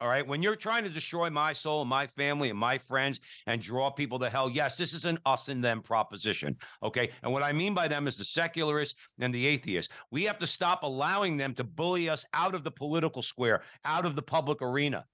all 0.00 0.08
right. 0.08 0.26
When 0.26 0.42
you're 0.42 0.54
trying 0.54 0.84
to 0.84 0.90
destroy 0.90 1.28
my 1.28 1.52
soul 1.52 1.80
and 1.80 1.90
my 1.90 2.06
family 2.06 2.50
and 2.50 2.58
my 2.58 2.78
friends 2.78 3.18
and 3.46 3.60
draw 3.60 3.90
people 3.90 4.18
to 4.20 4.30
hell, 4.30 4.48
yes, 4.48 4.76
this 4.76 4.94
is 4.94 5.04
an 5.04 5.18
us 5.26 5.48
and 5.48 5.64
them 5.64 5.82
proposition. 5.82 6.56
Okay. 6.84 7.10
And 7.22 7.32
what 7.32 7.42
I 7.42 7.52
mean 7.52 7.74
by 7.74 7.88
them 7.88 8.06
is 8.06 8.14
the 8.14 8.24
secularists 8.24 8.94
and 9.18 9.34
the 9.34 9.46
atheists. 9.46 9.92
We 10.12 10.22
have 10.24 10.38
to 10.38 10.46
stop 10.46 10.84
allowing 10.84 11.36
them 11.36 11.52
to 11.54 11.64
bully 11.64 12.08
us 12.08 12.24
out 12.32 12.54
of 12.54 12.62
the 12.62 12.70
political 12.70 13.22
square, 13.22 13.62
out 13.84 14.06
of 14.06 14.14
the 14.14 14.22
public 14.22 14.62
arena. 14.62 15.04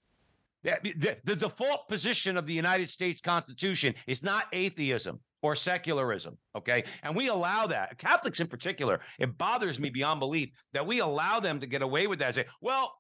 The, 0.63 1.19
the, 1.25 1.37
default 1.37 1.89
position 1.89 2.39
of 2.39 2.47
the 2.47 2.55
United 2.55 2.91
States 2.91 3.21
Constitution 3.21 3.95
is 4.07 4.23
not 4.23 4.47
atheism 4.53 5.21
or 5.45 5.55
secularism. 5.55 6.38
Okay. 6.57 6.84
And 7.03 7.14
we 7.14 7.28
allow 7.28 7.66
that. 7.66 7.99
Catholics 7.99 8.40
in 8.40 8.47
particular, 8.47 9.01
it 9.18 9.36
bothers 9.36 9.78
me 9.78 9.90
beyond 9.90 10.18
belief 10.18 10.49
that 10.72 10.86
we 10.86 11.01
allow 11.01 11.38
them 11.38 11.61
to 11.61 11.66
get 11.66 11.82
away 11.82 12.07
with 12.07 12.18
that. 12.20 12.34
Say, 12.34 12.47
well, 12.62 12.95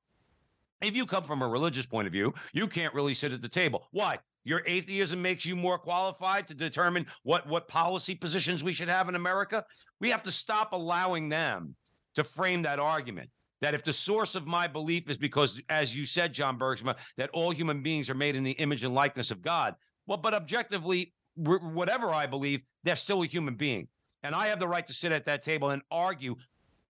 if 0.82 0.94
you 0.94 1.06
come 1.06 1.24
from 1.24 1.40
a 1.40 1.48
religious 1.48 1.86
point 1.86 2.06
of 2.06 2.12
view, 2.12 2.34
you 2.52 2.68
can't 2.68 2.92
really 2.92 3.14
sit 3.14 3.32
at 3.32 3.40
the 3.40 3.48
table. 3.48 3.88
Why? 3.92 4.18
Your 4.44 4.60
atheism 4.66 5.22
makes 5.22 5.46
you 5.46 5.56
more 5.56 5.78
qualified 5.78 6.46
to 6.48 6.54
determine 6.54 7.06
what, 7.22 7.48
what 7.48 7.66
policy 7.66 8.14
positions 8.14 8.62
we 8.62 8.74
should 8.74 8.88
have 8.88 9.08
in 9.08 9.14
America. 9.14 9.64
We 10.02 10.10
have 10.10 10.22
to 10.24 10.30
stop 10.30 10.74
allowing 10.74 11.30
them 11.30 11.74
to 12.14 12.24
frame 12.24 12.60
that 12.64 12.78
argument 12.78 13.30
that 13.62 13.72
if 13.72 13.84
the 13.84 13.92
source 13.94 14.34
of 14.34 14.46
my 14.46 14.66
belief 14.66 15.08
is 15.08 15.16
because, 15.16 15.62
as 15.70 15.96
you 15.96 16.04
said, 16.04 16.34
John 16.34 16.58
Bergsma, 16.58 16.96
that 17.16 17.30
all 17.30 17.52
human 17.52 17.82
beings 17.82 18.10
are 18.10 18.14
made 18.14 18.36
in 18.36 18.44
the 18.44 18.50
image 18.52 18.84
and 18.84 18.92
likeness 18.92 19.30
of 19.30 19.40
God. 19.40 19.76
Well, 20.06 20.18
but 20.18 20.34
objectively, 20.34 21.14
whatever 21.36 22.10
I 22.10 22.26
believe, 22.26 22.60
they're 22.82 22.96
still 22.96 23.22
a 23.22 23.26
human 23.26 23.54
being. 23.54 23.88
And 24.22 24.34
I 24.34 24.46
have 24.48 24.58
the 24.58 24.68
right 24.68 24.86
to 24.86 24.92
sit 24.92 25.12
at 25.12 25.26
that 25.26 25.42
table 25.42 25.70
and 25.70 25.82
argue 25.90 26.36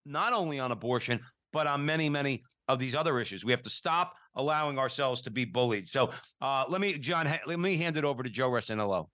not 0.07 0.33
only 0.33 0.59
on 0.61 0.73
abortion, 0.73 1.21
but 1.53 1.67
on 1.67 1.85
many, 1.85 2.09
many 2.09 2.45
of 2.69 2.79
these 2.79 2.95
other 2.95 3.19
issues. 3.21 3.45
We 3.45 3.53
have 3.53 3.63
to 3.63 3.71
stop 3.71 4.15
allowing 4.37 4.79
ourselves 4.79 5.21
to 5.23 5.31
be 5.31 5.45
bullied. 5.45 5.89
So 5.89 6.11
uh, 6.41 6.65
let 6.69 6.81
me, 6.81 6.99
John, 6.99 7.33
let 7.47 7.59
me 7.59 7.77
hand 7.77 7.97
it 7.97 8.05
over 8.05 8.23
to 8.23 8.31
Joe 8.31 8.51
Resinello. 8.51 9.09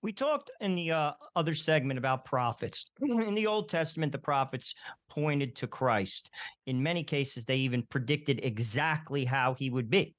We 0.00 0.12
talked 0.12 0.50
in 0.60 0.76
the 0.76 0.92
uh, 0.92 1.12
other 1.34 1.54
segment 1.54 1.98
about 1.98 2.24
prophets. 2.24 2.90
In 3.00 3.34
the 3.34 3.48
Old 3.48 3.68
Testament, 3.68 4.12
the 4.12 4.18
prophets 4.18 4.76
pointed 5.08 5.56
to 5.56 5.66
Christ. 5.66 6.30
In 6.66 6.80
many 6.80 7.02
cases, 7.02 7.44
they 7.44 7.56
even 7.56 7.82
predicted 7.82 8.38
exactly 8.44 9.24
how 9.24 9.54
he 9.54 9.70
would 9.70 9.90
be. 9.90 10.14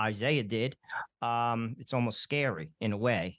Isaiah 0.00 0.44
did. 0.44 0.76
Um, 1.22 1.74
it's 1.80 1.92
almost 1.92 2.20
scary 2.20 2.70
in 2.80 2.92
a 2.92 2.96
way. 2.96 3.36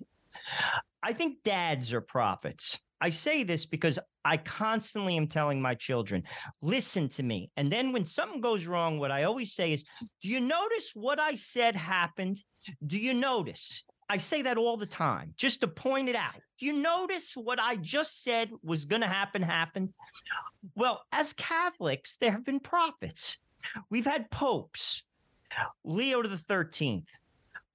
I 1.03 1.13
think 1.13 1.43
dads 1.43 1.93
are 1.93 2.01
prophets. 2.01 2.79
I 2.99 3.11
say 3.11 3.43
this 3.43 3.65
because 3.65 3.99
I 4.25 4.37
constantly 4.37 5.15
am 5.17 5.27
telling 5.27 5.61
my 5.61 5.75
children, 5.75 6.23
listen 6.61 7.07
to 7.09 7.23
me. 7.23 7.51
And 7.55 7.69
then 7.69 7.91
when 7.91 8.05
something 8.05 8.41
goes 8.41 8.65
wrong, 8.65 8.97
what 8.97 9.11
I 9.11 9.23
always 9.23 9.53
say 9.53 9.73
is, 9.73 9.85
do 10.21 10.29
you 10.29 10.41
notice 10.41 10.91
what 10.95 11.19
I 11.19 11.35
said 11.35 11.75
happened? 11.75 12.43
Do 12.85 12.97
you 12.97 13.13
notice? 13.13 13.83
I 14.09 14.17
say 14.17 14.41
that 14.41 14.57
all 14.57 14.77
the 14.77 14.85
time 14.85 15.33
just 15.37 15.61
to 15.61 15.67
point 15.67 16.09
it 16.09 16.15
out. 16.15 16.39
Do 16.59 16.65
you 16.65 16.73
notice 16.73 17.33
what 17.35 17.59
I 17.59 17.75
just 17.75 18.23
said 18.23 18.49
was 18.63 18.85
going 18.85 19.01
to 19.01 19.07
happen 19.07 19.41
happened? 19.43 19.93
Well, 20.75 21.03
as 21.11 21.33
Catholics, 21.33 22.17
there 22.19 22.31
have 22.31 22.45
been 22.45 22.59
prophets. 22.59 23.37
We've 23.89 24.05
had 24.05 24.31
popes, 24.31 25.03
Leo 25.83 26.23
the 26.23 26.37
13th, 26.37 27.07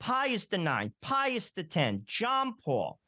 Pius 0.02 0.46
the 0.46 0.58
Ninth, 0.58 0.94
Pius 1.00 1.52
10th, 1.52 2.04
John 2.06 2.54
Paul, 2.64 2.98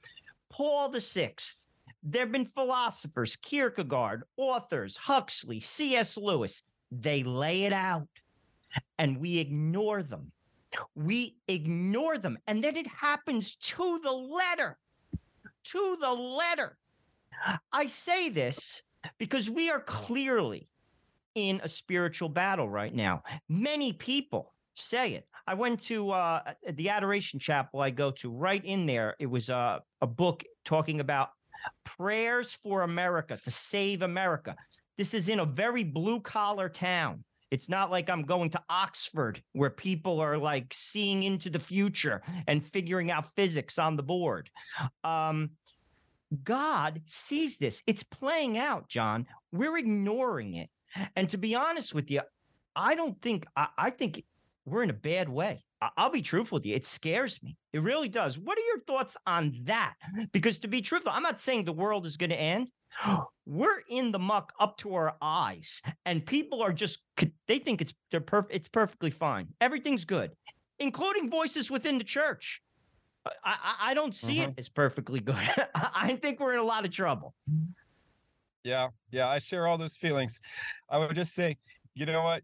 Paul 0.49 0.91
the 0.91 1.01
Sixth. 1.01 1.67
There 2.05 2.23
have 2.23 2.31
been 2.31 2.47
philosophers, 2.55 3.35
Kierkegaard, 3.35 4.23
authors, 4.37 4.97
Huxley, 4.97 5.59
C.S. 5.59 6.17
Lewis. 6.17 6.63
They 6.93 7.25
lay 7.25 7.65
it 7.65 7.73
out 7.73 8.07
and 9.01 9.19
we 9.19 9.39
ignore 9.39 10.05
them. 10.05 10.31
We 10.95 11.37
ignore 11.49 12.17
them. 12.17 12.39
And 12.47 12.63
then 12.63 12.77
it 12.77 12.87
happens 12.87 13.57
to 13.57 13.99
the 14.01 14.13
letter. 14.13 14.79
To 15.65 15.97
the 16.01 16.13
letter. 16.13 16.79
I 17.73 17.89
say 17.89 18.29
this 18.29 18.83
because 19.19 19.51
we 19.51 19.69
are 19.69 19.81
clearly 19.81 20.69
in 21.35 21.61
a 21.65 21.69
spiritual 21.69 22.29
battle 22.29 22.69
right 22.69 22.95
now. 22.95 23.25
Many 23.49 23.95
people 23.95 24.55
say 24.75 25.15
it. 25.15 25.27
I 25.47 25.55
went 25.55 25.81
to 25.83 26.11
uh, 26.11 26.53
the 26.73 26.89
Adoration 26.89 27.39
Chapel 27.39 27.81
I 27.81 27.91
go 27.91 28.11
to. 28.13 28.31
Right 28.31 28.65
in 28.65 28.87
there, 28.87 29.15
it 29.19 29.27
was 29.27 29.51
uh, 29.51 29.81
a 30.01 30.07
book 30.07 30.43
talking 30.65 31.01
about 31.01 31.31
prayers 31.85 32.55
for 32.55 32.83
America 32.83 33.39
to 33.43 33.51
save 33.51 34.03
America. 34.03 34.57
This 34.97 35.15
is 35.15 35.29
in 35.29 35.41
a 35.41 35.47
very 35.47 35.85
blue 35.85 36.21
collar 36.21 36.69
town. 36.69 37.25
It's 37.51 37.69
not 37.69 37.91
like 37.91 38.11
I'm 38.11 38.23
going 38.23 38.51
to 38.51 38.63
Oxford 38.69 39.43
where 39.53 39.71
people 39.71 40.21
are 40.21 40.39
like 40.39 40.73
seeing 40.73 41.23
into 41.23 41.51
the 41.51 41.61
future 41.61 42.23
and 42.49 42.67
figuring 42.67 43.11
out 43.11 43.35
physics 43.37 43.79
on 43.79 43.97
the 43.97 44.03
board. 44.03 44.51
Um, 45.05 45.51
God 46.43 47.03
sees 47.05 47.59
this. 47.59 47.83
It's 47.87 48.03
playing 48.03 48.59
out, 48.59 48.89
John. 48.89 49.27
We're 49.53 49.79
ignoring 49.79 50.55
it. 50.55 50.71
And 51.17 51.29
to 51.29 51.37
be 51.37 51.55
honest 51.55 51.95
with 51.95 52.11
you, 52.11 52.23
I 52.75 52.95
don't 52.97 53.21
think, 53.23 53.47
I, 53.57 53.69
I 53.79 53.91
think 53.91 54.25
we're 54.67 54.83
in 54.83 54.91
a 54.91 54.95
bad 54.95 55.29
way. 55.29 55.63
I'll 55.97 56.11
be 56.11 56.23
truthful 56.23 56.57
with 56.57 56.67
you. 56.67 56.75
It 56.75 56.87
scares 56.87 57.43
me. 57.43 57.57
It 57.73 57.83
really 57.83 58.09
does. 58.09 58.39
What 58.39 58.57
are 58.57 58.63
your 58.63 58.81
thoughts 58.81 59.17
on 59.27 59.59
that? 59.65 59.95
Because 60.33 60.59
to 60.61 60.69
be 60.69 60.81
truthful, 60.81 61.13
I'm 61.13 61.23
not 61.23 61.41
saying 61.41 61.65
the 61.65 61.73
world 61.73 62.07
is 62.07 62.17
going 62.17 62.31
to 62.31 62.41
end. 62.41 62.69
We're 63.47 63.81
in 63.91 64.11
the 64.11 64.19
muck 64.19 64.53
up 64.59 64.79
to 64.79 64.95
our 64.95 65.17
eyes, 65.21 65.83
and 66.07 66.25
people 66.25 66.63
are 66.63 66.73
just 66.73 67.05
they 67.47 67.59
think 67.59 67.83
it's 67.83 67.93
they're 68.11 68.21
perfect. 68.21 68.55
It's 68.55 68.69
perfectly 68.69 69.11
fine. 69.11 69.49
Everything's 69.61 70.07
good, 70.07 70.31
including 70.79 71.29
voices 71.29 71.71
within 71.71 71.99
the 71.99 72.05
church. 72.05 72.63
I 73.27 73.31
I, 73.45 73.75
I 73.91 73.95
don't 73.95 74.15
see 74.15 74.39
mm-hmm. 74.39 74.53
it 74.53 74.59
as 74.59 74.71
perfectly 74.71 75.21
good. 75.21 75.37
I 75.75 76.19
think 76.23 76.41
we're 76.41 76.55
in 76.55 76.61
a 76.61 76.65
lot 76.65 76.87
of 76.87 76.91
trouble. 76.91 77.35
Yeah, 78.63 78.89
yeah, 79.11 79.29
I 79.29 79.41
share 79.41 79.67
all 79.67 79.77
those 79.77 79.97
feelings. 79.97 80.41
I 80.89 80.97
would 80.97 81.15
just 81.15 81.35
say, 81.35 81.59
you 81.95 82.07
know 82.07 82.23
what? 82.23 82.43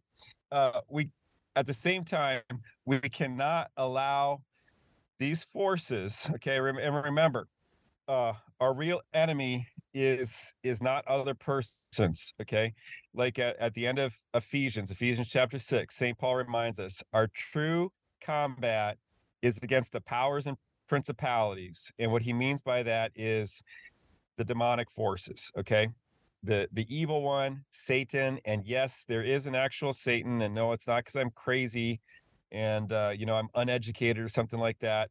Uh, 0.53 0.81
we 0.91 1.09
at 1.57 1.66
the 1.66 1.74
same 1.74 2.05
time, 2.05 2.42
we 2.86 3.01
cannot 3.01 3.70
allow 3.76 4.42
these 5.18 5.44
forces, 5.44 6.28
okay, 6.36 6.57
and 6.57 6.94
remember, 7.05 7.46
uh, 8.09 8.32
our 8.59 8.74
real 8.74 9.01
enemy 9.14 9.66
is 9.92 10.55
is 10.62 10.82
not 10.82 11.07
other 11.07 11.34
persons 11.34 12.32
okay? 12.40 12.72
Like 13.14 13.38
at, 13.38 13.57
at 13.59 13.74
the 13.74 13.86
end 13.86 13.98
of 13.98 14.14
ephesians 14.34 14.90
ephesians 14.90 15.28
chapter 15.28 15.59
6 15.59 15.94
st 15.94 16.16
paul 16.16 16.36
reminds 16.36 16.78
us 16.78 17.03
our 17.12 17.26
true 17.28 17.90
combat 18.20 18.98
is 19.42 19.62
against 19.62 19.92
the 19.92 20.01
powers 20.01 20.46
and 20.46 20.57
principalities 20.88 21.92
and 21.98 22.12
what 22.12 22.22
he 22.22 22.32
means 22.32 22.62
by 22.62 22.82
that 22.82 23.11
is 23.16 23.62
the 24.36 24.44
demonic 24.44 24.90
forces 24.90 25.51
okay 25.59 25.88
the 26.43 26.68
the 26.72 26.86
evil 26.95 27.22
one 27.22 27.62
satan 27.70 28.38
and 28.45 28.64
yes 28.64 29.05
there 29.07 29.22
is 29.22 29.47
an 29.47 29.55
actual 29.55 29.93
satan 29.93 30.43
and 30.43 30.55
no 30.55 30.72
it's 30.72 30.86
not 30.86 30.99
because 30.99 31.16
i'm 31.16 31.30
crazy 31.30 32.01
and 32.53 32.93
uh, 32.93 33.12
you 33.14 33.26
know 33.26 33.34
i'm 33.34 33.49
uneducated 33.55 34.24
or 34.24 34.28
something 34.28 34.59
like 34.59 34.78
that 34.78 35.11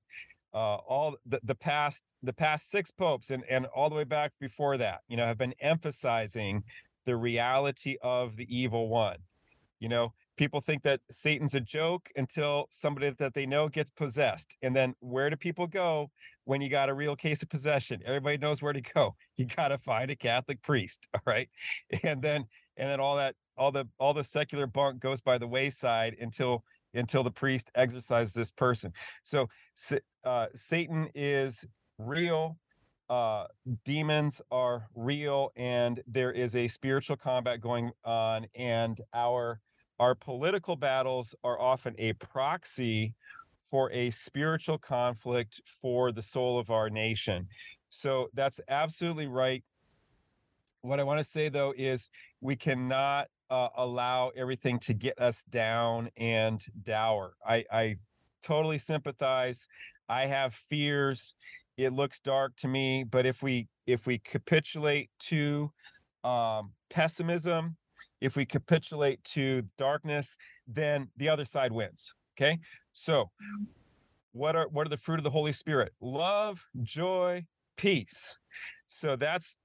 uh, 0.53 0.75
all 0.75 1.15
the, 1.27 1.39
the 1.43 1.55
past 1.55 2.03
the 2.23 2.33
past 2.33 2.71
six 2.71 2.89
popes 2.91 3.29
and 3.29 3.43
and 3.49 3.65
all 3.67 3.89
the 3.89 3.95
way 3.95 4.03
back 4.03 4.31
before 4.39 4.77
that 4.77 5.01
you 5.07 5.15
know 5.15 5.25
have 5.25 5.37
been 5.37 5.53
emphasizing 5.61 6.63
the 7.05 7.15
reality 7.15 7.95
of 8.01 8.35
the 8.35 8.47
evil 8.55 8.89
one 8.89 9.17
you 9.79 9.87
know 9.87 10.11
people 10.39 10.61
think 10.61 10.81
that 10.83 11.01
satan's 11.11 11.53
a 11.53 11.59
joke 11.59 12.09
until 12.15 12.65
somebody 12.71 13.09
that 13.09 13.33
they 13.33 13.45
know 13.45 13.67
gets 13.67 13.91
possessed 13.91 14.55
and 14.61 14.73
then 14.73 14.95
where 15.01 15.29
do 15.29 15.35
people 15.35 15.67
go 15.67 16.09
when 16.45 16.61
you 16.61 16.69
got 16.69 16.87
a 16.87 16.93
real 16.93 17.13
case 17.13 17.43
of 17.43 17.49
possession? 17.49 17.99
Everybody 18.05 18.37
knows 18.37 18.61
where 18.61 18.71
to 18.71 18.81
go. 18.81 19.15
You 19.37 19.45
got 19.45 19.67
to 19.69 19.77
find 19.77 20.09
a 20.11 20.15
catholic 20.15 20.61
priest 20.61 21.07
all 21.13 21.21
right 21.25 21.49
and 22.03 22.21
then 22.21 22.45
and 22.77 22.89
then 22.89 23.01
all 23.01 23.17
that 23.17 23.35
all 23.57 23.71
the 23.71 23.85
all 23.99 24.13
the 24.13 24.23
secular 24.23 24.65
bunk 24.65 25.01
goes 25.01 25.19
by 25.19 25.37
the 25.37 25.47
wayside 25.47 26.15
until 26.21 26.63
until 26.93 27.21
the 27.21 27.31
priest 27.31 27.69
exorcises 27.75 28.33
this 28.33 28.51
person. 28.51 28.93
So 29.25 29.49
uh, 30.23 30.47
satan 30.55 31.09
is 31.15 31.65
real 31.97 32.57
uh, 33.09 33.45
demons 33.83 34.41
are 34.51 34.87
real 34.95 35.51
and 35.57 36.01
there 36.07 36.31
is 36.31 36.55
a 36.55 36.67
spiritual 36.67 37.17
combat 37.17 37.59
going 37.59 37.91
on 38.05 38.45
and 38.55 39.01
our 39.13 39.59
our 39.99 40.15
political 40.15 40.75
battles 40.75 41.35
are 41.43 41.59
often 41.59 41.95
a 41.97 42.13
proxy 42.13 43.13
for 43.69 43.91
a 43.91 44.09
spiritual 44.09 44.77
conflict 44.77 45.61
for 45.65 46.11
the 46.11 46.21
soul 46.21 46.57
of 46.57 46.69
our 46.69 46.89
nation. 46.89 47.47
So 47.89 48.29
that's 48.33 48.59
absolutely 48.67 49.27
right. 49.27 49.63
What 50.81 50.99
I 50.99 51.03
want 51.03 51.19
to 51.19 51.23
say 51.23 51.49
though 51.49 51.73
is 51.77 52.09
we 52.41 52.55
cannot 52.55 53.27
uh, 53.49 53.69
allow 53.75 54.29
everything 54.35 54.79
to 54.79 54.93
get 54.93 55.19
us 55.19 55.43
down 55.49 56.09
and 56.17 56.63
dour. 56.83 57.33
I, 57.45 57.65
I 57.71 57.95
totally 58.41 58.77
sympathize. 58.77 59.67
I 60.07 60.25
have 60.25 60.53
fears. 60.53 61.35
It 61.77 61.93
looks 61.93 62.19
dark 62.19 62.55
to 62.57 62.67
me, 62.67 63.03
but 63.03 63.25
if 63.25 63.41
we 63.43 63.67
if 63.87 64.05
we 64.05 64.19
capitulate 64.19 65.09
to 65.19 65.71
um, 66.23 66.73
pessimism, 66.89 67.75
if 68.21 68.35
we 68.35 68.45
capitulate 68.45 69.23
to 69.23 69.63
darkness, 69.77 70.37
then 70.67 71.09
the 71.17 71.29
other 71.29 71.45
side 71.45 71.71
wins. 71.71 72.13
Okay, 72.37 72.59
so 72.93 73.23
mm. 73.23 73.65
what 74.31 74.55
are 74.55 74.67
what 74.69 74.87
are 74.87 74.89
the 74.89 74.97
fruit 74.97 75.17
of 75.17 75.23
the 75.23 75.29
Holy 75.29 75.53
Spirit? 75.53 75.93
Love, 76.01 76.65
joy, 76.81 77.45
peace. 77.77 78.37
So 78.87 79.15
that's 79.15 79.57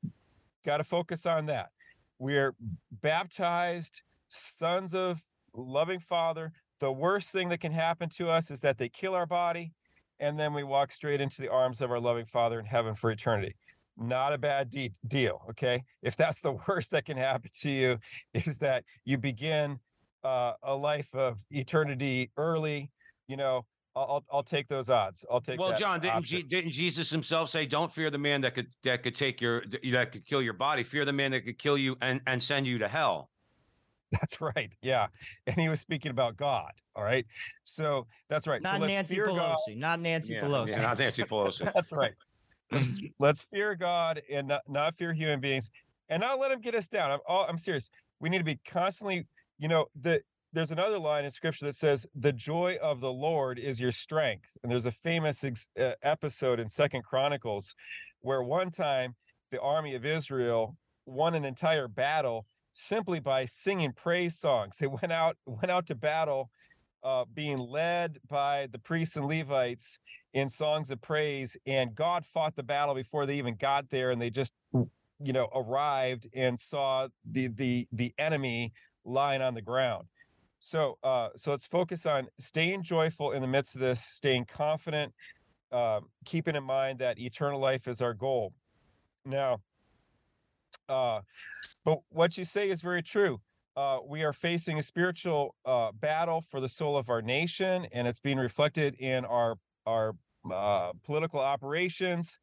got 0.64 0.78
to 0.78 0.84
focus 0.84 1.26
on 1.26 1.46
that. 1.46 1.70
We're 2.18 2.54
baptized 3.02 4.02
sons 4.28 4.94
of 4.94 5.22
loving 5.54 6.00
Father. 6.00 6.52
The 6.80 6.92
worst 6.92 7.32
thing 7.32 7.48
that 7.50 7.60
can 7.60 7.72
happen 7.72 8.08
to 8.16 8.28
us 8.28 8.50
is 8.50 8.60
that 8.60 8.78
they 8.78 8.88
kill 8.88 9.14
our 9.14 9.26
body 9.26 9.72
and 10.20 10.38
then 10.38 10.52
we 10.52 10.62
walk 10.62 10.92
straight 10.92 11.20
into 11.20 11.42
the 11.42 11.50
arms 11.50 11.80
of 11.80 11.90
our 11.90 12.00
loving 12.00 12.26
Father 12.26 12.58
in 12.58 12.66
heaven 12.66 12.94
for 12.94 13.10
eternity. 13.10 13.56
Not 13.96 14.32
a 14.32 14.38
bad 14.38 14.70
de- 14.70 14.92
deal, 15.06 15.42
okay? 15.50 15.84
If 16.02 16.16
that's 16.16 16.40
the 16.40 16.52
worst 16.68 16.90
that 16.90 17.04
can 17.04 17.16
happen 17.16 17.50
to 17.60 17.70
you, 17.70 17.98
is 18.34 18.58
that 18.58 18.84
you 19.04 19.18
begin 19.18 19.78
uh, 20.24 20.54
a 20.62 20.74
life 20.74 21.14
of 21.14 21.40
eternity 21.50 22.30
early, 22.36 22.90
you 23.28 23.36
know, 23.36 23.64
I'll 23.96 24.24
I'll 24.32 24.42
take 24.42 24.66
those 24.68 24.90
odds. 24.90 25.24
I'll 25.30 25.40
take. 25.40 25.60
Well, 25.60 25.76
John, 25.76 26.00
didn't 26.00 26.24
G- 26.24 26.42
didn't 26.42 26.72
Jesus 26.72 27.10
himself 27.10 27.48
say, 27.48 27.64
"Don't 27.64 27.92
fear 27.92 28.10
the 28.10 28.18
man 28.18 28.40
that 28.40 28.54
could 28.54 28.66
that 28.82 29.02
could 29.04 29.14
take 29.14 29.40
your 29.40 29.62
that 29.92 30.10
could 30.10 30.26
kill 30.26 30.42
your 30.42 30.52
body. 30.52 30.82
Fear 30.82 31.04
the 31.04 31.12
man 31.12 31.30
that 31.30 31.42
could 31.42 31.58
kill 31.58 31.78
you 31.78 31.96
and 32.02 32.20
and 32.26 32.42
send 32.42 32.66
you 32.66 32.78
to 32.78 32.88
hell." 32.88 33.30
That's 34.12 34.40
right. 34.40 34.72
Yeah, 34.82 35.08
and 35.46 35.56
he 35.56 35.68
was 35.68 35.80
speaking 35.80 36.10
about 36.10 36.36
God. 36.36 36.72
All 36.94 37.02
right, 37.02 37.26
so 37.64 38.06
that's 38.28 38.46
right. 38.46 38.62
Not 38.62 38.80
so 38.80 38.86
Nancy 38.86 39.16
Pelosi. 39.16 39.36
God. 39.36 39.58
Not 39.76 40.00
Nancy 40.00 40.34
yeah, 40.34 40.42
Pelosi. 40.42 40.68
Yeah, 40.68 40.82
not 40.82 40.98
Nancy 40.98 41.22
Pelosi. 41.30 41.72
that's 41.72 41.90
right. 41.90 42.12
Let's, 42.70 42.94
let's 43.18 43.42
fear 43.42 43.74
God 43.74 44.22
and 44.30 44.48
not, 44.48 44.62
not 44.68 44.96
fear 44.96 45.12
human 45.12 45.40
beings, 45.40 45.70
and 46.08 46.20
not 46.20 46.38
let 46.38 46.50
him 46.50 46.60
get 46.60 46.74
us 46.74 46.88
down. 46.88 47.10
I'm 47.10 47.20
all, 47.26 47.46
I'm 47.48 47.58
serious. 47.58 47.90
We 48.20 48.28
need 48.28 48.38
to 48.38 48.44
be 48.44 48.58
constantly. 48.66 49.26
You 49.58 49.68
know 49.68 49.86
the 50.00 50.20
there's 50.54 50.70
another 50.70 51.00
line 51.00 51.24
in 51.24 51.30
scripture 51.32 51.66
that 51.66 51.74
says 51.74 52.06
the 52.14 52.32
joy 52.32 52.78
of 52.80 53.00
the 53.00 53.12
lord 53.12 53.58
is 53.58 53.80
your 53.80 53.92
strength 53.92 54.56
and 54.62 54.70
there's 54.70 54.86
a 54.86 54.92
famous 54.92 55.42
ex- 55.42 55.68
uh, 55.78 55.92
episode 56.02 56.60
in 56.60 56.68
second 56.68 57.02
chronicles 57.02 57.74
where 58.20 58.42
one 58.42 58.70
time 58.70 59.14
the 59.50 59.60
army 59.60 59.94
of 59.94 60.06
israel 60.06 60.76
won 61.06 61.34
an 61.34 61.44
entire 61.44 61.88
battle 61.88 62.46
simply 62.72 63.18
by 63.20 63.44
singing 63.44 63.92
praise 63.92 64.38
songs 64.38 64.76
they 64.78 64.86
went 64.86 65.12
out 65.12 65.36
went 65.44 65.70
out 65.70 65.86
to 65.86 65.94
battle 65.94 66.50
uh, 67.02 67.24
being 67.34 67.58
led 67.58 68.18
by 68.28 68.66
the 68.72 68.78
priests 68.78 69.16
and 69.16 69.26
levites 69.26 69.98
in 70.34 70.48
songs 70.48 70.90
of 70.90 71.00
praise 71.00 71.56
and 71.66 71.94
god 71.94 72.24
fought 72.24 72.54
the 72.54 72.62
battle 72.62 72.94
before 72.94 73.24
they 73.24 73.36
even 73.38 73.54
got 73.54 73.88
there 73.90 74.10
and 74.10 74.20
they 74.20 74.30
just 74.30 74.52
you 74.72 75.32
know 75.32 75.48
arrived 75.54 76.28
and 76.34 76.58
saw 76.60 77.08
the 77.30 77.48
the 77.48 77.86
the 77.92 78.12
enemy 78.18 78.72
lying 79.04 79.40
on 79.40 79.54
the 79.54 79.62
ground 79.62 80.06
so, 80.64 80.96
uh, 81.02 81.28
so 81.36 81.50
let's 81.50 81.66
focus 81.66 82.06
on 82.06 82.26
staying 82.38 82.84
joyful 82.84 83.32
in 83.32 83.42
the 83.42 83.46
midst 83.46 83.74
of 83.74 83.82
this, 83.82 84.00
staying 84.00 84.46
confident, 84.46 85.12
uh, 85.70 86.00
keeping 86.24 86.56
in 86.56 86.64
mind 86.64 87.00
that 87.00 87.18
eternal 87.18 87.60
life 87.60 87.86
is 87.86 88.00
our 88.00 88.14
goal. 88.14 88.54
Now, 89.26 89.58
uh, 90.88 91.20
but 91.84 91.98
what 92.08 92.38
you 92.38 92.46
say 92.46 92.70
is 92.70 92.80
very 92.80 93.02
true. 93.02 93.42
Uh, 93.76 93.98
we 94.08 94.24
are 94.24 94.32
facing 94.32 94.78
a 94.78 94.82
spiritual 94.82 95.54
uh, 95.66 95.92
battle 95.92 96.40
for 96.40 96.60
the 96.60 96.68
soul 96.70 96.96
of 96.96 97.10
our 97.10 97.20
nation, 97.20 97.86
and 97.92 98.08
it's 98.08 98.20
being 98.20 98.38
reflected 98.38 98.94
in 98.98 99.26
our 99.26 99.56
our 99.84 100.14
uh, 100.50 100.92
political 101.04 101.40
operations. 101.40 102.38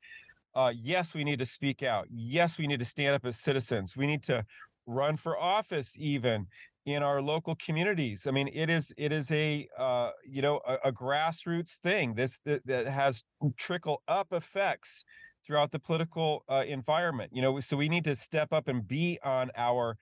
Uh, 0.54 0.72
yes, 0.76 1.14
we 1.14 1.24
need 1.24 1.39
to 1.39 1.45
speak 1.45 1.82
out. 1.84 2.08
Yes, 2.12 2.58
we 2.58 2.68
need 2.68 2.80
to 2.80 2.86
stand 2.86 3.16
up 3.16 3.26
as 3.26 3.38
citizens. 3.38 3.95
We 3.95 4.06
need 4.06 4.24
to 4.24 4.45
run 4.86 5.16
for 5.16 5.39
office, 5.39 5.95
even 5.97 6.47
in 6.86 7.04
our 7.04 7.22
local 7.22 7.56
communities. 7.56 8.26
I 8.28 8.32
mean, 8.32 8.49
it 8.54 8.70
is 8.70 8.93
it 8.97 9.12
is 9.12 9.32
a 9.32 9.68
uh, 9.78 10.12
you 10.26 10.41
know 10.41 10.60
a, 10.68 10.78
a 10.86 10.91
grassroots 10.91 11.78
thing. 11.78 12.16
This 12.16 12.39
that, 12.45 12.66
that, 12.66 12.88
has 12.88 13.24
trickle 13.58 14.02
up 14.08 14.34
effects 14.34 15.06
throughout 15.45 15.72
the 15.72 15.80
political 15.80 16.43
uh, 16.49 16.64
environment. 16.68 17.32
You 17.34 17.41
know, 17.41 17.60
so 17.60 17.78
we 17.78 17.89
need 17.89 18.04
to 18.06 18.16
step 18.16 18.52
up 18.52 18.68
and 18.68 18.88
be 18.88 19.20
on 19.24 19.52
our 19.56 19.97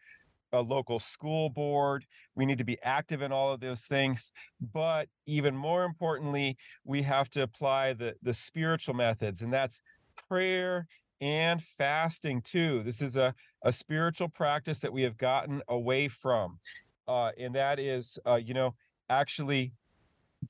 uh, 0.53 0.61
local 0.61 0.99
school 0.99 1.49
board. 1.49 2.05
We 2.35 2.45
need 2.45 2.57
to 2.57 2.63
be 2.63 2.77
active 2.83 3.21
in 3.21 3.31
all 3.31 3.53
of 3.53 3.59
those 3.59 3.85
things. 3.85 4.31
But 4.73 5.09
even 5.25 5.55
more 5.55 5.83
importantly, 5.83 6.57
we 6.83 7.01
have 7.03 7.29
to 7.31 7.41
apply 7.43 7.93
the 7.93 8.15
the 8.21 8.33
spiritual 8.33 8.95
methods, 8.95 9.41
and 9.41 9.53
that's 9.53 9.81
prayer 10.27 10.87
and 11.21 11.61
fasting 11.61 12.41
too. 12.41 12.81
This 12.83 13.01
is 13.01 13.15
a, 13.15 13.33
a 13.63 13.71
spiritual 13.71 14.29
practice 14.29 14.79
that 14.79 14.93
we 14.93 15.01
have 15.03 15.17
gotten 15.17 15.61
away 15.67 16.07
from. 16.07 16.59
Uh, 17.07 17.31
and 17.37 17.55
that 17.55 17.79
is, 17.79 18.19
uh, 18.25 18.35
you 18.35 18.53
know, 18.53 18.75
actually 19.09 19.73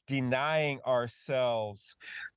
denying 0.08 0.80
ourselves. 0.86 1.96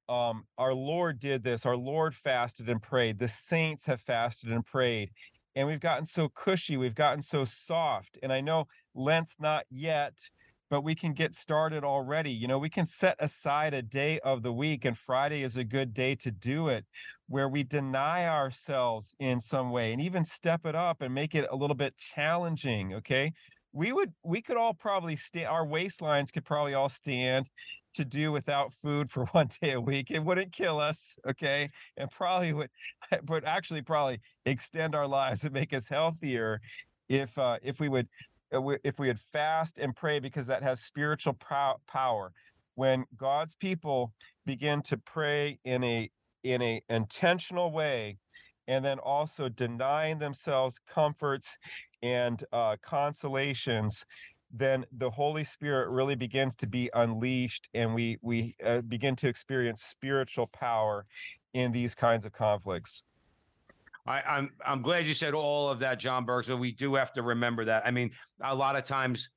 Um, 0.09 0.45
our 0.59 0.75
Lord 0.75 1.19
did 1.19 1.43
this. 1.43 1.67
Our 1.67 1.77
Lord 1.77 2.15
fasted 2.15 2.69
and 2.69 2.81
prayed. 2.81 3.19
The 3.19 3.29
saints 3.29 3.87
have 3.87 4.01
fasted 4.01 4.51
and 4.51 4.65
prayed. 4.65 5.11
And 5.55 5.69
we've 5.69 5.81
gotten 5.81 6.07
so 6.07 6.29
cushy. 6.29 6.77
We've 6.77 6.95
gotten 6.95 7.23
so 7.23 7.45
soft. 7.45 8.19
And 8.23 8.33
I 8.33 8.41
know 8.41 8.67
Lent's 8.95 9.37
not 9.39 9.65
yet, 9.71 10.31
but 10.71 10.83
we 10.83 10.95
can 10.95 11.13
get 11.13 11.35
started 11.35 11.85
already. 11.85 12.31
You 12.31 12.49
know, 12.49 12.59
we 12.59 12.71
can 12.71 12.87
set 12.87 13.17
aside 13.19 13.75
a 13.75 13.83
day 13.83 14.19
of 14.21 14.43
the 14.43 14.55
week, 14.55 14.87
and 14.87 14.97
Friday 14.97 15.43
is 15.43 15.59
a 15.59 15.65
good 15.65 15.93
day 15.93 16.15
to 16.15 16.31
do 16.31 16.69
it, 16.69 16.87
where 17.29 17.49
we 17.51 17.63
deny 17.63 18.27
ourselves 18.27 19.15
in 19.19 19.39
some 19.39 19.71
way 19.71 19.93
and 19.93 20.01
even 20.01 20.25
step 20.25 20.65
it 20.65 20.75
up 20.75 21.03
and 21.03 21.15
make 21.15 21.35
it 21.35 21.47
a 21.51 21.57
little 21.57 21.77
bit 21.77 21.95
challenging. 21.99 22.95
Okay. 22.95 23.33
We 23.75 23.93
would, 23.93 24.13
we 24.23 24.41
could 24.43 24.57
all 24.57 24.75
probably 24.75 25.17
stand, 25.17 25.49
our 25.49 25.67
waistlines 25.67 26.33
could 26.33 26.45
probably 26.45 26.75
all 26.75 26.91
stand 26.91 27.49
to 27.95 28.05
do 28.05 28.33
without 28.33 28.73
food 28.73 29.11
for 29.11 29.25
one 29.33 29.49
day 29.61 29.73
a 29.73 29.81
week. 29.81 30.11
It 30.11 30.25
wouldn't 30.25 30.53
kill 30.53 30.79
us. 30.79 31.19
Okay. 31.27 31.71
And 31.97 32.11
probably 32.11 32.53
would, 32.53 32.71
but 33.25 33.45
actually 33.45 33.83
probably 33.83 34.21
extend 34.47 34.95
our 34.95 35.07
lives 35.07 35.45
and 35.45 35.53
make 35.53 35.73
us 35.73 35.89
healthier 35.89 36.61
if, 37.09 37.37
uh, 37.39 37.59
if 37.63 37.81
we 37.81 37.89
would 37.89 38.09
uh, 38.53 38.77
if 38.85 38.99
we 38.99 39.09
had 39.09 39.19
fast 39.19 39.79
and 39.79 39.97
pray 39.97 40.19
because 40.19 40.47
that 40.47 40.63
has 40.63 40.81
spiritual 40.81 41.35
power 41.87 42.33
when 42.75 43.05
god's 43.17 43.55
people 43.55 44.13
begin 44.45 44.83
to 44.83 44.97
pray 44.99 45.59
in 45.65 45.83
a 45.85 46.11
in 46.45 46.61
a 46.61 46.83
intentional 46.91 47.73
way 47.73 48.17
and 48.69 48.85
then 48.85 48.99
also 48.99 49.49
denying 49.49 50.19
themselves 50.19 50.81
comforts 50.87 51.57
and 52.03 52.45
uh, 52.53 52.77
consolations 52.83 54.05
then 54.53 54.85
the 54.93 55.11
holy 55.11 55.45
spirit 55.45 55.89
really 55.91 56.15
begins 56.15 56.55
to 56.57 56.67
be 56.67 56.91
unleashed 56.95 57.69
and 57.75 57.95
we 57.95 58.19
we 58.23 58.55
uh, 58.65 58.81
begin 58.83 59.17
to 59.17 59.29
experience 59.29 59.83
spiritual 59.83 60.47
power 60.49 61.07
in 61.55 61.73
these 61.73 61.95
kinds 61.95 62.27
of 62.27 62.33
conflicts 62.33 63.03
I, 64.07 64.19
am 64.19 64.25
I'm, 64.27 64.51
I'm 64.67 64.83
glad 64.83 65.07
you 65.07 65.15
said 65.15 65.35
all 65.35 65.69
of 65.69 65.79
that, 65.81 65.99
John 65.99 66.25
Burks, 66.25 66.49
but 66.49 66.57
we 66.57 66.73
do 66.73 66.95
have 66.95 67.13
to 67.13 67.23
remember 67.23 67.65
that. 67.65 67.87
I 67.87 67.91
mean, 67.91 68.11
a 68.43 68.55
lot 68.55 68.77
of 68.77 68.85
times, 68.85 69.29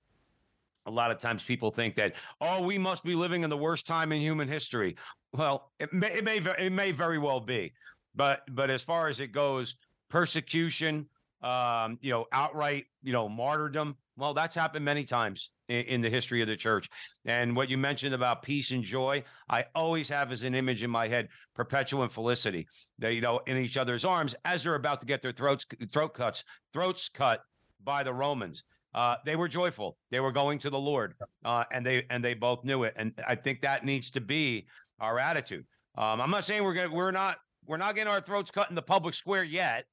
a 0.87 0.91
lot 0.91 1.11
of 1.11 1.19
times 1.19 1.43
people 1.43 1.71
think 1.71 1.95
that 1.95 2.13
oh, 2.41 2.63
we 2.63 2.77
must 2.77 3.03
be 3.03 3.15
living 3.15 3.43
in 3.43 3.49
the 3.49 3.57
worst 3.57 3.85
time 3.87 4.11
in 4.11 4.21
human 4.21 4.47
history. 4.47 4.95
Well, 5.33 5.71
it 5.79 5.93
may 5.93 6.13
it 6.13 6.23
may 6.23 6.37
it 6.37 6.71
may 6.71 6.91
very 6.91 7.19
well 7.19 7.39
be, 7.39 7.73
but 8.15 8.41
but 8.51 8.69
as 8.69 8.81
far 8.81 9.07
as 9.07 9.19
it 9.19 9.31
goes, 9.31 9.75
persecution, 10.09 11.07
um, 11.41 11.99
you 12.01 12.11
know, 12.11 12.25
outright, 12.31 12.85
you 13.03 13.13
know, 13.13 13.29
martyrdom. 13.29 13.95
Well, 14.17 14.33
that's 14.33 14.55
happened 14.55 14.85
many 14.85 15.03
times 15.03 15.49
in, 15.67 15.81
in, 15.85 16.01
the 16.01 16.09
history 16.09 16.41
of 16.41 16.47
the 16.47 16.55
church. 16.55 16.89
And 17.25 17.55
what 17.55 17.69
you 17.69 17.77
mentioned 17.77 18.15
about 18.15 18.43
peace 18.43 18.71
and 18.71 18.83
joy, 18.83 19.23
I 19.49 19.65
always 19.75 20.07
have 20.09 20.31
as 20.31 20.43
an 20.43 20.55
image 20.55 20.83
in 20.83 20.89
my 20.89 21.07
head 21.07 21.27
Perpetua 21.53 22.03
and 22.03 22.11
Felicity. 22.11 22.67
They, 22.97 23.13
you 23.13 23.21
know, 23.21 23.41
in 23.45 23.57
each 23.57 23.75
other's 23.75 24.05
arms 24.05 24.33
as 24.45 24.63
they're 24.63 24.75
about 24.75 25.01
to 25.01 25.05
get 25.05 25.21
their 25.21 25.33
throats 25.33 25.65
throat 25.91 26.13
cuts, 26.13 26.43
throats 26.71 27.09
cut 27.09 27.41
by 27.83 28.03
the 28.03 28.13
Romans. 28.13 28.63
Uh, 28.93 29.17
they 29.25 29.35
were 29.35 29.49
joyful. 29.49 29.97
They 30.09 30.21
were 30.21 30.31
going 30.31 30.57
to 30.59 30.69
the 30.69 30.79
Lord, 30.79 31.15
uh, 31.43 31.65
and 31.71 31.85
they 31.85 32.05
and 32.09 32.23
they 32.23 32.33
both 32.33 32.63
knew 32.63 32.83
it. 32.83 32.93
And 32.95 33.11
I 33.27 33.35
think 33.35 33.61
that 33.61 33.83
needs 33.83 34.09
to 34.11 34.21
be 34.21 34.67
our 35.01 35.19
attitude. 35.19 35.65
Um, 35.97 36.21
I'm 36.21 36.31
not 36.31 36.45
saying 36.45 36.63
we're 36.63 36.73
gonna, 36.73 36.93
we're 36.93 37.11
not 37.11 37.37
we're 37.65 37.75
not 37.75 37.95
getting 37.95 38.11
our 38.11 38.21
throats 38.21 38.51
cut 38.51 38.69
in 38.69 38.75
the 38.75 38.81
public 38.81 39.13
square 39.13 39.43
yet. 39.43 39.85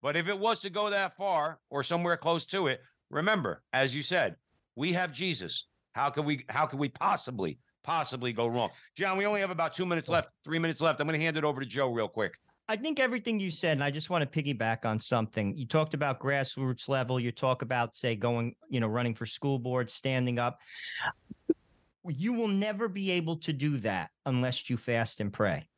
But 0.00 0.16
if 0.16 0.28
it 0.28 0.38
was 0.38 0.60
to 0.60 0.70
go 0.70 0.90
that 0.90 1.16
far 1.16 1.58
or 1.70 1.82
somewhere 1.82 2.16
close 2.16 2.44
to 2.46 2.68
it, 2.68 2.80
remember, 3.10 3.62
as 3.72 3.94
you 3.94 4.02
said, 4.02 4.36
we 4.74 4.92
have 4.92 5.12
Jesus. 5.12 5.66
How 5.92 6.10
can 6.10 6.24
we 6.24 6.44
how 6.48 6.66
can 6.66 6.78
we 6.78 6.88
possibly 6.88 7.58
possibly 7.86 8.32
go 8.32 8.48
wrong. 8.48 8.70
John, 8.96 9.16
we 9.16 9.24
only 9.24 9.40
have 9.40 9.50
about 9.50 9.72
two 9.72 9.86
minutes 9.86 10.08
left, 10.08 10.28
three 10.44 10.58
minutes 10.58 10.80
left. 10.80 11.00
I'm 11.00 11.06
going 11.06 11.18
to 11.18 11.24
hand 11.24 11.36
it 11.36 11.44
over 11.44 11.60
to 11.60 11.66
Joe 11.66 11.90
real 11.90 12.08
quick. 12.08 12.34
I 12.68 12.76
think 12.76 12.98
everything 12.98 13.38
you 13.38 13.52
said, 13.52 13.76
and 13.76 13.84
I 13.84 13.92
just 13.92 14.10
want 14.10 14.30
to 14.30 14.42
piggyback 14.42 14.84
on 14.84 14.98
something. 14.98 15.56
You 15.56 15.66
talked 15.66 15.94
about 15.94 16.18
grassroots 16.18 16.88
level. 16.88 17.20
You 17.20 17.30
talk 17.30 17.62
about, 17.62 17.94
say, 17.94 18.16
going, 18.16 18.56
you 18.68 18.80
know, 18.80 18.88
running 18.88 19.14
for 19.14 19.24
school 19.24 19.60
board, 19.60 19.88
standing 19.88 20.40
up. 20.40 20.58
You 22.08 22.32
will 22.32 22.48
never 22.48 22.88
be 22.88 23.12
able 23.12 23.36
to 23.36 23.52
do 23.52 23.78
that 23.78 24.10
unless 24.26 24.68
you 24.68 24.76
fast 24.76 25.20
and 25.20 25.32
pray. 25.32 25.68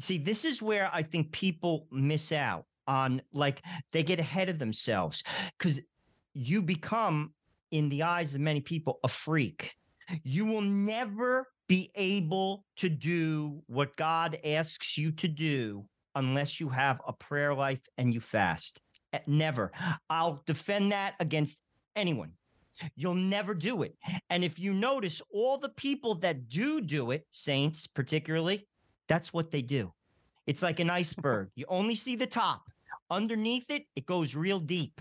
See, 0.00 0.18
this 0.18 0.44
is 0.44 0.60
where 0.60 0.90
I 0.92 1.02
think 1.02 1.32
people 1.32 1.86
miss 1.90 2.30
out 2.30 2.66
on, 2.86 3.22
like, 3.32 3.62
they 3.92 4.02
get 4.02 4.20
ahead 4.20 4.50
of 4.50 4.58
themselves 4.58 5.24
because 5.58 5.80
you 6.34 6.62
become, 6.62 7.32
in 7.70 7.88
the 7.88 8.02
eyes 8.02 8.34
of 8.34 8.40
many 8.40 8.60
people, 8.60 9.00
a 9.04 9.08
freak. 9.08 9.74
You 10.22 10.44
will 10.44 10.60
never 10.60 11.48
be 11.68 11.90
able 11.94 12.64
to 12.76 12.88
do 12.88 13.62
what 13.66 13.96
God 13.96 14.38
asks 14.44 14.98
you 14.98 15.12
to 15.12 15.28
do 15.28 15.84
unless 16.14 16.60
you 16.60 16.68
have 16.68 17.00
a 17.06 17.12
prayer 17.12 17.54
life 17.54 17.80
and 17.98 18.12
you 18.12 18.20
fast. 18.20 18.80
Eh, 19.12 19.20
Never. 19.26 19.72
I'll 20.10 20.42
defend 20.46 20.92
that 20.92 21.14
against 21.20 21.58
anyone. 21.96 22.32
You'll 22.96 23.14
never 23.14 23.54
do 23.54 23.82
it. 23.82 23.96
And 24.30 24.44
if 24.44 24.58
you 24.58 24.74
notice, 24.74 25.22
all 25.32 25.58
the 25.58 25.70
people 25.70 26.16
that 26.16 26.48
do 26.48 26.80
do 26.80 27.12
it, 27.12 27.24
saints 27.30 27.86
particularly, 27.86 28.66
that's 29.08 29.32
what 29.32 29.50
they 29.50 29.62
do. 29.62 29.92
It's 30.46 30.62
like 30.62 30.80
an 30.80 30.90
iceberg. 30.90 31.48
You 31.54 31.66
only 31.68 31.94
see 31.94 32.16
the 32.16 32.26
top. 32.26 32.62
Underneath 33.10 33.70
it, 33.70 33.84
it 33.96 34.06
goes 34.06 34.34
real 34.34 34.58
deep. 34.58 35.00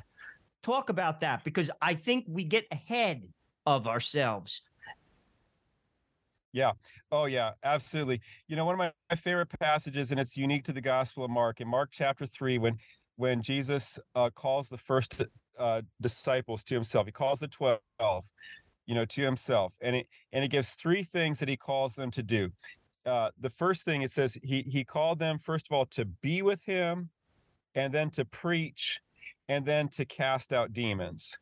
Talk 0.63 0.89
about 0.89 1.19
that 1.21 1.43
because 1.43 1.69
I 1.81 1.93
think 1.93 2.25
we 2.27 2.43
get 2.43 2.65
ahead 2.71 3.27
of 3.65 3.87
ourselves. 3.87 4.61
Yeah. 6.53 6.71
Oh, 7.11 7.25
yeah. 7.25 7.51
Absolutely. 7.63 8.21
You 8.47 8.55
know, 8.55 8.63
one 8.63 8.75
of 8.75 8.79
my, 8.79 8.91
my 9.09 9.15
favorite 9.15 9.49
passages, 9.59 10.11
and 10.11 10.19
it's 10.19 10.37
unique 10.37 10.63
to 10.65 10.71
the 10.71 10.81
Gospel 10.81 11.25
of 11.25 11.31
Mark, 11.31 11.59
in 11.61 11.67
Mark 11.67 11.89
chapter 11.91 12.25
three, 12.25 12.57
when 12.57 12.77
when 13.15 13.41
Jesus 13.41 13.99
uh, 14.15 14.29
calls 14.33 14.69
the 14.69 14.77
first 14.77 15.23
uh, 15.59 15.81
disciples 16.01 16.63
to 16.63 16.75
himself, 16.75 17.05
he 17.07 17.11
calls 17.11 17.39
the 17.39 17.47
twelve, 17.47 17.79
you 18.85 18.95
know, 18.95 19.05
to 19.05 19.21
himself, 19.21 19.75
and 19.81 19.95
it 19.97 20.07
and 20.31 20.43
he 20.43 20.47
gives 20.47 20.75
three 20.75 21.03
things 21.03 21.39
that 21.39 21.49
he 21.49 21.57
calls 21.57 21.95
them 21.95 22.09
to 22.11 22.23
do. 22.23 22.51
Uh, 23.05 23.29
the 23.39 23.49
first 23.49 23.83
thing 23.83 24.01
it 24.01 24.11
says 24.11 24.37
he 24.43 24.61
he 24.61 24.83
called 24.83 25.19
them 25.19 25.37
first 25.39 25.67
of 25.67 25.75
all 25.75 25.85
to 25.87 26.05
be 26.05 26.41
with 26.41 26.63
him, 26.63 27.09
and 27.75 27.93
then 27.93 28.09
to 28.11 28.25
preach, 28.25 29.01
and 29.49 29.65
then 29.65 29.87
to 29.89 30.05
cast 30.05 30.53
out 30.53 30.73
demons. 30.73 31.37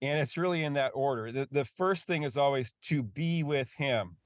And 0.00 0.18
it's 0.18 0.36
really 0.36 0.64
in 0.64 0.72
that 0.74 0.92
order. 0.94 1.32
The, 1.32 1.48
the 1.50 1.64
first 1.64 2.06
thing 2.06 2.24
is 2.24 2.36
always 2.36 2.74
to 2.82 3.02
be 3.02 3.42
with 3.42 3.72
him 3.72 4.16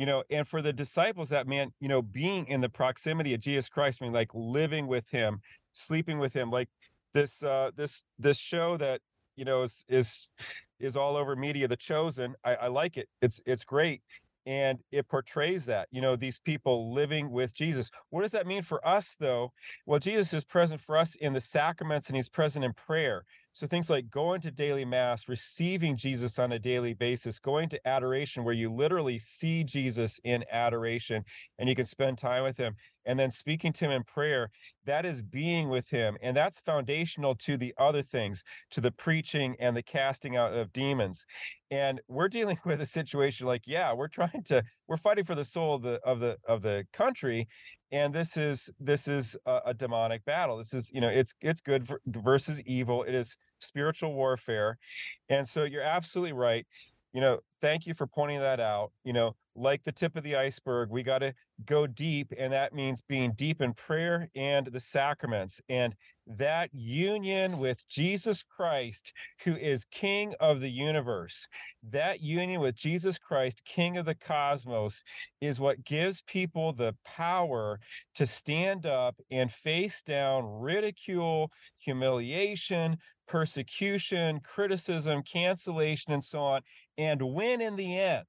you 0.00 0.06
know 0.06 0.24
and 0.30 0.48
for 0.48 0.62
the 0.62 0.72
disciples 0.72 1.28
that 1.28 1.46
meant 1.46 1.74
you 1.78 1.86
know 1.86 2.00
being 2.00 2.46
in 2.46 2.62
the 2.62 2.68
proximity 2.70 3.34
of 3.34 3.40
jesus 3.40 3.68
christ 3.68 4.00
I 4.00 4.06
mean 4.06 4.14
like 4.14 4.30
living 4.32 4.86
with 4.86 5.08
him 5.10 5.42
sleeping 5.74 6.18
with 6.18 6.32
him 6.32 6.50
like 6.50 6.70
this 7.12 7.42
uh 7.42 7.70
this 7.76 8.02
this 8.18 8.38
show 8.38 8.78
that 8.78 9.02
you 9.36 9.44
know 9.44 9.62
is 9.62 9.84
is 9.88 10.30
is 10.78 10.96
all 10.96 11.16
over 11.16 11.36
media 11.36 11.68
the 11.68 11.76
chosen 11.76 12.34
i, 12.44 12.54
I 12.54 12.68
like 12.68 12.96
it 12.96 13.08
it's 13.20 13.40
it's 13.44 13.62
great 13.62 14.00
and 14.50 14.80
it 14.90 15.06
portrays 15.06 15.66
that 15.66 15.86
you 15.92 16.00
know 16.00 16.16
these 16.16 16.40
people 16.40 16.92
living 16.92 17.30
with 17.30 17.54
jesus. 17.54 17.88
What 18.10 18.22
does 18.22 18.32
that 18.32 18.48
mean 18.48 18.62
for 18.62 18.86
us 18.86 19.16
though? 19.18 19.52
Well 19.86 20.00
jesus 20.00 20.32
is 20.32 20.44
present 20.44 20.80
for 20.80 20.96
us 20.96 21.14
in 21.14 21.34
the 21.34 21.40
sacraments 21.40 22.08
and 22.08 22.16
he's 22.16 22.28
present 22.28 22.64
in 22.64 22.72
prayer 22.72 23.24
so 23.52 23.66
things 23.66 23.90
like 23.90 24.10
going 24.10 24.40
to 24.42 24.50
daily 24.50 24.84
mass, 24.84 25.28
receiving 25.28 25.96
Jesus 25.96 26.38
on 26.38 26.52
a 26.52 26.58
daily 26.58 26.94
basis, 26.94 27.38
going 27.38 27.68
to 27.70 27.88
adoration 27.88 28.44
where 28.44 28.54
you 28.54 28.72
literally 28.72 29.18
see 29.18 29.64
Jesus 29.64 30.20
in 30.24 30.44
adoration 30.52 31.24
and 31.58 31.68
you 31.68 31.74
can 31.74 31.84
spend 31.84 32.18
time 32.18 32.44
with 32.44 32.56
him, 32.56 32.76
and 33.04 33.18
then 33.18 33.30
speaking 33.30 33.72
to 33.72 33.86
him 33.86 33.90
in 33.90 34.04
prayer, 34.04 34.50
that 34.84 35.04
is 35.04 35.22
being 35.22 35.68
with 35.68 35.88
him. 35.90 36.16
And 36.22 36.36
that's 36.36 36.60
foundational 36.60 37.34
to 37.36 37.56
the 37.56 37.74
other 37.78 38.02
things, 38.02 38.44
to 38.70 38.80
the 38.80 38.92
preaching 38.92 39.56
and 39.58 39.76
the 39.76 39.82
casting 39.82 40.36
out 40.36 40.52
of 40.52 40.72
demons. 40.72 41.26
And 41.70 42.00
we're 42.08 42.28
dealing 42.28 42.58
with 42.64 42.80
a 42.80 42.86
situation 42.86 43.46
like, 43.46 43.62
yeah, 43.66 43.92
we're 43.92 44.08
trying 44.08 44.42
to, 44.46 44.62
we're 44.88 44.96
fighting 44.96 45.24
for 45.24 45.34
the 45.34 45.44
soul 45.44 45.74
of 45.74 45.82
the 45.82 46.00
of 46.04 46.20
the 46.20 46.36
of 46.46 46.62
the 46.62 46.86
country 46.92 47.48
and 47.92 48.14
this 48.14 48.36
is 48.36 48.70
this 48.78 49.08
is 49.08 49.36
a, 49.46 49.60
a, 49.66 49.74
demonic 49.74 50.24
battle. 50.24 50.56
This 50.56 50.74
is 50.74 50.90
you 50.94 51.00
know 51.00 51.08
it's 51.08 51.34
it's 51.40 51.60
good 51.60 51.86
for, 51.86 52.00
versus 52.06 52.60
evil. 52.62 53.02
It 53.02 53.14
is 53.14 53.36
spiritual 53.58 54.14
warfare. 54.14 54.78
And 55.28 55.46
so 55.46 55.64
you're 55.64 55.82
absolutely 55.82 56.32
right. 56.32 56.66
You 57.12 57.20
know 57.20 57.40
thank 57.60 57.86
you 57.86 57.94
for 57.94 58.06
pointing 58.06 58.40
that 58.40 58.60
out. 58.60 58.92
You 59.04 59.12
know 59.12 59.36
like 59.56 59.82
the 59.82 59.92
tip 59.92 60.16
of 60.16 60.22
the 60.22 60.36
iceberg 60.36 60.90
we 60.90 61.02
got 61.02 61.18
to 61.18 61.34
go 61.66 61.86
deep 61.86 62.32
and 62.38 62.52
that 62.52 62.72
means 62.72 63.02
being 63.02 63.32
deep 63.32 63.60
in 63.60 63.74
prayer 63.74 64.28
and 64.36 64.66
the 64.66 64.80
sacraments. 64.80 65.60
And 65.68 65.94
that 66.36 66.70
union 66.72 67.58
with 67.58 67.86
Jesus 67.88 68.42
Christ 68.42 69.12
who 69.44 69.56
is 69.56 69.84
king 69.86 70.34
of 70.40 70.60
the 70.60 70.70
universe 70.70 71.48
that 71.90 72.20
union 72.20 72.60
with 72.60 72.76
Jesus 72.76 73.18
Christ 73.18 73.64
king 73.64 73.96
of 73.96 74.06
the 74.06 74.14
cosmos 74.14 75.02
is 75.40 75.58
what 75.60 75.84
gives 75.84 76.22
people 76.22 76.72
the 76.72 76.94
power 77.04 77.80
to 78.14 78.26
stand 78.26 78.86
up 78.86 79.16
and 79.30 79.50
face 79.50 80.02
down 80.02 80.44
ridicule 80.44 81.50
humiliation 81.78 82.96
persecution 83.26 84.40
criticism 84.40 85.22
cancellation 85.22 86.12
and 86.12 86.24
so 86.24 86.40
on 86.40 86.60
and 86.98 87.20
win 87.22 87.60
in 87.60 87.76
the 87.76 87.98
end 87.98 88.26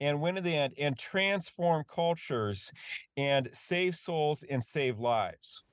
and 0.00 0.20
win 0.20 0.36
in 0.36 0.44
the 0.44 0.56
end 0.56 0.74
and 0.78 0.98
transform 0.98 1.84
cultures 1.92 2.72
and 3.16 3.48
save 3.52 3.96
souls 3.96 4.44
and 4.50 4.62
save 4.62 4.98
lives. 4.98 5.64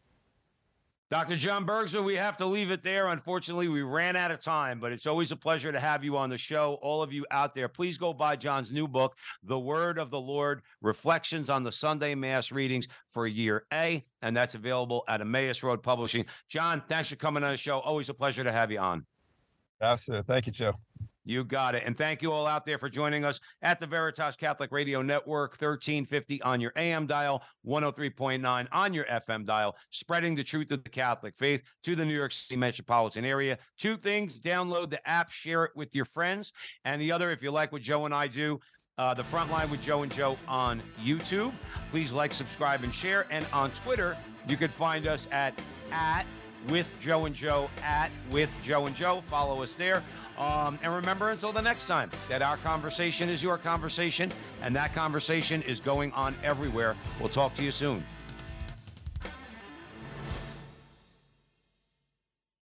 Dr. 1.12 1.36
John 1.36 1.66
Bergsma, 1.66 2.02
we 2.02 2.16
have 2.16 2.38
to 2.38 2.46
leave 2.46 2.72
it 2.72 2.84
there. 2.84 3.10
Unfortunately, 3.10 3.68
we 3.68 3.82
ran 3.82 4.16
out 4.16 4.32
of 4.32 4.40
time, 4.40 4.80
but 4.80 4.94
it's 4.94 5.06
always 5.06 5.34
a 5.34 5.36
pleasure 5.36 5.70
to 5.70 5.80
have 5.80 6.06
you 6.06 6.16
on 6.16 6.30
the 6.30 6.38
show. 6.38 6.80
All 6.82 7.04
of 7.04 7.12
you 7.12 7.26
out 7.32 7.54
there, 7.54 7.68
please 7.68 7.98
go 7.98 8.14
buy 8.14 8.38
John's 8.38 8.72
new 8.72 8.88
book, 8.88 9.18
The 9.44 9.60
Word 9.60 9.98
of 9.98 10.10
the 10.10 10.22
Lord 10.22 10.62
Reflections 10.82 11.50
on 11.50 11.66
the 11.66 11.72
Sunday 11.72 12.16
Mass 12.16 12.50
Readings 12.50 12.88
for 13.10 13.28
Year 13.28 13.66
A. 13.74 14.06
And 14.22 14.38
that's 14.38 14.56
available 14.56 15.04
at 15.10 15.20
Emmaus 15.20 15.62
Road 15.64 15.84
Publishing. 15.84 16.26
John, 16.48 16.82
thanks 16.88 17.10
for 17.10 17.18
coming 17.18 17.44
on 17.44 17.52
the 17.52 17.58
show. 17.58 17.80
Always 17.80 18.08
a 18.08 18.14
pleasure 18.14 18.46
to 18.46 18.52
have 18.54 18.72
you 18.72 18.80
on. 18.80 19.06
Absolutely. 19.82 20.34
Thank 20.34 20.46
you, 20.46 20.54
Joe. 20.54 20.76
You 21.24 21.44
got 21.44 21.76
it. 21.76 21.84
And 21.86 21.96
thank 21.96 22.22
you 22.22 22.32
all 22.32 22.48
out 22.48 22.66
there 22.66 22.80
for 22.80 22.90
joining 22.90 23.24
us 23.24 23.40
at 23.62 23.80
the 23.80 23.86
Veritas 23.86 24.36
Catholic 24.36 24.72
Radio 24.72 25.02
Network, 25.02 25.52
1350 25.52 26.42
on 26.42 26.60
your 26.60 26.72
AM 26.76 27.06
dial, 27.06 27.44
103.9 27.66 28.68
on 28.72 28.94
your 28.94 29.06
FM 29.06 29.46
dial, 29.46 29.76
spreading 29.92 30.36
the 30.36 30.44
truth 30.44 30.72
of 30.72 30.84
the 30.84 30.90
Catholic 30.90 31.36
faith 31.38 31.62
to 31.84 31.96
the 31.96 32.04
New 32.04 32.16
York 32.16 32.32
City 32.32 32.58
metropolitan 32.58 33.24
area. 33.24 33.58
Two 33.78 33.98
things 33.98 34.40
download 34.40 34.90
the 34.90 35.08
app, 35.08 35.32
share 35.32 35.66
it 35.66 35.72
with 35.76 35.94
your 35.94 36.06
friends. 36.06 36.54
And 36.86 37.02
the 37.02 37.12
other, 37.12 37.30
if 37.30 37.44
you 37.44 37.52
like 37.52 37.72
what 37.72 37.84
Joe 37.84 38.06
and 38.06 38.14
I 38.14 38.28
do, 38.28 38.60
uh, 38.98 39.14
the 39.14 39.24
Frontline 39.24 39.70
with 39.70 39.82
Joe 39.82 40.04
and 40.04 40.14
Joe 40.14 40.38
on 40.48 40.82
YouTube. 41.04 41.54
Please 41.92 42.12
like, 42.12 42.34
subscribe, 42.34 42.84
and 42.84 42.94
share. 42.94 43.26
And 43.32 43.46
on 43.54 43.72
Twitter, 43.84 44.18
you 44.48 44.58
can 44.58 44.70
find 44.70 45.08
us 45.08 45.28
at 45.32 45.54
at 45.92 46.26
with 46.70 46.94
Joe 47.02 47.26
and 47.26 47.36
Joe 47.36 47.70
at 47.84 48.12
with 48.30 48.54
Joe 48.64 48.86
and 48.86 48.96
Joe. 48.96 49.22
Follow 49.26 49.64
us 49.64 49.74
there. 49.74 50.04
Um, 50.42 50.80
and 50.82 50.92
remember 50.92 51.30
until 51.30 51.52
the 51.52 51.62
next 51.62 51.86
time 51.86 52.10
that 52.28 52.42
our 52.42 52.58
conversation 52.58 53.30
is 53.30 53.44
your 53.44 53.60
conversation, 53.60 54.32
and 54.64 54.76
that 54.76 54.92
conversation 54.96 55.62
is 55.62 55.80
going 55.80 56.12
on 56.14 56.34
everywhere. 56.44 56.96
We'll 57.20 57.30
talk 57.30 57.54
to 57.56 57.64
you 57.64 57.70
soon. 57.70 58.04